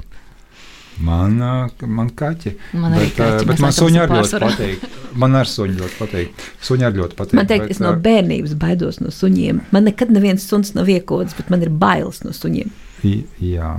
Man, 1.03 1.37
man 1.85 2.09
kaķi. 2.17 2.53
Man 2.73 2.95
arī 2.97 3.09
bet, 3.11 3.17
kaķi, 3.19 3.47
bet 3.51 3.61
man 3.61 3.75
suņi 3.75 3.99
arī 4.01 4.17
ļoti 4.17 4.39
patīk. 4.41 4.85
Man 5.21 5.37
arī 5.37 5.51
suņi 5.51 5.77
ļoti 5.77 5.97
patīk. 5.99 6.45
Suņi 6.67 6.87
arī 6.87 7.01
ļoti 7.03 7.17
patīk. 7.19 7.37
Man 7.37 7.49
teikt, 7.49 7.67
bet, 7.67 7.75
es 7.75 7.81
no 7.83 7.91
bērnības 8.07 8.55
baidos 8.57 8.97
no 9.03 9.13
suņiem. 9.13 9.61
Man 9.75 9.85
nekad 9.85 10.13
neviens 10.13 10.47
suns 10.49 10.73
nav 10.77 10.89
iekods, 10.89 11.37
bet 11.37 11.51
man 11.53 11.65
ir 11.65 11.69
bailes 11.69 12.23
no 12.25 12.33
suņiem. 12.33 12.73
Jā. 13.05 13.75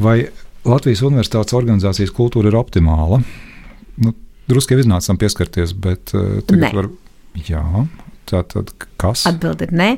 Vai 0.00 0.16
Latvijas 0.68 1.04
universitātes 1.04 1.56
organizācijas 1.56 2.14
kultūra 2.16 2.52
ir 2.52 2.56
optimāla? 2.58 3.20
Nu, 4.00 4.14
Drusku 4.48 4.72
jau 4.72 4.80
iznācām 4.80 5.18
pieskarties, 5.20 5.74
bet 5.76 6.14
uh, 6.16 6.38
tagad 6.48 6.76
var. 6.78 6.90
Jā, 7.44 7.84
tā 8.28 8.40
tad 8.48 8.72
kas? 9.00 9.26
Atbilde 9.28 9.68
ir 9.68 9.74
nē. 9.76 9.90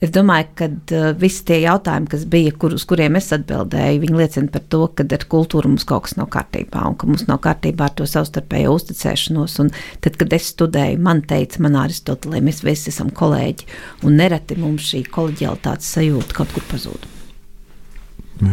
Es 0.00 0.08
domāju, 0.14 0.46
ka 0.56 0.66
uh, 0.70 1.10
visi 1.20 1.42
tie 1.44 1.58
jautājumi, 1.60 2.08
kas 2.08 2.22
bija, 2.32 2.54
kur, 2.56 2.72
uz 2.72 2.86
kuriem 2.88 3.18
es 3.20 3.26
atbildēju, 3.36 4.00
viņi 4.00 4.16
liecina 4.16 4.48
par 4.54 4.62
to, 4.72 4.80
ka 4.96 5.04
ar 5.04 5.26
kultūru 5.34 5.68
mums 5.68 5.84
kaut 5.88 6.06
kas 6.06 6.16
nav 6.16 6.30
kārtībā 6.32 6.86
un 6.88 6.96
ka 6.96 7.08
mums 7.10 7.26
nav 7.28 7.42
kārtībā 7.44 7.90
ar 7.90 7.96
to 7.98 8.06
savstarpējo 8.08 8.72
uzticēšanos. 8.78 9.58
Un 9.60 9.68
tad, 10.00 10.16
kad 10.20 10.32
es 10.32 10.48
studēju, 10.54 11.02
man 11.04 11.20
teica, 11.28 11.60
man 11.66 11.76
Aristotelē, 11.82 12.40
mēs 12.46 12.62
visi 12.64 12.88
esam 12.94 13.12
kolēģi, 13.12 13.68
un 14.08 14.16
nereti 14.22 14.56
mums 14.60 14.88
šī 14.88 15.02
kolēģialitātes 15.12 15.92
sajūta 15.98 16.38
kaut 16.38 16.56
kur 16.56 16.64
pazūd. 16.72 17.04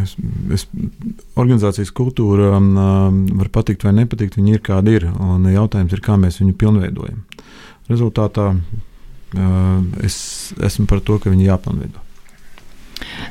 Es, 0.01 0.17
es, 0.51 0.67
organizācijas 1.39 1.93
kultūra 1.95 2.57
um, 2.57 2.73
um, 2.75 3.23
var 3.39 3.53
patikt 3.55 3.87
vai 3.87 3.95
nepatikt. 4.01 4.35
Viņa 4.35 4.57
ir 4.57 4.63
kāda 4.67 4.99
ir. 4.99 5.07
Jautājums 5.53 5.95
ir, 5.95 6.03
kā 6.03 6.19
mēs 6.19 6.41
viņu 6.41 6.57
pilnveidojam. 6.59 7.23
Rezultātā 7.87 8.51
es 10.05 10.53
esmu 10.63 10.87
par 10.87 11.01
to, 11.03 11.17
ka 11.19 11.31
viņi 11.33 11.49
jāpilnveido. 11.49 12.03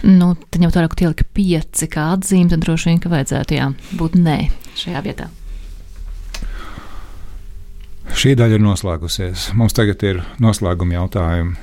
Nu, 0.06 0.34
tad 0.50 0.60
ņemot 0.60 0.76
vērā, 0.76 0.90
ka 0.92 0.98
tie 1.00 1.08
lika 1.10 1.24
pieci 1.34 1.88
kā 1.90 2.10
atzīme, 2.14 2.50
tad 2.52 2.62
droši 2.62 2.90
vien, 2.90 3.00
ka 3.02 3.10
vajadzētu 3.10 3.56
jā, 3.56 3.70
būt 3.98 4.18
nē 4.20 4.38
šajā 4.78 5.02
vietā. 5.06 5.30
Šī 8.16 8.36
daļa 8.38 8.58
ir 8.58 8.62
noslēgusies. 8.62 9.50
Mums 9.58 9.74
tagad 9.76 10.02
ir 10.06 10.22
noslēguma 10.42 11.00
jautājumi 11.00 11.56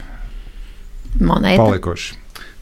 Monēta. 1.24 1.62
palikuši. 1.62 2.18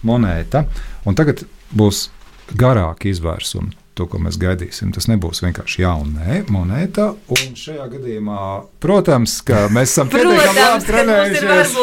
Monēta. 0.05 0.65
Un 1.09 1.17
tagad 1.17 1.43
būs 1.74 2.09
garāki 2.57 3.09
izvērsumi. 3.09 3.74
To, 4.01 4.07
ko 4.09 4.17
mēs 4.17 4.33
gaidīsim, 4.41 4.89
tas 4.95 5.05
nebūs 5.11 5.43
vienkārši 5.43 5.83
jauna 5.83 6.39
monēta. 6.49 7.11
Un 7.35 7.51
šajā 7.53 7.83
gadījumā, 7.91 8.37
protams, 8.81 9.35
ka 9.45 9.67
mēs 9.69 9.91
esam 9.91 10.09
pietiekami 10.09 10.63
labi 10.63 10.87
trenējušies. 10.87 11.75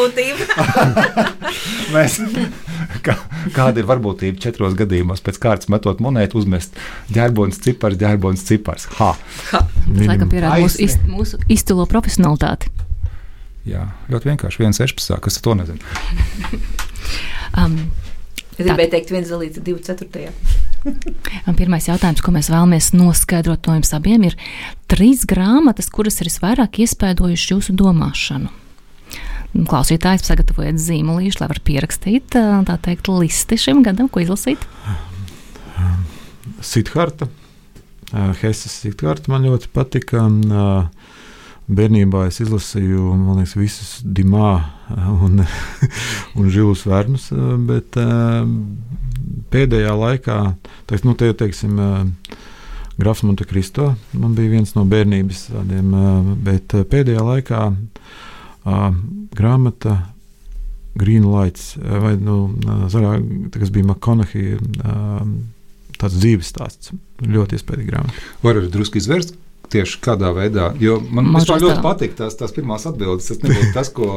Mēs, 1.93 2.17
kā, 3.05 3.15
kāda 3.55 3.79
ir 3.79 3.87
varbūtība 3.87 4.41
četros 4.43 4.75
gadījumos 4.81 5.23
pēc 5.23 5.39
kārtas 5.45 5.71
metot 5.71 6.03
monētu, 6.03 6.41
uzmest 6.41 6.75
ģērbons 7.15 7.61
cipars, 7.63 7.95
ģērbons 8.03 8.43
cipars? 8.49 8.89
Ha! 8.99 9.13
Tas 9.53 10.03
laikam 10.11 10.27
pierāda 10.33 10.59
mūsu, 10.59 10.83
ist, 10.89 10.99
mūsu 11.07 11.39
izcilo 11.47 11.87
profesionalitāti. 11.87 12.67
Jā, 13.69 13.87
ļoti 14.11 14.33
vienkārši. 14.33 14.65
viens 14.65 14.83
16. 14.83 15.15
kas 15.23 15.39
to 15.47 15.55
nezina. 15.55 15.79
Um, 17.55 17.79
Es 18.59 18.67
gribēju 18.67 18.91
teikt, 18.91 19.11
viens 19.15 19.29
ceturtajā. 19.87 20.33
Un 20.35 20.68
Pirmais 21.59 21.87
jautājums, 21.89 22.21
ko 22.23 22.31
mēs 22.35 22.49
vēlamies 22.51 22.91
noskaidrot 22.95 23.67
no 23.67 23.75
jums 23.79 23.91
abiem, 23.95 24.23
ir 24.29 24.37
trīs 24.91 25.25
grāmatas, 25.29 25.89
kuras 25.91 26.19
ir 26.21 26.29
visvairāk 26.29 26.81
iespaidojušas 26.85 27.53
jūsu 27.53 27.75
domāšanu. 27.79 28.51
Un 29.57 29.65
Klausītājs 29.65 30.27
sagatavojiet 30.29 30.77
zīmolīšu, 30.79 31.41
lai 31.41 31.49
varētu 31.49 31.65
pierakstīt 31.65 32.35
tā 32.35 32.75
teikt, 32.85 33.09
listi 33.09 33.57
šim 33.57 33.81
gadam, 33.85 34.09
ko 34.11 34.21
izlasīt. 34.21 34.61
Sitharta, 36.61 37.29
Hesas 38.41 38.75
Sitharta 38.83 39.31
man 39.33 39.47
ļoti 39.47 39.71
patika. 39.73 40.25
un, 40.27 40.41
ā, 40.53 40.67
Bērnībā 41.69 42.23
es 42.25 42.39
izlasīju 42.41 43.11
liekas, 43.37 43.53
visus 43.59 43.89
Dimā 44.01 44.53
un, 45.21 45.43
un 46.39 46.49
Žilus 46.49 46.85
Vērnus, 46.89 47.29
ā, 47.29 47.49
bet 47.69 47.97
ā, 48.01 48.07
pēdējā 49.53 49.91
laikā, 49.93 50.37
teiks, 50.89 51.05
nu, 51.05 51.13
tie, 51.19 51.29
teiksim, 51.37 51.77
ā, 51.77 51.89
Grafs 52.99 53.21
Monte 53.23 53.45
Cristo 53.47 53.93
man 54.11 54.33
bija 54.35 54.51
viens 54.51 54.73
no 54.75 54.83
bērnības 54.89 55.45
tādiem, 55.53 55.93
bet 56.43 56.73
pēdējā 56.91 57.21
laikā 57.23 57.61
grāmata 59.37 59.93
Green 60.99 61.29
Lights, 61.29 61.75
ā, 61.77 62.01
vai 62.03 62.15
nu, 62.19 62.41
zaļā, 62.91 63.13
kas 63.55 63.71
bija 63.75 63.91
ā, 64.57 64.97
tāds 65.99 66.17
dzīves 66.17 66.49
stāsts. 66.49 66.95
Ļoti 67.23 67.59
iespaidīga 67.59 67.93
grāmata. 67.93 68.25
Var 68.43 68.59
arī 68.59 68.73
drusku 68.73 68.99
izvērst. 68.99 69.37
Tieši 69.69 69.99
kādā 70.01 70.31
veidā, 70.33 70.71
jo 70.81 70.95
man 71.13 71.27
Man 71.29 71.43
vispār 71.43 71.59
ļoti 71.61 71.81
patīk 71.83 72.15
tās, 72.17 72.33
tās 72.39 72.53
pirmās 72.55 72.87
atbildes. 72.89 73.27
Tas 73.29 73.41
nebūtu 73.43 73.69
tas, 73.75 73.91
ko 73.93 74.07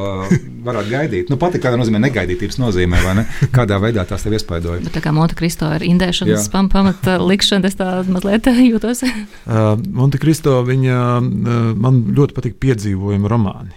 varētu 0.64 0.92
gaidīt. 0.94 1.32
Nu, 1.32 1.36
patīk, 1.40 1.60
kādā 1.66 1.76
nozīmē, 1.76 2.00
negaidītības 2.06 2.56
nozīmē, 2.62 3.02
vai 3.04 3.12
ne? 3.18 3.24
Kādā 3.52 3.76
veidā 3.82 4.06
tās 4.08 4.24
tev 4.24 4.38
iespaidoja. 4.38 4.80
Bet 4.86 4.96
tā 4.96 5.02
kā 5.04 5.12
Monte 5.12 5.36
Cristo 5.36 5.68
ir 5.76 5.84
indēšanas 5.90 6.48
pam, 6.54 6.70
pamata 6.72 7.18
likšana, 7.20 7.68
es 7.68 7.76
tā 7.76 7.90
mazliet 8.08 8.48
jūtos. 8.48 9.04
Uh, 9.42 9.74
Monte 9.94 10.18
Cristo 10.22 10.54
viņa, 10.64 10.96
uh, 11.20 11.56
man 11.78 11.98
ļoti 12.16 12.34
patīk 12.36 12.54
piedzīvojuma 12.62 13.28
romāni. 13.30 13.74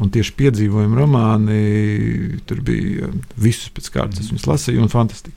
Un 0.00 0.10
tieši 0.12 0.34
piedzīvojuma 0.38 0.98
romāni 0.98 2.40
tur 2.48 2.60
bija 2.64 3.10
visus 3.40 3.72
pēc 3.74 3.88
kārtas. 3.96 4.22
Es 4.22 4.30
viņus 4.30 4.46
lasīju, 4.46 4.84
un 4.84 4.92
fantastiski. 4.92 5.34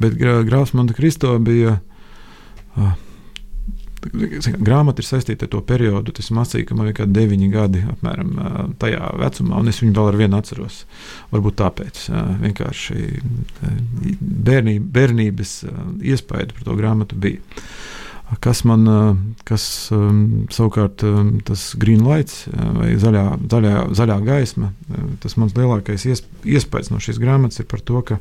Bet 0.00 0.18
Grāfs 0.18 0.74
Monte 0.76 0.96
Cristo 0.98 1.32
bija. 1.42 1.78
Uh, 2.76 2.92
Grāmata 4.08 5.02
ir 5.02 5.06
saistīta 5.08 5.46
ar 5.46 5.52
to 5.52 5.60
periodu. 5.66 6.14
Es 6.18 6.30
mācīju, 6.34 6.66
ka 6.68 6.76
man 6.76 6.88
bija 6.88 6.98
kaut 6.98 7.06
kādi 7.06 7.16
deviņi 7.18 7.50
gadi 7.52 7.82
apmēram 7.92 8.32
tajā 8.80 9.12
vecumā, 9.20 9.60
un 9.60 9.70
es 9.72 9.82
viņu 9.82 9.94
vēl 9.98 10.10
ar 10.12 10.18
vienu 10.20 10.38
atceros. 10.38 10.80
Varbūt 11.32 11.58
tāpēc 11.60 12.02
vienkārši 12.44 13.06
bērnī, 14.20 14.78
bērnības 14.80 15.54
iespēja 16.14 16.52
par 16.54 16.68
to 16.68 16.76
grāmatu 16.78 17.18
bija. 17.20 17.62
Kas 18.44 18.60
man, 18.68 18.84
kas 19.48 19.62
savukārt 20.52 21.00
tas 21.48 21.62
green 21.80 22.02
lights 22.04 22.42
vai 22.52 22.90
zaļā, 23.00 23.24
zaļā, 23.48 23.76
zaļā 23.96 24.18
gaisma, 24.26 24.72
tas 25.22 25.38
mans 25.40 25.56
lielākais 25.56 26.04
iespējas 26.08 26.92
no 26.92 27.00
šīs 27.00 27.20
grāmatas 27.22 27.62
ir 27.62 27.68
par 27.70 27.80
to, 27.80 28.02
ka 28.04 28.20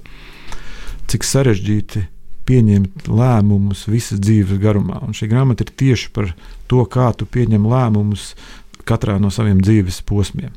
cik 1.12 1.28
sarežģīti 1.28 2.06
pieņemt 2.48 3.10
lēmumus 3.12 3.86
visas 3.92 4.22
dzīves 4.24 4.62
garumā. 4.64 5.02
Un 5.06 5.18
šī 5.18 5.30
grāmata 5.32 5.66
ir 5.66 5.74
tieši 5.84 6.14
par 6.16 6.32
to, 6.72 6.84
kā 6.90 7.12
tu 7.18 7.28
pieņem 7.30 7.68
lēmumus 7.68 8.32
katrā 8.88 9.18
no 9.20 9.32
saviem 9.34 9.60
dzīves 9.64 10.00
posmiem. 10.08 10.54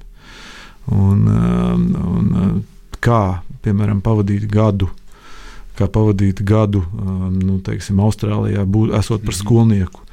Un, 0.91 1.26
un 1.26 2.62
kā, 3.03 3.22
piemēram, 3.64 4.01
pavadīt 4.03 4.47
gadu 4.51 4.88
kā 5.80 5.88
pavadīt 5.88 6.45
gadu 6.47 6.84
um, 6.84 7.38
nu, 7.41 7.59
teiksim, 7.64 8.01
Austrālijā, 8.05 8.66
būt, 8.68 8.95
esot 8.99 9.24
par 9.24 9.34
mhm. 9.34 9.41
skolnieku. 9.41 10.07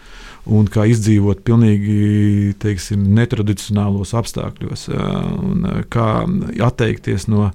Un 0.47 0.69
kā 0.71 0.85
izdzīvot 0.87 1.41
pilnīgi 1.43 2.53
teiksim, 2.63 3.03
netradicionālos 3.17 4.13
apstākļos, 4.15 4.87
uh, 4.93 5.17
un 5.43 5.67
uh, 5.67 5.81
kā 5.91 6.23
atteikties 6.69 7.27
no 7.27 7.49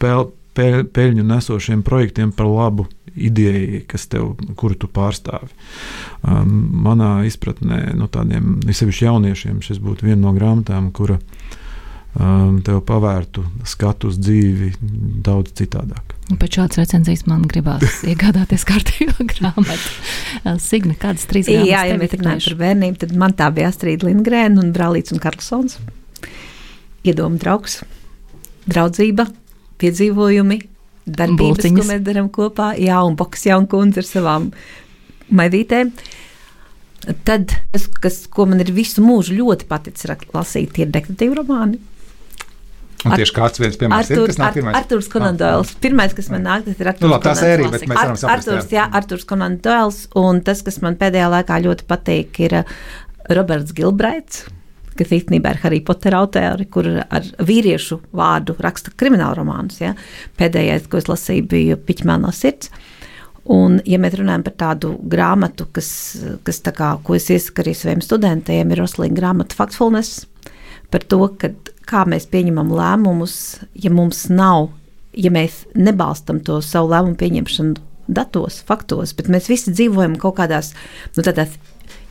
pel, 0.00 0.30
pel, 0.56 0.86
peļņu 0.88 1.26
nesošiem 1.28 1.84
projektiem 1.84 2.32
par 2.36 2.48
labu 2.48 2.86
idejai, 3.16 3.82
kas 3.88 4.06
tev, 4.12 4.34
kuru 4.58 4.76
tu 4.78 4.90
pārstāvi. 4.92 5.48
Um, 6.22 6.56
manā 6.86 7.20
izpratnē, 7.28 7.94
no 7.96 8.10
tādiem 8.12 8.58
sevišķi 8.66 9.08
jauniešiem, 9.08 9.62
šis 9.64 9.80
būtu 9.82 10.08
viena 10.08 10.20
no 10.26 10.34
grāmatām, 10.36 10.90
kura 10.96 11.18
um, 11.18 12.60
tev 12.64 12.82
pavērtu 12.86 13.44
skatu 13.68 14.10
uz 14.12 14.20
dzīvi 14.20 14.72
daudz 15.26 15.54
citādāk. 15.58 16.14
Pēc 16.40 16.58
šādas 16.58 16.80
recenzijas 16.80 17.26
man 17.30 17.44
gribās 17.46 18.00
iegādāties 18.10 18.66
kārtīgo 18.66 19.26
grāmatu. 19.34 20.56
Signa, 20.62 20.96
kādas 20.98 21.28
trīs 21.30 21.50
grāmatas? 21.50 21.70
Jā, 21.70 21.84
ja 21.90 21.98
mēs 22.00 22.16
runājam 22.16 22.46
par 22.48 22.60
bērnību, 22.62 23.02
tad 23.02 23.18
man 23.18 23.36
tā 23.38 23.50
bija 23.54 23.70
Astrīda 23.72 24.08
Lindgrēna 24.08 24.62
un 24.62 24.72
Brālīts 24.74 25.14
un 25.14 25.22
Karlsons. 25.22 25.78
Iedomu 27.06 27.38
draugs, 27.38 27.84
draudzība, 28.66 29.28
piedzīvojumi, 29.78 30.58
darbības, 31.06 31.56
Bulciņas. 31.62 31.80
ko 31.80 31.88
mēs 31.92 32.04
darām 32.06 32.30
kopā. 32.34 32.70
Jā, 32.80 33.00
un 33.06 33.16
Boks 33.18 33.46
Jaunkundze 33.48 34.02
ar 34.02 34.08
savām 34.08 34.50
maidītēm. 35.30 35.92
Tad, 37.26 37.52
kas, 37.74 37.90
kas, 38.02 38.22
ko 38.32 38.48
man 38.50 38.62
ir 38.64 38.72
visu 38.74 39.04
mūžu 39.04 39.36
ļoti 39.38 39.68
paticis 39.70 40.08
lasīt, 40.34 40.80
ir 40.82 40.90
detektīvu 40.90 41.38
romāni. 41.38 41.78
Un 43.06 43.14
tieši 43.14 43.34
kāds 43.36 43.60
viens 43.60 43.76
piemērs 43.78 44.08
Artur, 44.08 44.24
ir, 44.24 44.30
kas 44.32 44.38
nāk 44.40 44.56
pirmais? 44.56 44.76
Arturs 44.80 45.08
Conan 45.12 45.38
Doyles. 45.38 45.72
Pirmais, 45.82 46.14
kas 46.16 46.30
man 46.32 46.42
nāk, 46.46 46.64
tas 46.66 46.80
ir 46.80 46.90
Arturs. 46.90 47.04
Nu, 47.04 47.12
labi, 47.12 47.26
tā 47.28 47.34
sērija, 47.38 47.70
bet 47.70 47.84
mēs 47.86 48.00
varam 48.00 48.18
saprast. 48.18 48.48
Arturs, 48.48 48.70
jā, 48.74 48.86
Arturs 49.00 49.26
Conan 49.28 49.58
Doyles, 49.62 50.00
un 50.18 50.40
tas, 50.46 50.62
kas 50.66 50.80
man 50.82 50.96
pēdējā 50.98 51.28
laikā 51.36 51.60
ļoti 51.68 51.86
patīk, 51.86 52.40
ir 52.48 52.56
uh, 52.62 52.72
Roberts 53.36 53.76
Gilbraits, 53.76 54.46
kas 54.98 55.14
īstenībā 55.16 55.54
ir 55.54 55.62
Harry 55.62 55.80
Potter 55.84 56.16
autori, 56.18 56.66
kur 56.72 56.88
ar 57.04 57.30
vīriešu 57.46 58.00
vārdu 58.16 58.56
raksta 58.62 58.94
krimināla 58.96 59.38
romānus. 59.38 59.80
Ja? 59.82 59.94
Pēdējais, 60.40 60.88
ko 60.90 61.00
es 61.00 61.10
lasīju, 61.10 61.48
bija 61.52 61.80
Piķmēnā 61.80 62.32
sirds. 62.34 62.72
Un, 63.52 63.78
ja 63.86 64.00
mēs 64.02 64.16
runājam 64.18 64.42
par 64.48 64.56
tādu 64.58 64.96
grāmatu, 65.06 65.68
kas, 65.74 65.88
kas 66.42 66.58
tā 66.66 66.72
kā, 66.74 66.96
ko 67.06 67.14
es 67.14 67.28
iesaku 67.30 67.62
arī 67.62 67.76
saviem 67.78 68.02
studentiem, 68.02 68.72
ir 68.74 68.82
Roslīna 68.82 69.14
grāmata 69.14 69.54
Factfulness 69.54 70.24
par 70.90 71.04
to, 71.06 71.20
ka 71.38 71.52
kā 71.86 72.02
mēs 72.10 72.26
pieņemam 72.30 72.72
lēmumus, 72.74 73.36
ja 73.78 73.92
mums 73.94 74.26
nav, 74.32 74.72
ja 75.14 75.30
mēs 75.34 75.64
nebalstam 75.78 76.40
to 76.46 76.58
savu 76.64 76.90
lēmumu 76.92 77.18
pieņemšanu 77.20 77.86
datos, 78.18 78.60
faktos, 78.66 79.14
bet 79.18 79.30
mēs 79.32 79.48
visi 79.50 79.74
dzīvojam 79.74 80.16
kaut 80.22 80.38
kādās 80.40 80.72
nu, 81.16 81.22
tādās 81.22 81.56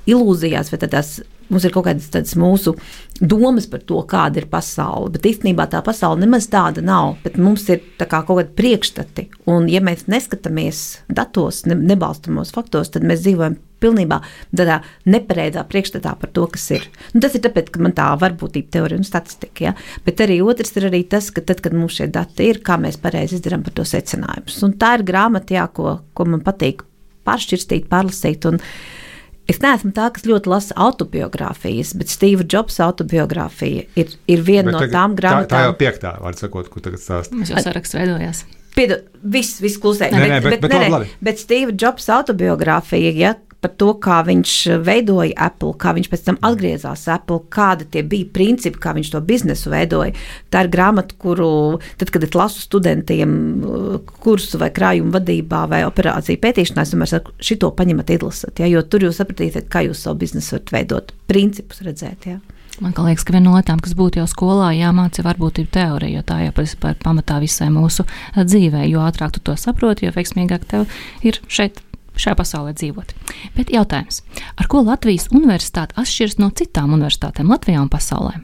ilūzijās 0.10 0.72
vai 0.72 0.80
tādās 0.84 1.18
Mums 1.50 1.66
ir 1.68 1.74
kaut 1.76 1.86
kādas 1.86 2.34
mūsu 2.39 2.74
domas 3.22 3.68
par 3.70 3.84
to, 3.86 4.00
kāda 4.10 4.41
ir 4.41 4.48
pasaule. 4.50 5.12
Bet 5.14 5.28
īstenībā 5.30 5.68
tā 5.72 5.82
pasaule 5.86 6.24
nemaz 6.24 6.48
tāda 6.52 6.82
nav. 6.86 7.20
Mums 7.38 7.68
ir 7.70 7.84
kā 8.00 8.24
kaut 8.26 8.39
kādi 8.39 8.56
priekšstati. 8.58 9.28
Un, 9.52 9.70
ja 9.70 9.82
mēs 9.86 10.08
neskatāmies 10.12 10.84
datos, 11.08 11.64
ne, 11.70 11.78
nebalstāmos 11.78 12.54
faktos, 12.56 12.91
tad 12.96 13.06
mēs 13.06 13.24
dzīvojam 13.26 13.60
pilnībā 13.84 14.18
tādā 14.56 14.80
nepareizā 15.12 15.66
priekšstatā 15.70 16.16
par 16.18 16.32
to, 16.34 16.48
kas 16.50 16.66
ir. 16.74 16.89
Nu, 17.14 17.22
tas 17.22 17.36
ir 17.38 17.43
tāpēc, 17.46 17.70
ka 17.74 17.84
man 17.86 17.93
tā 17.98 18.08
varbūtība 18.22 18.72
teorija 18.78 19.04
un 19.04 19.08
statistika. 19.08 19.68
Ja? 19.68 19.76
Bet 20.08 20.24
arī 20.26 20.39
otrs 20.41 20.74
ir 20.80 20.89
arī 20.89 21.04
tas, 21.12 21.30
ka 21.36 21.46
tad, 21.46 21.62
kad 21.62 21.76
mums 21.78 22.00
šie 22.00 22.10
dati 22.14 22.50
ir, 22.50 22.64
kā 22.66 22.80
mēs 22.82 22.98
pareizi 23.02 23.38
izdarām 23.38 23.66
par 23.66 23.76
to 23.78 23.86
secinājumus. 23.86 24.58
Un 24.66 24.78
tā 24.82 24.96
ir 24.98 25.06
grāmata, 25.06 25.60
jā, 25.60 25.70
ko, 25.76 26.00
ko 26.16 26.30
man 26.32 26.41
patīk 26.46 26.86
pāršķirstīt, 27.28 27.89
pārlasīt. 27.91 28.48
Un, 28.50 28.62
uh, 28.62 29.04
Es 29.52 29.60
neesmu 29.62 29.91
tā, 29.93 30.08
kas 30.14 30.26
ļoti 30.26 30.50
lasa 30.50 30.76
autobiogrāfijas, 30.82 31.93
bet 32.00 32.10
Steve 32.10 32.46
Jobs 32.50 32.80
autobiogrāfija 32.82 33.86
ir, 33.93 34.14
ir 34.26 34.46
viena 34.46 34.72
bet 34.72 34.74
no 34.74 34.82
tagad, 34.82 34.96
tām 34.96 35.18
grāmatām. 35.20 35.50
Tā, 35.52 35.60
tā 35.60 35.64
jau 35.68 35.76
piektā, 35.78 36.14
var 36.24 36.38
sakot, 36.39 36.70
ko 36.74 36.82
tagad 36.82 37.04
stāstīt. 37.04 37.38
Mums 37.38 37.54
jau 37.54 37.62
saraksts 37.62 37.98
veidojās. 37.98 38.41
Piedod, 38.76 39.06
viss, 39.22 39.62
viss 39.64 39.80
klusē. 39.80 40.10
Nē, 40.12 40.24
nē, 40.24 40.39
bet, 40.41 40.58
bet, 40.58 40.66
bet, 40.66 40.74
bet, 40.74 40.96
nē, 40.96 41.20
bet 41.30 41.39
Steve 41.39 41.76
Jobs 41.78 42.10
autobiogrāfija, 42.12 43.14
ja 43.16 43.36
par 43.66 43.74
to, 43.82 43.89
kā 43.97 44.20
viņš 44.28 44.53
veidoja 44.86 45.34
Apple, 45.47 45.74
kā 45.82 45.95
viņš 45.97 46.09
pēc 46.11 46.26
tam 46.28 46.38
atgriezās 46.45 47.07
Apple, 47.09 47.41
kādi 47.49 47.88
tie 47.89 48.05
bija 48.05 48.30
principi, 48.36 48.82
kā 48.82 48.93
viņš 48.93 49.09
to 49.16 49.22
biznesu 49.26 49.74
veidoja. 49.74 50.13
Tā 50.53 50.66
ir 50.66 50.72
grāmata, 50.74 51.18
kuru, 51.22 51.82
tad, 51.97 52.13
kad 52.13 52.28
es 52.28 52.38
lasu 52.38 52.61
studentiem 52.61 53.36
uh, 53.66 53.99
kursu 54.22 54.61
vai 54.61 54.70
krājumu 54.76 55.16
vadībā 55.16 55.66
vai 55.72 55.82
operāciju 55.89 56.43
pētīšanā, 56.45 56.86
es 56.86 56.93
vienmēr 56.93 57.16
saku, 57.16 57.34
šito 57.41 57.74
paņemat 57.74 58.13
izlasat, 58.20 58.61
ja, 58.61 58.70
jo 58.70 58.86
tur 58.86 59.07
jūs 59.07 59.18
sapratīsiet, 59.22 59.72
kā 59.72 59.88
jūs 59.88 60.05
savu 60.05 60.22
biznesu 60.22 60.59
varat 60.59 60.76
veidot, 60.78 61.16
principus 61.32 61.82
redzēt. 61.86 62.30
Ja. 62.30 62.41
Man 62.84 62.91
liekas, 62.91 63.24
ka 63.24 63.32
viena 63.32 63.47
no 63.47 63.53
lietām, 63.55 63.80
kas 63.80 63.93
būtu 63.95 64.20
jau 64.20 64.26
skolā 64.28 64.74
jāmāca, 64.76 65.22
ir 65.22 65.28
varbūtība 65.30 65.72
teorija, 65.72 66.18
jo 66.18 66.24
tā 66.28 66.41
jau 66.43 66.66
ir 66.66 66.97
pamatā 66.99 67.38
visai 67.39 67.70
mūsu 67.72 68.03
dzīvē. 68.36 68.82
Jo 68.89 69.05
ātrāk 69.07 69.32
tu 69.32 69.43
to 69.47 69.55
saproti, 69.59 70.03
jo 70.03 70.11
veiksmīgāk 70.16 70.68
tev 70.68 70.84
ir 71.24 71.39
šeit 71.47 71.80
šajā 72.20 72.36
pasaulē 72.39 72.74
dzīvot. 72.78 73.13
Bet 73.55 73.72
jautājums, 73.74 74.22
ar 74.55 74.70
ko 74.72 74.84
Latvijas 74.86 75.30
universitāte 75.34 75.97
atšķiras 75.99 76.39
no 76.41 76.51
citām 76.55 76.95
universitātēm 76.97 77.51
Latvijā 77.51 77.84
un 77.84 77.91
pasaulē? 77.91 78.41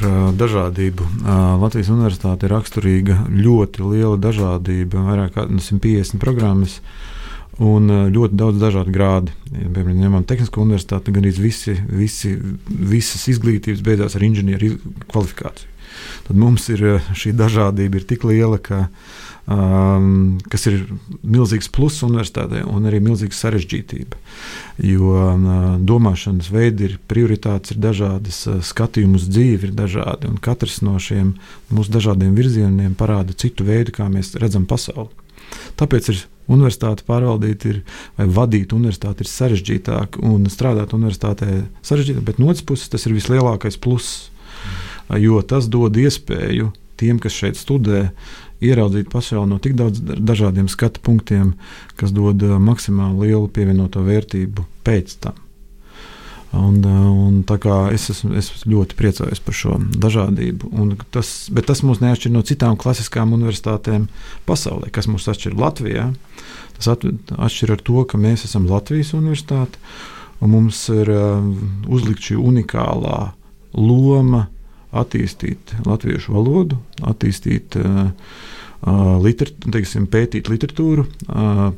Ar 0.00 0.34
dažādību. 0.40 1.06
Latvijas 1.60 1.90
universitāte 1.92 2.46
ir 2.46 2.54
raksturīga 2.54 3.18
ļoti 3.28 3.84
liela 3.84 4.16
dažādība, 4.20 5.04
vairāk 5.10 5.34
kā 5.36 5.46
150 5.50 6.20
programmas 6.22 6.80
un 7.60 7.90
ļoti 8.08 8.38
daudz 8.40 8.60
dažādu 8.62 8.94
grādu. 8.94 9.34
Ja, 9.52 9.66
piemēram, 9.68 9.98
ņemam 10.00 10.24
tehnisko 10.24 10.62
universitāti, 10.64 11.12
gan 11.12 11.26
arī 11.26 11.34
visi, 11.36 11.74
visi, 11.92 12.32
visas 12.68 13.26
izglītības 13.28 13.84
beidzās 13.84 14.16
ar 14.16 14.24
inženieru 14.24 14.78
kvalifikāciju. 15.10 15.76
Tad 16.30 16.38
mums 16.38 16.70
ir 16.72 16.86
šī 17.18 17.34
dažādība 17.36 18.00
ir 18.00 18.06
tik 18.08 18.24
liela, 18.24 18.56
ka 18.62 18.86
uh, 18.86 19.09
um, 19.46 20.38
kas 20.50 20.66
ir 20.70 20.82
milzīgs 21.22 21.70
pluss 21.72 22.04
universitātei 22.06 22.62
un 22.66 22.88
arī 22.88 23.00
milzīga 23.04 23.36
sarežģītība. 23.36 24.18
Jo 24.84 25.14
um, 25.22 25.46
domāšanas 25.86 26.50
veidi 26.52 26.90
ir 26.90 26.98
prioritātes, 27.10 27.74
ir 27.74 27.82
dažādas, 27.84 28.42
uh, 28.50 28.60
skatījumi 28.64 29.20
uz 29.20 29.28
dzīvi 29.30 29.70
ir 29.70 29.76
dažādi, 29.76 30.30
un 30.30 30.40
katrs 30.42 30.80
no 30.86 30.98
šiem 31.00 31.34
mūsu 31.70 31.94
dažādiem 31.94 32.36
virzieniem 32.36 32.96
parāda 32.98 33.36
citu 33.36 33.68
veidu, 33.68 33.94
kā 33.96 34.10
mēs 34.12 34.34
redzam 34.40 34.68
pasauli. 34.68 35.10
Tāpēc 35.80 36.12
ir 36.12 36.24
universitāte 36.50 37.06
pārvaldīt, 37.06 37.66
ir, 37.70 37.80
vai 38.18 38.26
vadīt 38.30 38.74
universitāti 38.74 39.24
ir 39.24 39.30
sarežģītāk, 39.30 40.20
un 40.26 40.46
strādāt 40.50 40.94
universitātē 40.96 41.64
sarežģītāk, 41.86 42.26
bet 42.26 42.42
no 42.42 42.50
otras 42.50 42.66
puses 42.66 42.90
tas 42.92 43.06
ir 43.06 43.16
vislielākais 43.16 43.78
pluss, 43.82 44.28
jo 45.18 45.40
tas 45.42 45.68
dod 45.70 45.98
iespēju 45.98 46.70
tiem, 47.00 47.20
kas 47.22 47.36
šeit 47.36 47.58
studē, 47.58 48.10
ieraudzīt 48.64 49.10
pasauli 49.12 49.48
no 49.50 49.60
tik 49.62 49.76
daudz 49.78 50.02
dažādiem 50.04 50.68
skatu 50.70 51.02
punktiem, 51.04 51.54
kas 52.00 52.12
dod 52.16 52.42
maksimāli 52.60 53.30
lielu 53.30 53.48
pievienoto 53.48 54.04
vērtību 54.04 54.66
pēc 54.86 55.16
tam. 55.24 55.38
Un, 56.50 56.82
un 56.82 57.42
es, 57.94 58.08
esmu, 58.10 58.32
es 58.34 58.48
ļoti 58.66 58.96
priecājos 58.98 59.38
par 59.44 59.54
šo 59.54 59.76
dažādību. 60.02 60.70
Tas, 61.14 61.46
bet 61.54 61.68
tas 61.70 61.84
mūs 61.86 62.02
neatšķir 62.02 62.32
no 62.34 62.42
citām 62.42 62.74
klasiskām 62.80 63.36
universitātēm 63.36 64.08
pasaulē. 64.50 64.90
Kas 64.90 65.06
mūs 65.06 65.28
atšķir 65.30 65.54
Latvijā? 65.54 66.08
Tas 66.74 66.90
atšķir 66.90 67.76
ar 67.76 67.84
to, 67.86 68.02
ka 68.02 68.18
mēs 68.18 68.48
esam 68.48 68.66
Latvijas 68.66 69.14
universitāte 69.14 69.78
un 70.40 70.54
mums 70.56 70.82
ir 70.90 71.12
uzlikta 71.86 72.30
šī 72.30 72.40
unikālā 72.40 73.18
loma 73.76 74.48
attīstīt 74.96 75.76
latviešu 75.86 76.34
valodu, 76.34 76.80
attīstīt 77.06 77.76
uh, 77.78 78.10
liter, 79.20 79.50
teiksim, 79.72 80.06
pētīt 80.08 80.48
literatūru, 80.48 81.04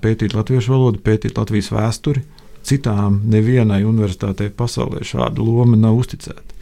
pētīt 0.02 0.36
latviešu 0.36 0.72
valodu, 0.72 1.02
pētīt 1.02 1.38
Latvijas 1.38 1.72
vēsturi. 1.74 2.22
Citām 2.62 3.20
nevienai 3.26 3.82
universitātei 3.82 4.52
pasaulē 4.54 5.02
šāda 5.02 5.42
loma 5.42 5.76
nav 5.76 5.98
uzticēta. 5.98 6.60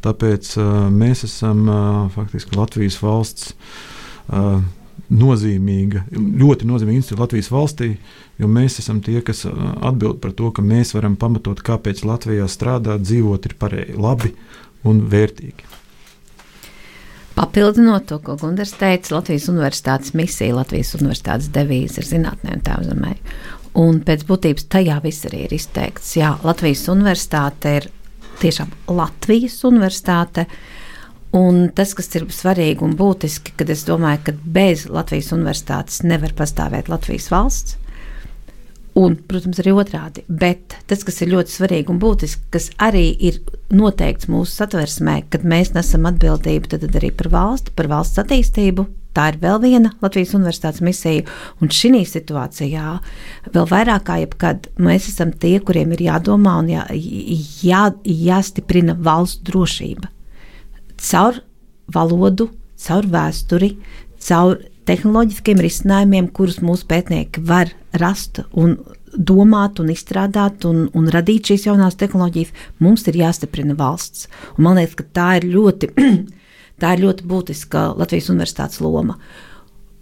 Tāpēc 0.00 0.52
mēs 0.94 1.24
esam 1.26 1.64
faktiski 2.14 2.54
Latvijas 2.54 3.00
valsts 3.02 3.50
nozīmīga, 5.10 6.04
ļoti 6.14 6.68
nozīmīga 6.70 7.00
institūcija 7.00 7.24
Latvijas 7.24 7.50
valstī, 7.50 7.88
jo 8.38 8.46
mēs 8.46 8.78
esam 8.78 9.00
tie, 9.02 9.18
kas 9.26 9.42
atbild 9.48 10.20
par 10.22 10.36
to, 10.38 10.52
ka 10.54 10.62
mēs 10.62 10.94
varam 10.94 11.18
pamatot, 11.18 11.58
kāpēc 11.66 12.04
Latvijā 12.06 12.46
strādāt, 12.46 13.02
dzīvot 13.02 13.50
ir 13.50 13.58
pareizi, 13.58 13.98
labi 13.98 14.30
un 14.86 15.02
vērtīgi. 15.10 15.79
Papildinot 17.40 18.04
to, 18.10 18.18
ko 18.20 18.34
Gunārs 18.36 18.74
teica, 18.76 19.14
Latvijas 19.14 19.46
Universitātes 19.48 20.12
misija, 20.18 20.58
Latvijas 20.58 20.92
Universitātes 20.98 21.48
devīze 21.54 22.02
ir 22.02 22.08
zinātnē 22.10 22.58
un 22.58 22.60
tēvzemē. 22.66 23.14
Un 23.80 24.02
pēc 24.04 24.26
būtības 24.28 24.66
tajā 24.68 24.98
viss 25.00 25.24
arī 25.24 25.46
ir 25.46 25.54
izteikts. 25.56 26.10
Jā, 26.18 26.34
Latvijas 26.44 26.84
Universitāte 26.92 27.72
ir 27.78 27.88
tiešām 28.42 28.74
Latvijas 28.92 29.56
Universitāte. 29.64 30.44
Un 31.32 31.70
tas, 31.72 31.94
kas 31.96 32.12
ir 32.18 32.26
svarīgi 32.34 32.84
un 32.84 32.92
būtiski, 32.98 33.54
kad 33.56 33.72
es 33.72 33.86
domāju, 33.88 34.26
ka 34.26 34.36
bez 34.44 34.84
Latvijas 34.92 35.32
universitātes 35.32 36.02
nevar 36.04 36.36
pastāvēt 36.36 36.92
Latvijas 36.92 37.30
valsts, 37.32 37.79
Un, 39.00 39.14
protams, 39.30 39.60
arī 39.62 39.72
otrādi. 39.78 40.24
Bet 40.28 40.74
tas, 40.90 41.04
kas 41.06 41.20
ir 41.22 41.30
ļoti 41.32 41.54
svarīgi 41.54 41.92
un 41.92 42.00
būtiski, 42.02 42.48
kas 42.52 42.68
arī 42.82 43.06
ir 43.28 43.38
noteikts 43.72 44.28
mūsu 44.28 44.58
satversmē, 44.58 45.22
kad 45.32 45.46
mēs 45.46 45.72
nesam 45.76 46.08
atbildību 46.10 46.72
tad 46.74 46.88
arī 46.98 47.12
par 47.16 47.30
valsti, 47.32 47.72
par 47.76 47.88
valsts 47.92 48.20
attīstību. 48.20 48.86
Tā 49.16 49.24
ir 49.32 49.40
vēl 49.42 49.56
viena 49.62 49.90
Latvijas 50.02 50.36
universitātes 50.36 50.82
misija, 50.86 51.24
un 51.58 51.72
šī 51.74 52.04
situācijā 52.06 52.92
vēl 53.50 53.66
vairāk 53.72 54.04
kā 54.06 54.20
jebkad 54.22 54.68
mēs 54.78 55.08
esam 55.10 55.32
tie, 55.32 55.56
kuriem 55.58 55.96
ir 55.96 56.04
jādomā 56.06 56.58
un 56.60 56.70
jā, 56.70 56.84
jā, 57.64 57.82
jāstiprina 58.06 58.94
valsts 58.94 59.42
drošība. 59.48 60.12
Caur 61.00 61.40
valodu, 61.90 62.50
caur 62.78 63.08
vēsturi, 63.10 63.72
caur 64.22 64.60
tehnoloģiskiem 64.88 65.60
risinājumiem, 65.60 66.30
kurus 66.34 66.60
mūsu 66.64 66.86
pētnieki 66.90 67.42
var 67.46 67.72
rast 68.00 68.42
un 68.52 68.78
domāt 69.14 69.80
un 69.82 69.90
izstrādāt 69.90 70.64
un, 70.68 70.84
un 70.94 71.08
radīt 71.10 71.50
šīs 71.50 71.66
jaunās 71.66 71.98
tehnoloģijas, 72.00 72.52
mums 72.82 73.06
ir 73.10 73.18
jāstiprina 73.20 73.74
valsts. 73.78 74.28
Un 74.56 74.68
man 74.68 74.78
liekas, 74.78 74.98
ka 75.00 75.08
tā 75.18 75.28
ir 75.40 75.48
ļoti, 75.50 75.90
tā 76.82 76.94
ir 76.94 77.04
ļoti 77.06 77.26
būtiska 77.30 77.88
Latvijas 77.98 78.30
universitātes 78.32 78.82
loma. 78.84 79.18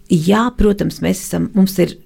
Jā, 0.09 0.47
protams, 0.57 1.01
mēs 1.05 1.23
esam, 1.25 1.49
mums 1.57 1.75
ir 1.81 1.97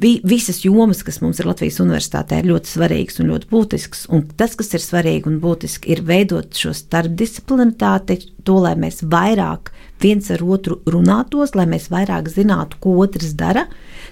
vi, 0.00 0.16
visas 0.24 0.62
jomas, 0.64 1.02
kas 1.04 1.20
mums 1.22 1.40
ir 1.40 1.48
Latvijas 1.48 1.80
universitātē, 1.84 2.40
ir 2.40 2.50
ļoti 2.50 2.72
svarīgas 2.72 3.20
un 3.20 3.32
ļoti 3.32 3.50
būtiskas. 3.52 4.06
Un 4.12 4.26
tas, 4.36 4.56
kas 4.58 4.72
ir 4.76 4.84
svarīgi 4.84 5.30
un 5.30 5.40
būtiski, 5.44 5.92
ir 5.92 6.04
veidot 6.08 6.56
šo 6.56 6.72
starpdisciplinitāti, 6.76 8.20
to, 8.44 8.60
lai 8.64 8.76
mēs 8.80 9.02
vairāk 9.04 9.72
viens 10.02 10.30
ar 10.30 10.42
otru 10.44 10.80
runātos, 10.86 11.54
lai 11.58 11.68
mēs 11.70 11.90
vairāk 11.92 12.28
zinātu, 12.32 12.80
ko 12.80 12.96
otrs 13.04 13.36
dara. 13.38 13.66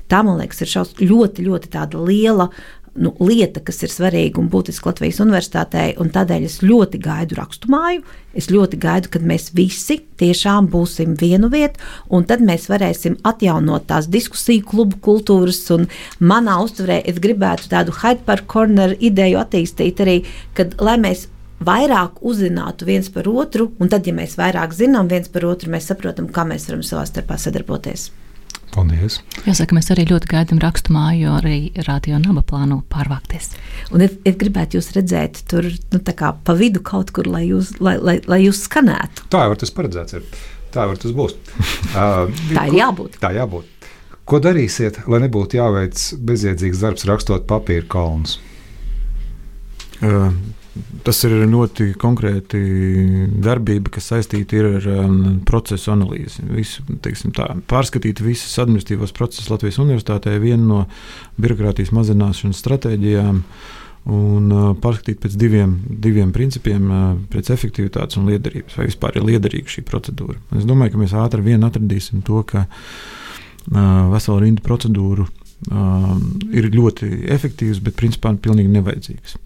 Tā, 0.09 0.23
man 0.25 0.41
liekas, 0.41 0.63
ir 0.65 0.73
šaus, 0.73 0.97
ļoti, 1.01 1.47
ļoti 1.49 1.85
liela 2.05 2.51
nu, 2.95 3.11
lieta, 3.21 3.61
kas 3.65 3.83
ir 3.83 3.91
svarīga 3.91 4.39
un 4.39 4.49
būtiska 4.53 4.93
Latvijas 4.93 5.21
universitātei. 5.25 5.95
Tādēļ 6.15 6.47
es 6.47 6.61
ļoti 6.63 7.01
gaidu 7.03 7.39
raksturmāju. 7.39 8.05
Es 8.35 8.49
ļoti 8.51 8.79
gaidu, 8.83 9.11
kad 9.15 9.27
mēs 9.27 9.51
visi 9.55 10.01
tiešām 10.19 10.69
būsim 10.71 11.15
vienu 11.19 11.51
vietu, 11.53 11.83
un 12.11 12.27
tad 12.27 12.43
mēs 12.43 12.67
varēsim 12.71 13.19
atjaunot 13.27 13.87
tās 13.91 14.09
diskusiju 14.11 14.67
klubu 14.71 14.99
kultūras. 15.03 15.63
Manā 16.23 16.59
uztverē 16.65 17.01
es 17.11 17.21
gribētu 17.23 17.71
tādu 17.73 17.95
Hyde 18.01 18.27
Park 18.27 18.49
corner 18.51 18.97
ideju 18.99 19.43
attīstīt 19.43 20.03
arī, 20.03 20.21
kad 20.55 20.75
mēs 21.03 21.29
vairāk 21.67 22.21
uzzinātu 22.25 22.89
viens 22.89 23.09
par 23.13 23.29
otru, 23.31 23.71
un 23.81 23.93
tad, 23.93 24.07
ja 24.07 24.15
mēs 24.17 24.37
vairāk 24.41 24.75
zinām 24.77 25.09
viens 25.11 25.31
par 25.33 25.47
otru, 25.49 25.73
mēs 25.75 25.89
saprotam, 25.91 26.29
kā 26.33 26.47
mēs 26.49 26.69
varam 26.71 26.85
savā 26.87 27.07
starpā 27.09 27.39
sadarboties. 27.41 28.11
Paldies! 28.75 29.21
Jāsaka, 29.47 29.77
mēs 29.77 29.91
arī 29.95 30.07
ļoti 30.11 30.29
gaidām 30.33 30.59
rakstu 30.63 30.95
māju, 30.95 31.21
jo 31.29 31.35
arī 31.39 31.59
radio 31.87 32.19
naba 32.19 32.43
plāno 32.47 32.81
pārvākties. 32.91 33.53
Un 33.95 34.03
es, 34.07 34.17
es 34.27 34.35
gribētu 34.41 34.81
jūs 34.81 34.91
redzēt 34.97 35.45
tur 35.51 35.69
nu, 35.95 36.01
pa 36.03 36.57
vidu 36.59 36.83
kaut 36.83 37.13
kur, 37.15 37.29
lai 37.31 37.45
jūs, 37.47 37.77
lai, 37.85 37.95
lai, 38.03 38.17
lai 38.27 38.41
jūs 38.43 38.65
skanētu. 38.67 39.29
Tā 39.31 39.45
jau 39.47 39.61
tas 39.63 39.75
paredzēts. 39.77 40.19
Ir. 40.19 40.27
Tā 40.75 40.89
var 40.91 40.99
tas 40.99 41.15
būt. 41.15 41.53
Uh, 41.95 42.27
tā 42.57 42.67
ir 42.73 42.81
jābūt. 42.81 43.21
Tā 43.23 43.31
jābūt. 43.37 43.71
Ko 44.27 44.41
darīsiet, 44.43 45.05
lai 45.11 45.21
nebūtu 45.23 45.61
jāveic 45.61 46.01
bezjēdzīgs 46.27 46.83
darbs 46.83 47.07
rakstot 47.07 47.47
papīra 47.47 47.87
kalnus? 47.95 48.41
Uh, 50.03 50.33
Tas 51.07 51.21
ir 51.27 51.37
ļoti 51.47 51.93
konkrēti 52.01 52.61
darbība, 53.45 53.93
kas 53.95 54.09
saistīta 54.11 54.59
ar 54.67 54.89
um, 54.91 55.19
procesu 55.47 55.93
analīzi. 55.93 56.43
Visu, 56.51 56.83
tā, 57.37 57.47
pārskatīt 57.71 58.23
visus 58.25 58.57
administratīvos 58.63 59.15
procesus 59.15 59.53
Latvijas 59.53 59.79
Universitātē 59.85 60.35
viena 60.43 60.65
no 60.65 60.81
birokrātijas 61.39 61.95
mazināšanas 61.95 62.63
stratēģijām. 62.65 63.43
Un 64.15 64.51
uh, 64.53 64.65
pārskatīt 64.83 65.23
pēc 65.23 65.37
diviem, 65.41 65.79
diviem 66.03 66.35
principiem, 66.35 66.91
uh, 66.91 67.05
pēc 67.33 67.55
efektivitātes 67.55 68.19
un 68.21 68.27
liederības, 68.29 68.75
vai 68.77 68.89
vispār 68.91 69.17
ir 69.17 69.25
liederīga 69.31 69.77
šī 69.77 69.87
procedūra. 69.89 70.37
Es 70.59 70.67
domāju, 70.69 70.97
ka 70.97 71.05
mēs 71.05 71.15
ātri 71.23 71.47
vien 71.47 71.65
atradīsim 71.65 72.21
to, 72.27 72.43
ka 72.51 72.67
uh, 72.67 73.79
vesela 74.13 74.43
rinda 74.43 74.65
procedūru 74.67 75.25
uh, 75.25 76.11
ir 76.53 76.69
ļoti 76.75 77.09
efektīvas, 77.33 77.81
bet 77.87 77.97
principā 78.03 78.35
pilnīgi 78.37 78.75
nevajadzīgas. 78.75 79.39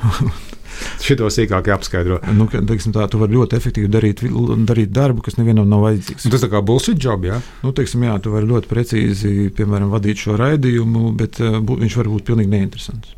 Šito 1.04 1.28
sīkāk 1.32 1.68
jāapskaidro. 1.68 2.20
Nu, 2.36 2.46
teiksim, 2.48 2.94
tā, 2.94 3.04
tu 3.10 3.20
vari 3.20 3.36
ļoti 3.36 3.56
efektīvi 3.58 3.90
darīt, 3.92 4.22
darīt 4.68 4.92
darbu, 4.96 5.24
kas 5.26 5.36
nevienam 5.36 5.68
nav 5.68 5.84
vajadzīgs. 5.84 6.28
Tas 6.32 6.44
tā 6.44 6.48
kā 6.52 6.62
bullshit 6.64 7.00
job, 7.02 7.26
jā? 7.28 7.40
Nu, 7.64 7.74
teiksim, 7.76 8.06
jā, 8.08 8.16
tu 8.22 8.32
vari 8.32 8.48
ļoti 8.48 8.70
precīzi, 8.70 9.32
piemēram, 9.56 9.90
vadīt 9.92 10.22
šo 10.24 10.38
raidījumu, 10.40 11.10
bet 11.20 11.42
uh, 11.44 11.58
viņš 11.60 11.98
var 12.00 12.12
būt 12.14 12.28
pilnīgi 12.30 12.54
neinteresants. 12.54 13.16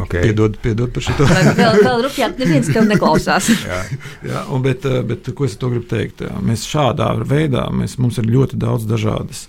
Okay. 0.00 0.22
Piedod, 0.22 0.54
piedod 0.62 0.92
par 0.94 1.04
šo 1.04 1.16
tādu. 1.18 1.52
Vēl, 1.58 1.80
vēl 1.82 2.04
rupjāk, 2.06 2.38
neviens 2.40 2.70
tev 2.72 2.86
neklausās. 2.88 3.50
jā, 3.66 3.80
jā 4.24 4.44
un, 4.54 4.62
bet, 4.64 4.86
eh, 4.88 5.02
bet 5.04 5.28
ko 5.36 5.48
es 5.48 5.58
to 5.60 5.68
gribu 5.72 5.88
teikt? 5.90 6.22
Mēs 6.46 6.64
šādā 6.70 7.10
veidā, 7.28 7.66
mēs, 7.74 7.98
mums 8.00 8.20
ir 8.22 8.30
ļoti 8.30 8.60
daudz 8.60 8.86
dažādas 8.88 9.48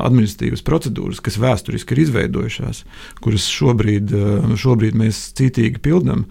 administratīvas 0.00 0.64
procedūras, 0.66 1.20
kas 1.24 1.38
vēsturiski 1.40 1.94
ir 1.94 2.02
izveidojušās, 2.06 2.82
kuras 3.24 3.48
šobrīd, 3.52 4.12
eh, 4.16 4.54
šobrīd 4.58 4.96
mēs 4.98 5.20
cītīgi 5.38 5.82
pildām 5.84 6.24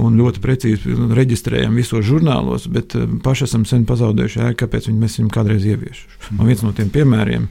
un 0.00 0.18
ļoti 0.20 0.42
precīzi 0.44 0.96
reģistrējam 1.12 1.76
visos 1.78 2.06
žurnālos, 2.08 2.68
bet 2.72 2.96
eh, 2.96 3.06
paši 3.24 3.48
esam 3.48 3.66
sen 3.68 3.86
pazaudējuši 3.88 4.42
jēgu, 4.42 4.58
kāpēc 4.64 4.90
mēs 4.92 5.18
viņu 5.20 5.32
kādreiz 5.34 5.66
ieviešuši. 5.68 6.32
Un 6.38 6.46
viens 6.48 6.64
no 6.64 6.72
tiem 6.76 6.92
piemēriem, 6.92 7.48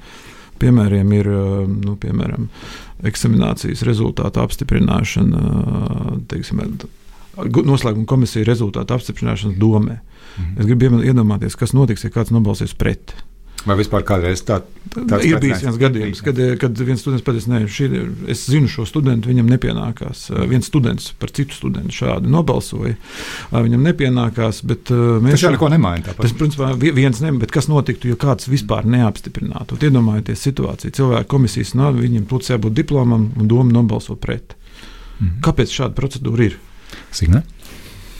piemēriem 0.62 1.18
ir 1.20 1.32
eh, 1.34 1.49
nu, 1.72 1.97
piemēram, 2.01 2.49
eksaminācijas 3.07 3.86
rezultātu 3.88 4.43
apstiprināšana. 4.43 5.39
Teiksim, 6.30 6.62
Noslēguma 7.41 8.05
komisija 8.05 8.45
rezultātu 8.45 8.93
apstiprināšanas 8.93 9.57
domē. 9.57 10.01
Mhm. 10.38 10.59
Es 10.59 10.68
gribu 10.68 11.01
iedomāties, 11.01 11.57
kas 11.57 11.74
notiks, 11.74 12.03
ja 12.05 12.12
kāds 12.14 12.34
nobalsīs 12.34 12.76
pret. 12.78 13.16
Vai 13.62 13.76
vispār 13.78 14.01
kādreiz 14.07 14.41
tā, 14.41 14.57
tāds 14.95 15.26
ir 15.28 15.38
bijis 15.41 15.62
viens 15.62 15.78
gadījums, 15.78 16.22
kad, 16.26 16.39
kad 16.62 16.80
viens 16.82 17.03
students 17.03 17.26
pateica, 17.26 17.51
nē, 17.51 17.59
šī, 17.70 17.89
es 18.34 18.45
zinu 18.49 18.70
šo 18.72 18.88
studentu, 18.89 19.30
viņam 19.30 19.51
nepienākās. 19.53 20.24
Viens 20.49 20.66
students 20.70 21.12
par 21.22 21.34
citu 21.36 21.53
studentu 21.53 21.93
šādi 21.99 22.32
nobalsoja. 22.32 22.95
Viņam 23.53 23.86
nepienākās, 23.86 24.64
bet 24.66 24.89
mēs. 24.91 25.38
Tas 25.38 25.45
jau 25.45 25.53
neko 25.53 25.70
nemaina. 25.74 26.07
Tāpat. 26.07 26.26
Tas, 26.26 26.34
principā, 26.39 26.72
viens 26.82 27.22
ne, 27.22 27.34
bet 27.43 27.53
kas 27.53 27.70
notiktu, 27.70 28.09
ja 28.09 28.18
kāds 28.22 28.49
vispār 28.49 28.88
neapstiprinātu? 28.89 29.78
Iedomājieties 29.82 30.47
situāciju. 30.49 30.95
Cilvēku 30.97 31.30
komisijas 31.36 31.76
nav, 31.78 31.99
viņam 32.01 32.26
būtu 32.32 32.55
jābūt 32.55 32.78
diplomam 32.82 33.30
un 33.38 33.51
doma 33.51 33.78
nobalso 33.78 34.18
pret. 34.18 34.55
Mhm. 35.20 35.38
Kāpēc 35.45 35.76
šāda 35.78 35.97
procedūra 35.97 36.49
ir? 36.49 36.57
Signe? 37.14 37.43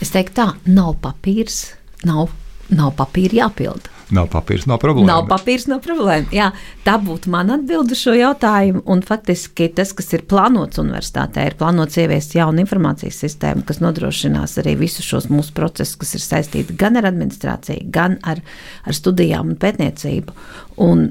Es 0.02 0.14
teiktu 0.14 0.38
tā, 0.38 0.48
nav 0.70 0.96
papīrs, 1.02 1.72
nav, 2.06 2.30
nav 2.74 2.94
papīra 2.98 3.44
jāpilda. 3.44 3.98
Nav 4.12 4.28
papīrs, 4.32 4.68
nav 4.68 4.82
problēma. 4.82 5.08
Nav 5.08 5.26
papīrs, 5.30 5.68
nav 5.72 5.80
problēma. 5.86 6.28
Jā, 6.36 6.50
tā 6.86 6.98
būtu 7.02 7.32
mana 7.32 7.56
atbilde 7.60 7.96
šo 7.96 8.14
jautājumu. 8.18 8.84
Un 8.92 9.04
faktiski 9.08 9.70
tas, 9.76 9.94
kas 9.96 10.12
ir 10.18 10.26
plānots 10.30 10.82
universitātē, 10.82 11.46
ir 11.48 11.58
plānots 11.60 12.00
ieviest 12.02 12.36
jaunu 12.36 12.66
informācijas 12.66 13.22
sistēmu, 13.24 13.64
kas 13.68 13.80
nodrošinās 13.84 14.58
arī 14.62 14.76
visus 14.84 15.08
šos 15.08 15.30
mūsu 15.32 15.56
procesus, 15.58 15.96
kas 16.02 16.16
ir 16.20 16.26
saistīti 16.26 16.76
gan 16.80 17.00
ar 17.00 17.08
administrāciju, 17.12 17.88
gan 17.94 18.20
ar, 18.28 18.44
ar 18.84 18.98
studijām 18.98 19.54
un 19.54 19.60
pētniecību. 19.62 20.36
Un 20.84 21.08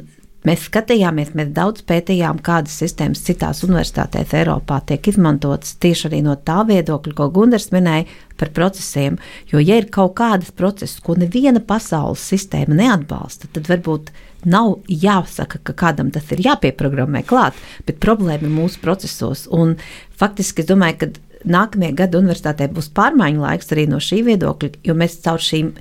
Mēs 0.48 0.62
skatījāmies, 0.70 1.34
mēs 1.36 1.50
daudz 1.52 1.82
pētījām, 1.84 2.38
kādas 2.40 2.78
sistēmas 2.80 3.20
citās 3.26 3.60
universitātēs 3.66 4.32
Eiropā 4.38 4.78
tiek 4.88 5.10
izmantotas 5.12 5.74
tieši 5.84 6.06
arī 6.08 6.22
no 6.24 6.32
tā 6.48 6.62
viedokļa, 6.64 7.12
ko 7.18 7.26
Gunārs 7.34 7.68
minēja 7.74 8.06
par 8.40 8.52
procesiem. 8.56 9.18
Jo, 9.52 9.60
ja 9.60 9.76
ir 9.82 9.90
kaut 9.92 10.14
kādas 10.22 10.48
procesas, 10.56 10.96
ko 11.04 11.18
neviena 11.20 11.60
pasaules 11.60 12.24
sistēma 12.32 12.78
neatbalsta, 12.78 13.52
tad 13.52 13.68
varbūt 13.68 14.08
nav 14.48 14.78
jāsaka, 14.88 15.60
ka 15.60 15.76
kādam 15.84 16.08
tas 16.14 16.32
ir 16.32 16.40
jāpieprogrammē 16.46 17.20
klāt, 17.28 17.60
bet 17.84 18.00
problēma 18.00 18.48
ir 18.48 18.56
mūsu 18.56 18.80
procesos. 18.80 19.44
Un 19.52 19.76
faktiski 20.16 20.64
es 20.64 20.72
domāju, 20.72 21.02
ka 21.02 21.12
nākamie 21.44 21.92
gadi 21.96 22.16
universitātē 22.16 22.72
būs 22.72 22.88
pārmaiņu 22.96 23.44
laiks 23.44 23.74
arī 23.76 23.90
no 23.92 24.00
šī 24.00 24.24
viedokļa, 24.32 24.78
jo 24.88 24.96
mēs 24.96 25.20
caur 25.20 25.44
šīm 25.44 25.74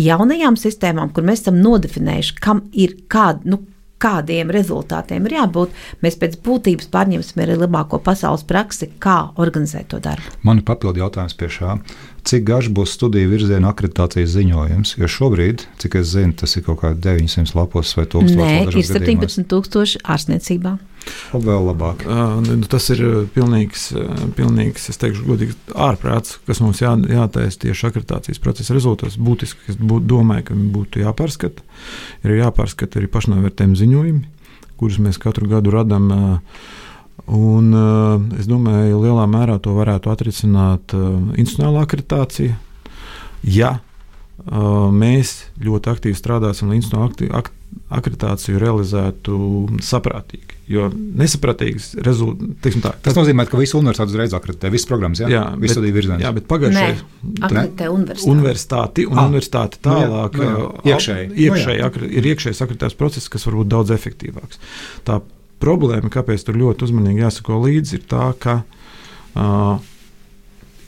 jaunajām 0.00 0.60
sistēmām, 0.60 1.16
kur 1.16 1.24
mēs 1.24 1.46
esam 1.46 1.64
nodefinējuši, 1.64 2.40
kam 2.44 2.66
ir 2.72 2.98
kāda. 3.12 3.48
Nu, 3.48 3.64
Kādiem 4.02 4.50
rezultātiem 4.50 5.28
ir 5.28 5.36
jābūt, 5.36 5.74
mēs 6.02 6.18
pēc 6.18 6.38
būtības 6.42 6.88
pārņemsim 6.92 7.42
arī 7.44 7.58
labāko 7.60 8.00
pasaules 8.02 8.42
praksi, 8.48 8.90
kā 9.02 9.18
organizēt 9.42 9.92
to 9.92 10.00
darbu. 10.02 10.34
Man 10.42 10.58
ir 10.58 10.66
papildu 10.66 11.04
jautājums 11.04 11.38
pie 11.38 11.50
šā. 11.52 11.76
Cik 12.26 12.44
garš 12.46 12.70
būs 12.74 12.94
studiju 12.94 13.30
virziena 13.32 13.72
akreditācijas 13.72 14.34
ziņojums? 14.36 14.96
Jo 14.98 15.10
šobrīd, 15.10 15.66
cik 15.82 15.98
es 16.02 16.12
zinu, 16.14 16.34
tas 16.38 16.54
ir 16.58 16.66
kaut 16.66 16.82
kādi 16.82 17.02
900 17.02 17.54
lapos 17.58 17.94
vai 17.98 18.06
1000 18.06 18.38
Nē, 18.38 18.52
ir 18.70 18.86
17,000 18.86 20.02
ārstniecībā. 20.02 20.76
Vēl 21.32 21.66
labāk. 21.66 22.04
Uh, 22.06 22.64
tas 22.70 22.88
ir 22.94 23.02
pilnīgs, 23.34 23.88
pilnīgs 24.36 24.88
es 24.92 25.00
teikšu, 25.00 25.24
godīgi 25.26 25.56
ārprāts, 25.72 26.38
kas 26.48 26.62
mums 26.64 26.82
jā, 26.82 26.92
jātaisa 27.10 27.62
tieši 27.66 27.88
akreditācijas 27.88 28.42
procesa 28.42 28.76
rezultāts. 28.76 29.18
Būtiski, 29.20 29.72
es 29.72 29.80
būt, 29.80 30.06
domāju, 30.10 30.48
ka 30.50 30.58
būtu 30.76 31.04
jāpārskata. 31.04 31.64
Ir 32.26 32.36
jāpārskata 32.38 33.00
arī 33.00 33.10
pašnovērtējuma 33.12 33.80
ziņojumi, 33.82 34.24
kurus 34.80 35.00
mēs 35.02 35.20
katru 35.22 35.50
gadu 35.50 35.74
radām. 35.74 36.10
Un, 37.32 37.70
uh, 37.70 38.18
es 38.40 38.48
domāju, 38.50 38.98
ka 38.98 39.06
lielā 39.06 39.28
mērā 39.30 39.56
to 39.62 39.76
varētu 39.76 40.10
atrisināt 40.10 40.94
uh, 40.98 41.14
institucionālā 41.36 41.86
akreditācija. 41.86 42.58
Ja 43.46 43.76
uh, 43.76 43.91
mēs 44.92 45.34
ļoti 45.62 45.92
aktīvi 45.92 46.18
strādāsim, 46.18 46.70
lai 46.70 46.80
institucionāla 46.80 47.44
akreditāciju 47.92 48.60
realizētu 48.60 49.36
saprātīgi. 49.84 50.58
Jo 50.72 50.86
nesaprātīgs 50.92 51.90
rezultāts. 52.04 52.76
Tā, 52.84 52.92
tas 53.04 53.16
nozīmē, 53.16 53.44
ka 53.48 53.58
visu 53.60 53.76
universitāti 53.80 54.14
uzreiz 54.14 54.34
akreditē, 54.36 54.70
visas 54.72 54.88
programmas, 54.88 55.20
jā, 55.20 55.28
jā 55.32 55.42
visu 55.60 55.76
studiju 55.76 55.96
virzienā. 55.96 56.18
Jā, 56.22 56.32
bet 56.36 56.46
pagājušajā 56.48 56.94
gadā 57.42 57.88
universitāti. 57.92 58.30
universitāti 58.32 59.06
un 59.08 59.20
ah, 59.20 59.28
universitāti 59.28 59.80
nu 59.82 59.84
tālāk 59.88 60.38
nu 60.38 60.44
jā, 60.44 60.52
nu 60.52 60.64
jā, 60.64 60.96
iekšēji. 60.96 61.28
iekšēji 61.46 61.82
nu 61.82 61.88
akre, 61.88 62.08
ir 62.08 62.28
iekšējais 62.32 62.64
akreditācijas 62.64 63.00
process, 63.02 63.32
kas 63.32 63.48
var 63.48 63.58
būt 63.60 63.72
daudz 63.74 63.94
efektīvāks. 63.96 64.62
Tā 65.08 65.20
problēma, 65.62 66.12
kāpēc 66.12 66.46
tur 66.46 66.60
ļoti 66.62 66.88
uzmanīgi 66.88 67.26
jāsako 67.26 67.60
līdzi, 67.66 67.98
ir 67.98 68.06
tā, 68.08 68.30
ka 68.40 68.60
uh, 68.62 69.76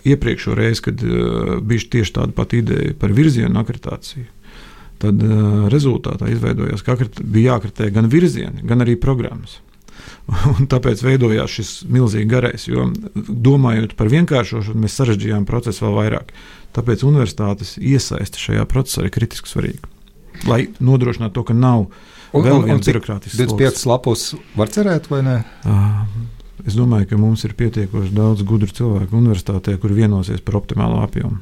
iepriekšējā 0.05 0.57
reizē, 0.59 0.86
kad 0.88 1.05
uh, 1.07 1.59
bija 1.64 1.90
tieši 1.96 2.16
tāda 2.18 2.36
pati 2.36 2.62
ideja 2.62 2.94
par 3.00 3.14
virzienu 3.16 3.61
akreditāciju, 3.61 4.26
tad 5.02 5.22
uh, 5.24 5.68
rezultātā 5.72 6.30
izveidojās, 6.32 6.84
ka 6.84 6.98
bija 7.20 7.55
jākritē 7.55 7.90
gan 7.94 8.11
virzieni, 8.12 8.64
gan 8.68 8.84
arī 8.84 8.98
programmas. 9.00 9.61
Un 10.55 10.68
tāpēc 10.70 11.02
veidojās 11.05 11.57
šis 11.59 11.72
milzīgi 11.92 12.28
garais, 12.30 12.68
jo 12.68 12.88
domājot 13.14 13.96
par 13.98 14.11
vienkāršošanu, 14.12 14.84
mēs 14.84 14.96
sarežģījām 15.00 15.46
procesu 15.48 15.86
vēl 15.86 15.98
vairāk. 15.98 16.32
Tāpēc 16.74 17.05
universitātes 17.07 17.76
iesaiste 17.78 18.40
šajā 18.40 18.64
procesā 18.70 19.05
ir 19.07 19.14
kritiski 19.14 19.50
svarīga. 19.50 19.90
Lai 20.50 20.64
nodrošinātu 20.82 21.36
to, 21.36 21.44
ka 21.50 21.55
nav 21.57 21.86
vēl 22.34 22.64
viens 22.66 22.88
birokrātisks 22.88 23.38
25 23.38 23.84
lapus 23.86 24.32
var 24.59 24.72
cerēt 24.74 25.07
vai 25.12 25.20
nē? 25.22 25.36
Uh, 25.62 26.00
es 26.62 26.78
domāju, 26.78 27.11
ka 27.11 27.18
mums 27.20 27.44
ir 27.48 27.57
pietiekoši 27.59 28.14
daudz 28.14 28.46
gudru 28.46 28.70
cilvēku 28.70 29.18
universitātē, 29.18 29.76
kuri 29.82 29.98
vienosies 30.05 30.44
par 30.44 30.61
optimālo 30.62 31.02
apjomu. 31.05 31.40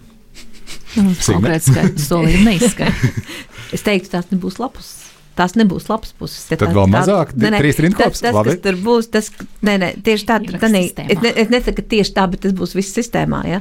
Nu, 0.97 1.13
Konkrēti 1.13 1.73
skaidrs, 1.73 2.09
solījumi 2.09 2.51
neizskaidrs. 2.51 3.23
es 3.77 3.85
teiktu, 3.85 4.13
tās 4.13 4.33
nebūs 4.33 4.61
lapus 4.61 4.93
tās 5.39 5.55
nebūs 5.59 5.89
labas 5.91 6.13
puses. 6.19 6.45
Ja 6.51 6.59
Tad 6.61 6.71
tā, 6.71 6.77
vēl 6.77 6.91
mazāk, 6.93 7.33
tā, 7.37 7.51
trīs 7.57 7.81
rindkops. 7.83 8.23
Tas, 8.25 8.37
tas, 8.37 8.59
tur 8.65 8.79
būs, 8.85 9.09
tas, 9.13 9.31
nē, 9.65 9.77
nē, 9.83 9.91
tieši 10.07 10.29
tā, 10.29 10.39
tā 10.63 10.71
nē, 10.73 10.83
es, 10.87 11.21
ne, 11.25 11.33
es 11.45 11.53
nesaku, 11.53 11.85
tieši 11.95 12.15
tā, 12.17 12.27
bet 12.33 12.45
tas 12.45 12.55
būs 12.57 12.75
viss 12.79 12.97
sistēmā, 12.99 13.43
ja. 13.49 13.61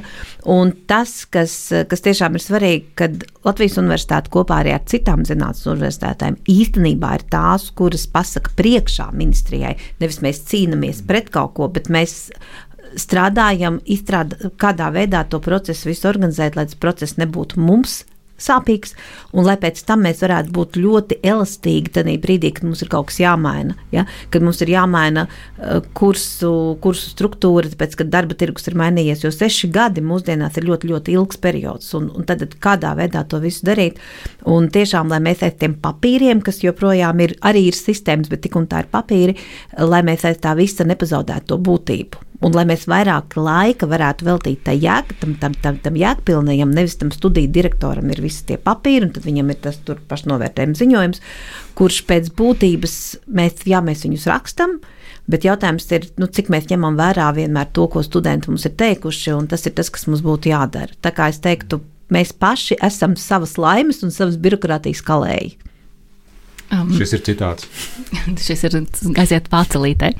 Un 0.52 0.74
tas, 0.90 1.14
kas, 1.32 1.56
kas 1.90 2.04
tiešām 2.04 2.38
ir 2.38 2.44
svarīgi, 2.44 2.84
kad 2.98 3.24
Latvijas 3.46 3.78
universitāte 3.82 4.32
kopā 4.32 4.62
arī 4.62 4.74
ar 4.76 4.84
citām 4.90 5.24
zinātnes 5.28 5.68
universitātēm 5.70 6.40
īstenībā 6.50 7.14
ir 7.18 7.26
tās, 7.32 7.70
kuras 7.78 8.06
pasaka 8.10 8.54
priekšā 8.58 9.10
ministrijai, 9.16 9.76
nevis 10.02 10.22
mēs 10.24 10.44
cīnamies 10.50 11.04
pret 11.08 11.32
kaut 11.34 11.56
ko, 11.58 11.70
bet 11.72 11.90
mēs 11.92 12.30
strādājam, 12.98 13.80
izstrādājam, 13.88 14.52
kādā 14.60 14.90
veidā 14.92 15.24
to 15.28 15.40
procesu 15.42 15.88
visu 15.88 16.08
organizēt, 16.10 16.58
lai 16.58 16.66
tas 16.68 16.78
process 16.78 17.16
nebūtu 17.20 17.60
mums 17.62 18.02
sāpīgs, 18.42 18.94
un 19.32 19.46
lai 19.46 19.56
pēc 19.60 19.82
tam 19.88 20.04
mēs 20.06 20.22
varētu 20.24 20.52
būt 20.54 20.78
ļoti 20.82 21.18
elastīgi 21.32 21.92
tajā 21.96 22.16
brīdī, 22.22 22.52
kad 22.56 22.66
mums 22.66 22.82
ir 22.84 22.90
kaut 22.92 23.10
kas 23.10 23.20
jāmaina. 23.22 23.76
Ja? 23.94 24.06
Kad 24.32 24.44
mums 24.44 24.62
ir 24.64 24.72
jāmaina 24.72 25.26
uh, 25.28 25.80
kursu, 25.96 26.52
kursu 26.82 27.12
struktūra, 27.12 27.70
tāpēc, 27.72 27.96
ka 28.00 28.08
darba 28.08 28.36
tirgus 28.38 28.68
ir 28.70 28.78
mainījies, 28.80 29.24
jo 29.26 29.32
seši 29.34 29.70
gadi 29.72 30.04
mūsdienās 30.04 30.58
ir 30.58 30.68
ļoti, 30.70 30.90
ļoti 30.92 31.16
ilgs 31.18 31.40
periods, 31.42 31.92
un, 31.98 32.10
un 32.16 32.26
tad 32.28 32.44
kādā 32.62 32.94
veidā 32.98 33.24
to 33.28 33.40
visu 33.42 33.66
darīt. 33.68 34.00
Un 34.48 34.68
tiešām, 34.72 35.12
lai 35.12 35.22
mēs 35.24 35.44
aiz 35.46 35.56
tiem 35.60 35.78
papīriem, 35.82 36.42
kas 36.44 36.62
joprojām 36.64 37.22
ir, 37.24 37.36
arī 37.46 37.68
ir 37.70 37.78
sistēmas, 37.78 38.30
bet 38.32 38.44
tik 38.46 38.58
un 38.58 38.68
tā 38.70 38.84
ir 38.84 38.92
papīri, 38.92 39.38
lai 39.78 40.02
mēs 40.06 40.26
aiz 40.28 40.42
tā 40.42 40.56
visa 40.58 40.86
nepazaudētu 40.88 41.52
to 41.52 41.62
būtību 41.62 42.31
un 42.42 42.54
lai 42.56 42.64
mēs 42.68 42.86
vairāk 42.90 43.36
laika 43.38 43.86
varētu 43.90 44.26
veltīt 44.26 44.62
tam, 44.66 44.78
jēg, 44.82 45.12
tam, 45.20 45.34
tam, 45.40 45.54
tam, 45.64 45.78
tam 45.84 45.98
jēgpilnajam, 45.98 46.72
nevis 46.74 46.98
tam 47.00 47.12
studiju 47.14 47.50
direktoram 47.54 48.10
ir 48.12 48.22
visi 48.24 48.44
tie 48.48 48.58
papīri, 48.58 49.06
un 49.06 49.14
tad 49.14 49.26
viņam 49.26 49.52
ir 49.52 49.60
tas 49.66 49.78
pašnovērtējums 50.10 50.82
ziņojums, 50.82 51.22
kurš 51.78 52.02
pēc 52.08 52.32
būtības 52.38 52.96
mēs, 53.38 53.64
jā, 53.68 53.82
mēs 53.84 54.04
viņus 54.06 54.28
rakstam. 54.32 54.80
Bet 55.30 55.46
jautājums 55.46 55.86
ir, 55.94 56.08
nu, 56.18 56.26
cik 56.26 56.50
mēs 56.50 56.66
ņemam 56.72 56.96
vērā 56.98 57.28
vienmēr 57.36 57.68
to, 57.76 57.86
ko 57.90 58.02
studenti 58.02 58.50
mums 58.50 58.66
ir 58.66 58.74
teikuši, 58.74 59.30
un 59.36 59.46
tas 59.50 59.62
ir 59.68 59.76
tas, 59.76 59.90
kas 59.94 60.08
mums 60.10 60.24
būtu 60.24 60.50
jādara. 60.50 60.90
Tā 60.98 61.12
kā 61.14 61.28
es 61.30 61.38
teiktu, 61.44 61.78
mēs 62.12 62.34
paši 62.34 62.80
esam 62.82 63.14
savas 63.16 63.54
laimes 63.54 64.02
un 64.02 64.10
savas 64.10 64.34
birokrātijas 64.42 65.04
kalēji. 65.06 65.54
Um, 66.72 66.88
šis 66.96 67.12
ir 67.18 67.22
citāts. 67.26 67.66
šis 68.46 68.64
ir 68.64 68.78
aiziet 69.20 69.50
pārcelītē. 69.52 70.12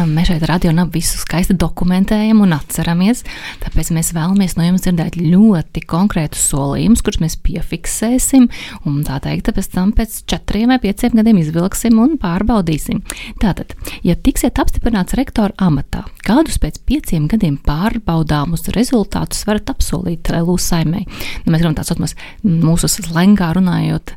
Um, 0.00 0.14
mēs 0.16 0.30
šeit 0.30 0.46
radionā 0.48 0.86
visu 0.92 1.20
skaisti 1.20 1.56
dokumentējam 1.60 2.40
un 2.40 2.54
atceramies. 2.56 3.20
Tāpēc 3.60 3.92
mēs 3.92 4.14
vēlamies 4.16 4.56
no 4.56 4.64
jums 4.64 4.86
dzirdēt 4.86 5.18
ļoti 5.20 5.82
konkrētus 5.90 6.46
solījumus, 6.54 7.04
kurus 7.04 7.20
mēs 7.20 7.36
piefiksēsim. 7.44 8.48
Un 8.88 9.02
tā 9.04 9.18
teikt, 9.20 9.52
pēc 9.52 9.68
tam 9.74 9.92
pēc 9.96 10.22
četriem 10.30 10.72
vai 10.72 10.80
pieciem 10.80 11.20
gadiem 11.20 11.42
izvilksim 11.42 12.00
un 12.00 12.16
pārbaudīsim. 12.22 13.02
Tātad, 13.42 13.76
ja 14.06 14.16
tiksiet 14.16 14.58
apstiprināts 14.62 15.18
rektora 15.20 15.52
amatā, 15.60 16.06
kādus 16.24 16.56
pēc 16.62 16.80
pieciem 16.88 17.28
gadiem 17.28 17.60
pārbaudāmus 17.66 18.70
rezultātus 18.72 19.44
varat 19.48 19.74
apsolīt 19.74 20.32
Lūsai 20.40 20.70
saimē? 20.70 21.04
Nu, 21.44 21.52
mēs 21.52 21.62
gribam 21.62 21.76
tāds 21.76 21.92
otrs 21.92 22.16
mūsu 22.46 22.88
slengā 22.90 23.52
runājot. 23.56 24.14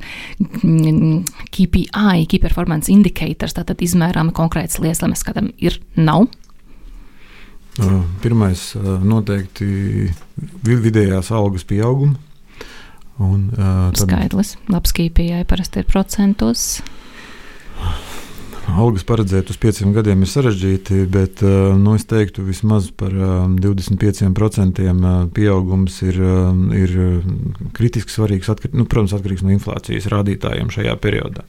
Keep 1.52 1.73
KPI, 1.74 2.28
Key 2.30 2.40
Performance 2.40 2.92
Indicators, 2.92 3.56
tātad 3.58 3.82
izmērāma 3.82 4.34
konkrētas 4.36 4.80
lietas, 4.84 5.02
lai 5.02 5.10
mēs 5.14 5.24
skatām, 5.26 5.50
ir 5.58 5.80
nav. 5.98 6.28
Pirmais 8.22 8.68
noteikti 9.02 10.12
vidējās 10.62 11.32
algas 11.34 11.66
pieauguma. 11.66 12.14
Un, 13.22 13.48
uh, 13.54 13.90
tad... 13.94 14.06
Skaidrs, 14.06 14.56
labs 14.74 14.94
KPI 14.94 15.46
parasti 15.50 15.82
ir 15.82 15.90
procentos. 15.90 16.82
Algas 18.72 19.04
paredzēt 19.04 19.50
uz 19.52 19.58
pieciem 19.60 19.92
gadiem 19.96 20.22
ir 20.24 20.30
sarežģīti, 20.32 21.02
bet 21.12 21.42
nu, 21.44 21.96
es 21.98 22.06
teiktu, 22.08 22.46
vismaz 22.48 22.88
par 22.96 23.12
25% 23.12 24.86
pieaugums 25.36 25.98
ir, 26.08 26.20
ir 26.80 26.94
kritiski 27.76 28.14
svarīgs. 28.14 28.50
Atkar, 28.54 28.72
nu, 28.74 28.88
protams, 28.90 29.16
atkarīgs 29.18 29.44
no 29.44 29.52
inflācijas 29.54 30.08
rādītājiem 30.14 30.72
šajā 30.74 30.96
periodā. 31.04 31.44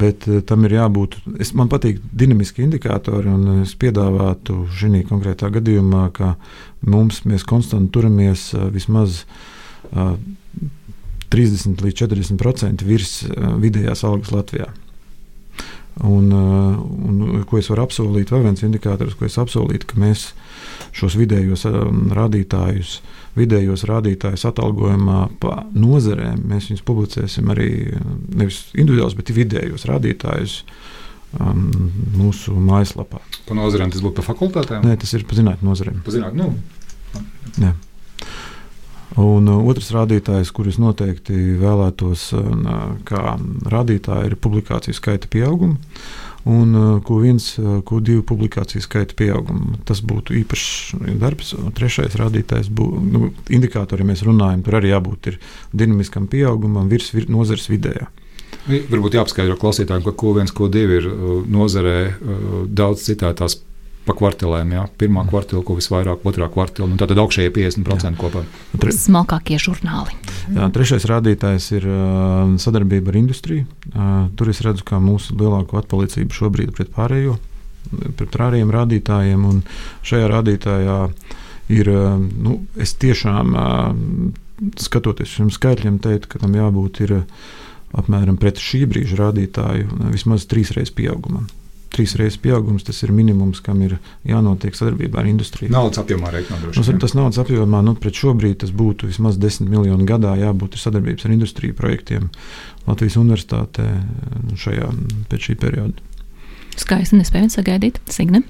Bet 0.00 0.26
tam 0.50 0.66
ir 0.66 0.74
jābūt. 0.74 1.20
Es, 1.38 1.52
man 1.54 1.70
patīk 1.70 2.00
dinamiski 2.10 2.64
indikātori, 2.66 3.30
un 3.30 3.62
es 3.62 3.76
piedāvātu 3.78 4.64
šī 4.74 5.04
konkrētā 5.06 5.52
gadījumā, 5.54 6.08
ka 6.16 6.34
mums 6.82 7.22
mēs 7.30 7.46
konstanti 7.46 7.94
turamies 7.94 8.48
vismaz 8.74 9.22
30 11.30 11.86
līdz 11.86 12.02
40% 12.02 12.82
virs 12.86 13.20
vidējās 13.62 14.02
algas 14.08 14.34
Latvijā. 14.34 14.72
Un, 16.04 16.28
uh, 16.28 16.76
un, 17.08 17.44
ko 17.48 17.56
es 17.56 17.70
varu 17.72 17.86
apsolīt? 17.86 18.28
Vēl 18.32 18.42
viens 18.44 18.64
indikators, 18.66 19.14
ko 19.16 19.24
es 19.24 19.38
apsolītu, 19.40 19.88
ka 19.88 20.00
mēs 20.00 20.26
šos 20.96 21.16
vidējos 21.16 21.64
um, 21.70 22.02
rādītājus, 22.16 22.98
vidējos 23.36 23.86
rādītājus 23.88 24.44
atalgojumā 24.50 25.22
pa 25.40 25.62
nozarēm, 25.72 26.42
mēs 26.52 26.68
viņus 26.68 26.84
publicēsim 26.88 27.48
arī 27.54 27.70
nevis 28.28 28.66
individuālus, 28.76 29.16
bet 29.16 29.32
vidējos 29.36 29.88
rādītājus 29.88 30.58
um, 31.40 31.64
mūsu 32.18 32.52
mājaslapā. 32.60 33.22
Pa 33.48 33.56
nozarēm 33.56 33.92
tas 33.94 34.04
būtu 34.04 34.20
pa 34.20 34.28
fakultātēm? 34.28 34.84
Nē, 34.84 35.00
tas 35.00 35.16
ir 35.16 35.24
pa 35.28 35.40
zinātnē 35.40 35.70
nozarēm. 35.70 36.04
Pa 36.04 36.12
zinātnē, 36.12 36.44
nu. 36.44 37.24
Jā. 37.56 37.72
Un 39.16 39.48
uh, 39.48 39.62
otrs 39.64 39.88
rādītājs, 39.96 40.52
kurus 40.52 40.76
noteikti 40.80 41.56
vēlētos 41.60 42.28
uh, 42.36 42.48
kā 43.08 43.36
rādītāju, 43.72 44.28
ir 44.28 44.36
publikāciju 44.36 44.96
skaita 44.96 45.30
pieaugums. 45.32 45.80
un 46.46 46.76
Q1, 47.02 47.40
Q2 47.82 48.20
publikāciju 48.22 48.82
skaita 48.84 49.16
pieaugumu. 49.18 49.80
Tas 49.84 49.98
būtu 49.98 50.36
īpašs 50.44 50.94
darbs. 51.18 51.54
Trešais 51.74 52.14
rādītājs 52.14 52.68
būtu 52.70 53.00
nu, 53.02 53.30
indikātori, 53.50 54.06
mēs 54.06 54.22
runājam, 54.22 54.62
tur 54.62 54.78
arī 54.78 54.92
jābūt 54.92 55.32
dinamiskam 55.72 56.28
pieaugumam 56.30 56.86
virs 56.92 57.10
vir, 57.16 57.26
nozares 57.32 57.66
vidējā. 57.72 58.06
Varbūt 58.66 59.16
jāpaskaidro 59.18 59.56
klausītājiem, 59.58 60.04
ka 60.06 60.14
Q1, 60.14 60.52
Q2 60.54 60.84
ir 61.00 61.08
nozarē 61.50 61.98
daudz 62.70 63.08
citētās 63.08 63.58
pa 64.06 64.14
kvartāliem. 64.16 64.74
Jā. 64.76 64.84
Pirmā 65.00 65.24
mm. 65.24 65.30
kvartāla, 65.32 65.62
ko 65.66 65.76
visvairāk, 65.78 66.22
otrā 66.28 66.48
kvartāla. 66.52 66.88
Nu, 66.92 66.98
tātad 67.00 67.18
augšējie 67.22 67.50
50% 67.54 68.06
jā. 68.06 68.12
kopā. 68.20 68.44
Tre... 68.78 68.94
Smalkākie 68.94 69.58
žurnāli. 69.62 70.14
Jā, 70.54 70.68
trešais 70.74 71.08
rādītājs 71.10 71.68
ir 71.74 71.88
uh, 71.90 72.54
sadarbība 72.62 73.12
ar 73.12 73.20
industriju. 73.20 73.66
Uh, 73.90 74.30
tur 74.38 74.52
es 74.52 74.62
redzu, 74.64 74.86
kā 74.86 75.00
mūsu 75.02 75.36
lielāko 75.40 75.80
atpalicību 75.82 76.38
šobrīd 76.38 76.72
pret 76.76 76.94
pārējo, 76.94 77.36
pret 78.18 78.32
pārējiem 78.32 78.72
rādītājiem. 78.78 79.50
Un 79.50 79.60
šajā 80.06 80.30
rādītājā 80.32 80.96
ir, 81.74 81.92
uh, 81.92 82.16
nu, 82.16 82.60
es 82.78 82.94
tiešām 83.02 83.54
uh, 83.58 83.92
skatoties 84.80 85.34
šiem 85.34 85.52
skaitļiem, 85.52 86.00
teiktu, 86.04 86.36
ka 86.36 86.44
tam 86.46 86.54
jābūt 86.56 87.02
ir, 87.08 87.18
uh, 87.20 87.54
apmēram 87.98 88.38
pret 88.38 88.62
šī 88.62 88.86
brīža 88.86 89.18
rādītāju 89.24 89.90
uh, 89.90 90.10
vismaz 90.14 90.46
trīsreiz 90.50 90.94
pieaugumam 90.94 91.50
trīs 91.96 92.14
reizes 92.18 92.38
pieaugums, 92.42 92.84
tas 92.86 93.00
ir 93.04 93.12
minimums, 93.16 93.62
kam 93.64 93.80
ir 93.86 93.96
jānotiek 94.28 94.76
sadarbībā 94.76 95.22
ar 95.22 95.30
industriju. 95.30 95.72
Naudas 95.72 96.02
apjomā 96.02 96.32
rēķinot. 96.34 96.66
Nu, 96.76 96.98
tas 97.02 97.16
naudas 97.16 97.40
apjomā, 97.42 97.80
nu, 97.86 97.96
pret 98.00 98.20
šobrīd 98.20 98.60
tas 98.62 98.74
būtu 98.76 99.08
vismaz 99.10 99.40
10 99.42 99.70
miljoni 99.72 100.08
gadā 100.08 100.34
jābūt 100.40 100.78
sadarbības 100.80 101.26
ar 101.26 101.36
industriju 101.36 101.76
projektiem 101.78 102.28
Latvijas 102.86 103.16
universitātē 103.20 103.86
nu, 104.50 104.58
šajā, 104.60 104.90
pēc 105.32 105.48
šī 105.48 105.58
perioda. 105.62 106.12
Skaisti 106.76 107.18
nespējot 107.18 107.56
sagaidīt, 107.56 108.02
Signe. 108.12 108.42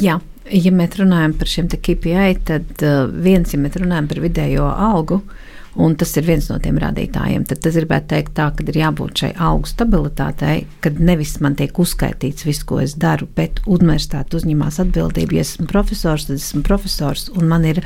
Jā, 0.00 0.16
ja 0.48 0.72
mēs 0.72 0.96
runājam 1.00 1.36
par 1.36 1.50
šiem 1.50 1.68
KPI, 1.68 2.40
tad 2.48 2.84
uh, 2.84 3.04
viens, 3.08 3.52
ja 3.52 3.60
mēs 3.60 3.76
runājam 3.80 4.08
par 4.08 4.20
vidējo 4.24 4.68
algu, 4.72 5.20
uh, 5.20 5.44
Un 5.76 5.94
tas 5.98 6.14
ir 6.16 6.24
viens 6.26 6.48
no 6.50 6.56
tiem 6.62 6.78
rādītājiem. 6.80 7.44
Tad 7.48 7.66
es 7.68 7.76
gribētu 7.78 8.10
teikt, 8.14 8.32
tā, 8.38 8.48
ka 8.56 8.64
ir 8.64 8.78
jābūt 8.80 9.22
šai 9.22 9.32
augu 9.48 9.68
stabilitātei, 9.68 10.62
kad 10.84 11.00
nevis 11.02 11.36
man 11.44 11.58
tiek 11.58 11.76
uzskaitīts 11.78 12.46
viss, 12.48 12.64
ko 12.66 12.80
es 12.82 12.96
daru, 12.98 13.28
bet 13.36 13.60
universitāte 13.66 14.38
uzņemās 14.40 14.80
atbildību. 14.86 15.36
Ja 15.36 15.44
esmu 15.44 15.68
profesors, 15.70 16.26
tad 16.30 16.40
esmu 16.40 16.64
profesors 16.66 17.28
un 17.36 17.52
man 17.52 17.68
ir. 17.68 17.84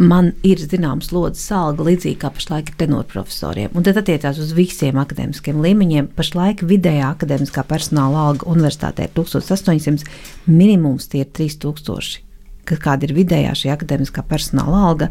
Man 0.00 0.30
ir 0.46 0.60
zināms 0.62 1.10
lodziņš 1.12 1.48
alga, 1.52 1.84
līdzīgi 1.84 2.20
kā 2.22 2.30
pašlaik 2.32 2.70
ir 2.70 2.76
tenorprofesoriem. 2.80 3.74
Un 3.76 3.84
tad 3.84 3.98
attiecās 4.00 4.38
uz 4.40 4.54
visiem 4.56 4.96
akadēmiskiem 5.02 5.60
līmeņiem. 5.60 6.08
Pašlaik 6.16 6.62
vidējā 6.70 7.10
akadēmiskā 7.18 7.66
personāla 7.68 8.22
alga 8.30 8.48
universitātē 8.48 9.10
ir 9.10 9.14
1800, 9.18 10.06
minimums 10.48 11.10
tie 11.10 11.26
ir 11.26 11.32
3000 11.36 12.29
kāda 12.78 13.08
ir 13.08 13.14
vidējā 13.16 13.54
šī 13.58 13.72
akadēmiskā 13.74 14.22
personāla 14.28 14.82
alga, 14.90 15.08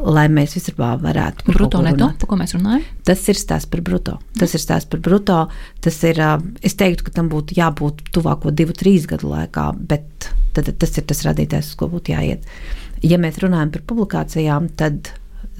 lai 0.00 0.26
mēs 0.32 0.56
vispār 0.58 0.98
varētu. 1.02 1.46
Bruto 1.52 1.82
neto, 1.84 2.08
par 2.22 2.30
ko 2.32 2.38
mēs 2.40 2.56
runājam? 2.56 2.86
Tas 3.06 3.22
ir 3.30 3.38
stāsts 3.38 3.70
par 3.70 3.84
bruto. 3.86 4.16
Tas 4.40 4.56
ir 4.56 4.62
stāsts 4.62 4.90
par 4.90 5.02
bruto. 5.04 5.42
Tas 5.84 6.00
ir, 6.08 6.22
es 6.66 6.74
teiktu, 6.78 7.06
ka 7.06 7.14
tam 7.20 7.30
būtu 7.32 7.58
jābūt 7.58 8.08
tuvāko 8.16 8.50
divu, 8.50 8.74
trīs 8.76 9.06
gadu 9.10 9.30
laikā, 9.34 9.68
bet 9.92 10.30
tad, 10.56 10.72
tas 10.80 10.96
ir 10.98 11.06
tas 11.06 11.22
radītājs, 11.28 11.70
uz 11.72 11.78
ko 11.78 11.90
būtu 11.92 12.16
jāiet. 12.16 12.48
Ja 13.04 13.20
mēs 13.22 13.38
runājam 13.42 13.74
par 13.76 13.86
publikācijām, 13.92 14.72
tad 14.80 15.12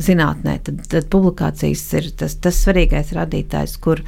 zinātnē, 0.03 0.59
tad, 0.65 0.83
tad 0.91 1.09
publikācijas 1.13 1.87
ir 1.97 2.11
tas, 2.21 2.37
tas 2.43 2.59
svarīgais 2.65 3.15
rādītājs, 3.17 3.77
kur 3.81 4.03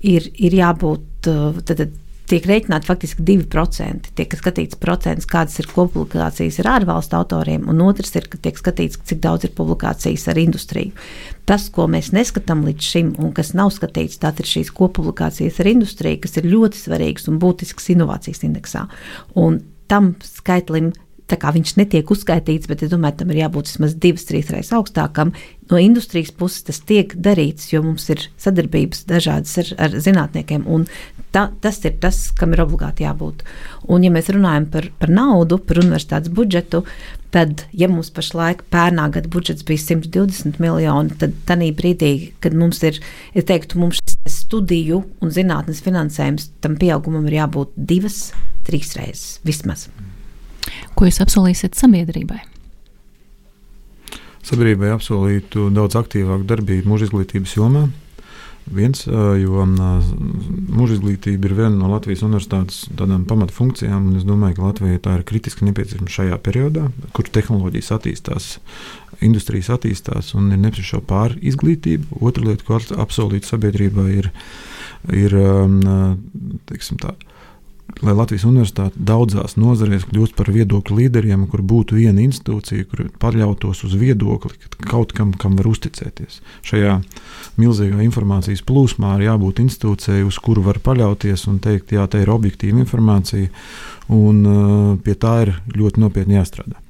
ir, 0.00 0.28
ir 0.34 0.58
jābūt. 0.60 1.10
Tad, 1.24 1.62
tad, 1.70 2.00
tiek 2.34 2.46
rēķināti 2.50 2.88
faktiski 2.88 3.24
2%. 3.26 4.10
Tiek 4.18 4.34
skatīts 4.38 4.78
procents, 4.80 5.28
kādas 5.30 5.60
ir 5.62 5.68
publikācijas 5.70 6.58
ar 6.62 6.70
ārvalstu 6.78 7.18
autoriem, 7.18 7.68
un 7.70 7.82
otrs 7.86 8.14
ir, 8.18 8.26
ka 8.30 8.40
tiek 8.42 8.58
skatīts, 8.58 8.98
cik 9.06 9.20
daudz 9.22 9.46
ir 9.46 9.54
publikācijas 9.54 10.26
ar 10.32 10.40
industriju. 10.42 10.94
Tas, 11.46 11.68
ko 11.70 11.86
mēs 11.90 12.10
neskatām 12.16 12.64
līdz 12.66 12.90
šim, 12.90 13.12
un 13.22 13.30
kas 13.36 13.52
nav 13.54 13.70
skatīts, 13.76 14.18
tā 14.22 14.32
ir 14.40 14.50
šīs 14.50 14.72
koppublikācijas 14.74 15.60
ar 15.62 15.70
industriju, 15.74 16.22
kas 16.24 16.40
ir 16.40 16.50
ļoti 16.50 16.80
svarīgas 16.80 17.30
un 17.30 17.38
būtiskas 17.42 17.92
inovācijas 17.94 18.42
indeksā. 18.48 18.88
Un 19.38 19.60
tam 19.92 20.14
skaitlim 20.24 20.92
viņš 21.32 21.76
netiek 21.76 22.10
uzskaitīts, 22.10 22.68
bet 22.68 22.82
es 22.82 22.90
domāju, 22.90 23.18
tam 23.18 23.30
ir 23.30 23.44
jābūt 23.44 23.70
vismaz 23.70 23.94
divas, 23.94 24.24
trīs 24.28 24.50
reizes 24.50 24.72
augstākam. 24.72 25.32
No 25.70 25.78
industrijas 25.80 26.30
puses 26.30 26.62
tas 26.62 26.80
tiek 26.80 27.14
darīts, 27.16 27.72
jo 27.72 27.82
mums 27.82 28.08
ir 28.10 28.20
sadarbības 28.36 29.06
dažādas 29.08 29.56
ar, 29.58 29.70
ar 29.78 29.90
zinātniekiem, 29.90 30.66
un 30.68 30.84
ta, 31.32 31.50
tas 31.60 31.80
ir 31.84 31.96
tas, 32.00 32.30
kam 32.36 32.52
ir 32.52 32.60
obligāti 32.60 33.06
jābūt. 33.06 33.42
Un, 33.88 34.04
ja 34.04 34.12
mēs 34.12 34.28
runājam 34.28 34.68
par, 34.70 34.90
par 35.00 35.08
naudu, 35.10 35.58
par 35.58 35.80
universitātes 35.80 36.28
budžetu, 36.28 36.84
tad, 37.32 37.64
ja 37.72 37.88
mums 37.88 38.12
pašlaik 38.14 38.66
pērnā 38.70 39.08
gada 39.16 39.28
budžets 39.32 39.64
bija 39.66 39.80
120 39.80 40.60
miljoni, 40.62 41.16
tad 41.18 41.34
tajā 41.48 41.72
brīdī, 41.74 42.14
kad 42.44 42.54
mums 42.54 42.84
ir, 42.84 43.00
es 43.34 43.48
teiktu, 43.48 43.80
mums 43.80 44.04
šis 44.04 44.42
studiju 44.44 45.00
un 45.24 45.32
zinātnes 45.32 45.80
finansējums, 45.82 46.52
tam 46.60 46.76
pieaugumam 46.76 47.24
ir 47.30 47.40
jābūt 47.40 47.72
divas, 47.74 48.28
trīs 48.68 48.92
reizes 49.00 49.40
vismaz. 49.48 49.88
Mm. 49.88 50.13
Ko 50.94 51.08
jūs 51.08 51.20
apsolīsiet 51.24 51.78
sabiedrībai? 51.78 52.40
Sabiedrībai 54.44 54.92
apsolītu 54.92 55.70
daudz 55.72 55.96
aktīvāku 55.96 56.44
darbību 56.48 56.90
mūža 56.90 57.08
izglītības 57.08 57.54
jomā. 57.56 57.86
Viens, 58.64 59.02
jo 59.04 59.64
mūža 59.68 60.94
izglītība 60.96 61.50
ir 61.50 61.54
viena 61.58 61.74
no 61.76 61.90
Latvijas 61.90 62.22
universitātes 62.24 62.86
tādām 62.96 63.26
pamatfunkcijām, 63.28 64.06
un 64.08 64.16
es 64.16 64.24
domāju, 64.24 64.56
ka 64.56 64.64
Latvijai 64.70 65.00
tā 65.04 65.18
ir 65.18 65.24
kritiski 65.28 65.66
nepieciešama 65.68 66.12
šajā 66.14 66.38
periodā, 66.44 66.86
kur 67.12 67.28
tehnoloģijas 67.28 67.92
attīstās, 67.98 68.46
industrijas 69.20 69.68
attīstās 69.76 70.32
un 70.38 70.48
ir 70.56 70.62
nepieciešama 70.62 71.04
pāri 71.10 71.44
izglītība. 71.52 72.08
Otra 72.24 72.48
lieta, 72.48 72.64
ko 72.64 72.80
apsolīt 73.04 73.44
sabiedrībai, 73.48 74.08
ir, 74.22 74.32
ir 75.12 75.36
teiksim, 76.72 77.00
tā, 77.04 77.12
lai 78.02 78.14
Latvijas 78.16 78.44
universitāte 78.48 78.98
daudzās 78.98 79.56
nozarēs 79.60 80.06
kļūst 80.08 80.34
par 80.38 80.50
viedokļu 80.54 80.96
līderiem, 80.98 81.46
kur 81.50 81.62
būtu 81.64 81.98
viena 81.98 82.22
institūcija, 82.24 82.86
kur 82.90 83.04
paļautos 83.22 83.84
uz 83.86 83.96
viedokli, 84.00 84.54
kaut 84.88 85.14
kam, 85.16 85.32
kam 85.40 85.56
var 85.58 85.68
uzticēties. 85.70 86.40
Šajā 86.66 86.96
milzīgā 87.60 88.00
informācijas 88.06 88.64
plūsmā 88.66 89.14
ir 89.18 89.28
jābūt 89.28 89.62
institūcijai, 89.64 90.24
uz 90.26 90.40
kuru 90.42 90.64
var 90.66 90.80
paļauties 90.84 91.46
un 91.52 91.60
teikt, 91.64 91.94
jā, 91.96 92.06
tā 92.10 92.24
ir 92.24 92.32
objektīva 92.34 92.82
informācija, 92.82 93.52
un 94.12 94.42
uh, 94.48 94.88
pie 95.04 95.14
tā 95.20 95.36
ir 95.46 95.54
ļoti 95.76 96.02
nopietni 96.02 96.40
jāstrādā. 96.40 96.80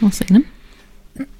Lasīnam. 0.00 0.46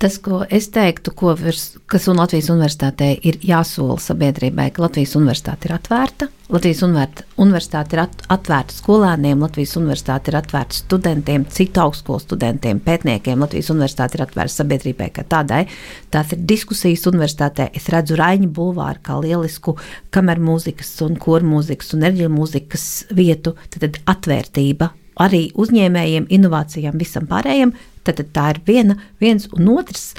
Tas, 0.01 0.17
ko 0.23 0.43
es 0.51 0.69
teiktu, 0.73 1.13
ko 1.17 1.33
virs, 1.39 1.77
kas 1.91 2.07
un 2.11 2.19
Latvijas 2.21 2.49
universitātē 2.53 3.11
ir 3.27 3.39
jāsola 3.45 3.99
sabiedrībai, 4.01 4.71
ka 4.75 4.85
Latvijas 4.85 5.15
universitāte 5.19 5.69
ir 5.69 5.75
atvērta. 5.77 6.29
Latvijas 6.51 6.83
universitāte 6.85 7.97
ir 7.97 8.03
atvērta 8.05 8.75
skolēniem, 8.75 9.41
Latvijas 9.45 9.77
universitāte 9.79 10.33
ir 10.33 10.39
atvērta 10.41 10.79
studentiem, 10.81 11.45
citu 11.53 11.85
augstskolu 11.85 12.23
studentiem, 12.25 12.81
pētniekiem. 12.85 13.45
Latvijas 13.45 13.71
universitāte 13.75 14.19
ir 14.19 14.25
atvērta 14.27 14.57
sabiedrībai 14.57 15.11
kā 15.17 15.25
tādai. 15.31 15.63
Tās 16.11 16.35
ir 16.35 16.43
diskusijas 16.49 17.07
universitātē. 17.11 17.71
Es 17.77 17.89
redzu 17.93 18.19
Raņa 18.21 18.51
bulvāru 18.57 19.05
kā 19.07 19.21
lielisku 19.23 19.77
kameru 20.15 20.49
mūzikas 20.49 20.97
un 21.07 21.21
koru 21.21 21.53
mūzikas 21.55 21.95
un 21.95 22.05
enerģiju 22.05 22.33
mūzikas 22.35 22.89
vietu. 23.15 23.55
Tad, 23.69 23.85
tad 23.87 24.03
atvērtība 24.17 24.91
arī 25.21 25.47
uzņēmējiem, 25.61 26.29
inovācijām, 26.33 26.99
visam 27.01 27.29
pārējiem. 27.31 27.75
Tad, 28.07 28.23
tā 28.33 28.47
ir 28.55 28.61
viena, 28.67 28.97
viens 29.21 29.47
un 29.53 29.69
otrs. 29.75 30.15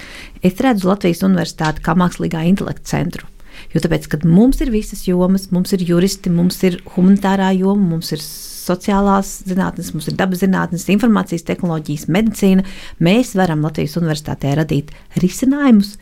Es 0.45 0.59
redzu 0.61 0.89
Latvijas 0.91 1.23
universitāti 1.25 1.81
kā 1.85 1.95
mākslīgā 1.97 2.43
intelekta 2.49 2.93
centru. 2.93 3.27
Jo 3.73 3.81
tāpēc, 3.83 4.07
kad 4.11 4.23
mums 4.27 4.61
ir 4.63 4.71
visas 4.73 5.03
jomas, 5.07 5.49
mums 5.53 5.73
ir 5.75 5.83
juristi, 5.85 6.31
mums 6.33 6.59
ir 6.67 6.79
humanitārā 6.95 7.51
joma, 7.57 7.95
mums 7.95 8.11
ir 8.15 8.21
sociālās 8.21 9.41
zinātnes, 9.49 9.91
mums 9.95 10.07
ir 10.09 10.17
dabas 10.19 10.43
zinātnes, 10.43 10.87
informācijas 10.93 11.45
tehnoloģijas, 11.47 12.07
medicīna, 12.13 12.65
mēs 13.03 13.35
varam 13.39 13.65
Latvijas 13.65 13.97
universitātē 14.01 14.55
radīt 14.61 14.93
risinājumus, 15.21 15.95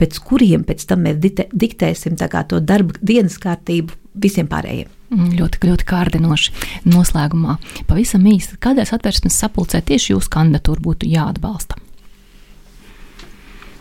pēc 0.00 0.20
kuriem 0.28 0.64
pēc 0.68 0.86
tam 0.90 1.06
mēs 1.06 1.20
diktēsim 1.22 2.18
to 2.20 2.60
darba 2.60 2.96
dienas 3.00 3.38
kārtību 3.42 3.96
visiem 4.14 4.48
pārējiem. 4.48 4.95
Mm, 5.06 5.32
ļoti, 5.38 5.60
ļoti 5.68 5.86
kārdinoši. 5.86 6.54
Noslēgumā 6.90 7.58
pavisam 7.86 8.24
īsi, 8.26 8.58
kādās 8.62 8.90
atvērsmes 8.96 9.36
sapulcē 9.38 9.80
tieši 9.86 10.14
jūsu 10.16 10.32
kandidatūra 10.34 10.82
būtu 10.82 11.10
jāatbalsta? 11.10 11.78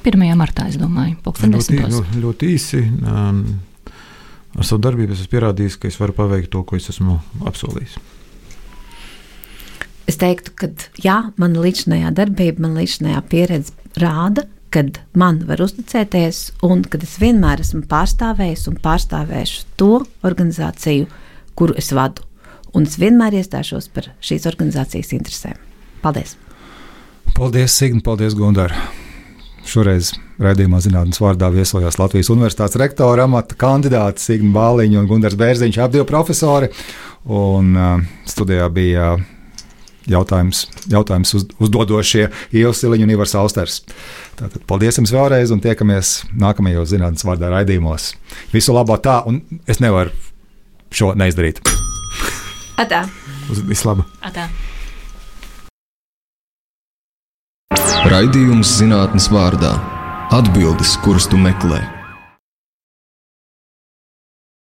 1. 0.06 0.22
martā, 0.38 0.68
es 0.70 0.78
domāju, 0.78 1.18
ļoti, 1.26 1.80
ļoti, 1.82 2.20
ļoti 2.22 2.50
īsi. 2.54 2.82
Um, 3.10 3.40
ar 4.54 4.68
savu 4.68 4.84
darbību 4.86 5.16
esmu 5.16 5.32
pierādījis, 5.32 5.80
ka 5.82 5.90
es 5.90 5.98
varu 5.98 6.14
paveikt 6.14 6.52
to, 6.54 6.62
ko 6.62 6.78
es 6.78 6.92
esmu 6.94 7.18
apsolījis. 7.50 7.98
Es 10.06 10.22
teiktu, 10.22 10.54
ka 10.54 10.70
jā, 11.02 11.18
mana 11.42 11.64
līdzinājā 11.64 12.12
darbība, 12.14 12.68
mana 12.68 12.84
līdzinājā 12.84 13.24
pieredze 13.32 13.74
rāda, 13.98 14.46
kad 14.76 15.00
man 15.16 15.40
var 15.48 15.62
uzticēties, 15.64 16.50
un 16.68 16.84
kad 16.84 17.04
es 17.06 17.16
vienmēr 17.22 17.64
esmu 17.64 17.86
pārstāvējis 17.92 18.68
un 18.72 18.80
pārstāvēšu 18.84 19.64
to 19.80 20.02
organizāciju, 20.28 21.08
kuru 21.56 21.78
es 21.80 21.94
vadu. 21.96 22.26
un 22.76 22.84
es 22.84 22.98
vienmēr 23.00 23.38
iestāšos 23.40 23.86
par 23.96 24.10
šīs 24.20 24.44
organizācijas 24.50 25.14
interesēm. 25.16 25.56
Paldies! 26.04 26.34
Paldies, 27.38 27.72
Signi, 27.72 28.02
paldies, 28.04 28.36
Gundar! 28.36 28.74
Šoreiz 29.66 30.12
raidījumā 30.44 30.82
zinātnīs 30.84 31.22
vārdā 31.24 31.48
viesojās 31.54 31.96
Latvijas 31.98 32.30
Universitātes 32.34 32.76
rektora 32.78 33.30
amata 33.30 33.56
kandidāti 33.56 34.22
Signa 34.22 34.52
Bāliņa 34.58 35.00
un 35.00 35.08
Gunārs 35.08 35.40
Bērziņš, 35.40 35.80
abi 35.86 36.04
profesori. 36.06 36.68
Un, 37.32 37.72
uh, 37.80 38.04
studijā 38.28 38.68
bija 38.76 39.14
jautājums, 40.10 40.66
jautājums 40.91 41.34
uz, 41.38 41.47
uzdodošie 41.62 42.28
Ievs 42.56 42.84
Siliņš 42.84 43.06
un 43.06 43.14
Ivars 43.16 43.36
Austers. 43.39 43.82
Tātad, 44.39 44.62
paldies 44.70 44.99
jums 44.99 45.14
vēlreiz 45.16 45.53
un 45.53 45.64
tiekamies 45.64 46.18
nākamajos 46.36 46.91
zinātnīs 46.93 47.26
vārdā 47.28 47.51
raidījumos. 47.53 48.14
Visu 48.53 48.76
labo 48.76 48.97
tā, 49.01 49.22
un 49.28 49.41
es 49.70 49.82
nevaru 49.84 50.14
šo 50.95 51.14
neizdarīt. 51.18 51.64
Atā! 52.82 53.06
Uz 53.51 53.62
vislabāk! 53.66 54.08
Atā. 54.26 54.49
Raidījums 58.06 58.78
zinātnes 58.78 59.32
vārdā- 59.34 59.74
atbildes, 60.38 60.97
kuras 61.01 61.26
tu 61.28 61.38
meklē. 61.41 61.95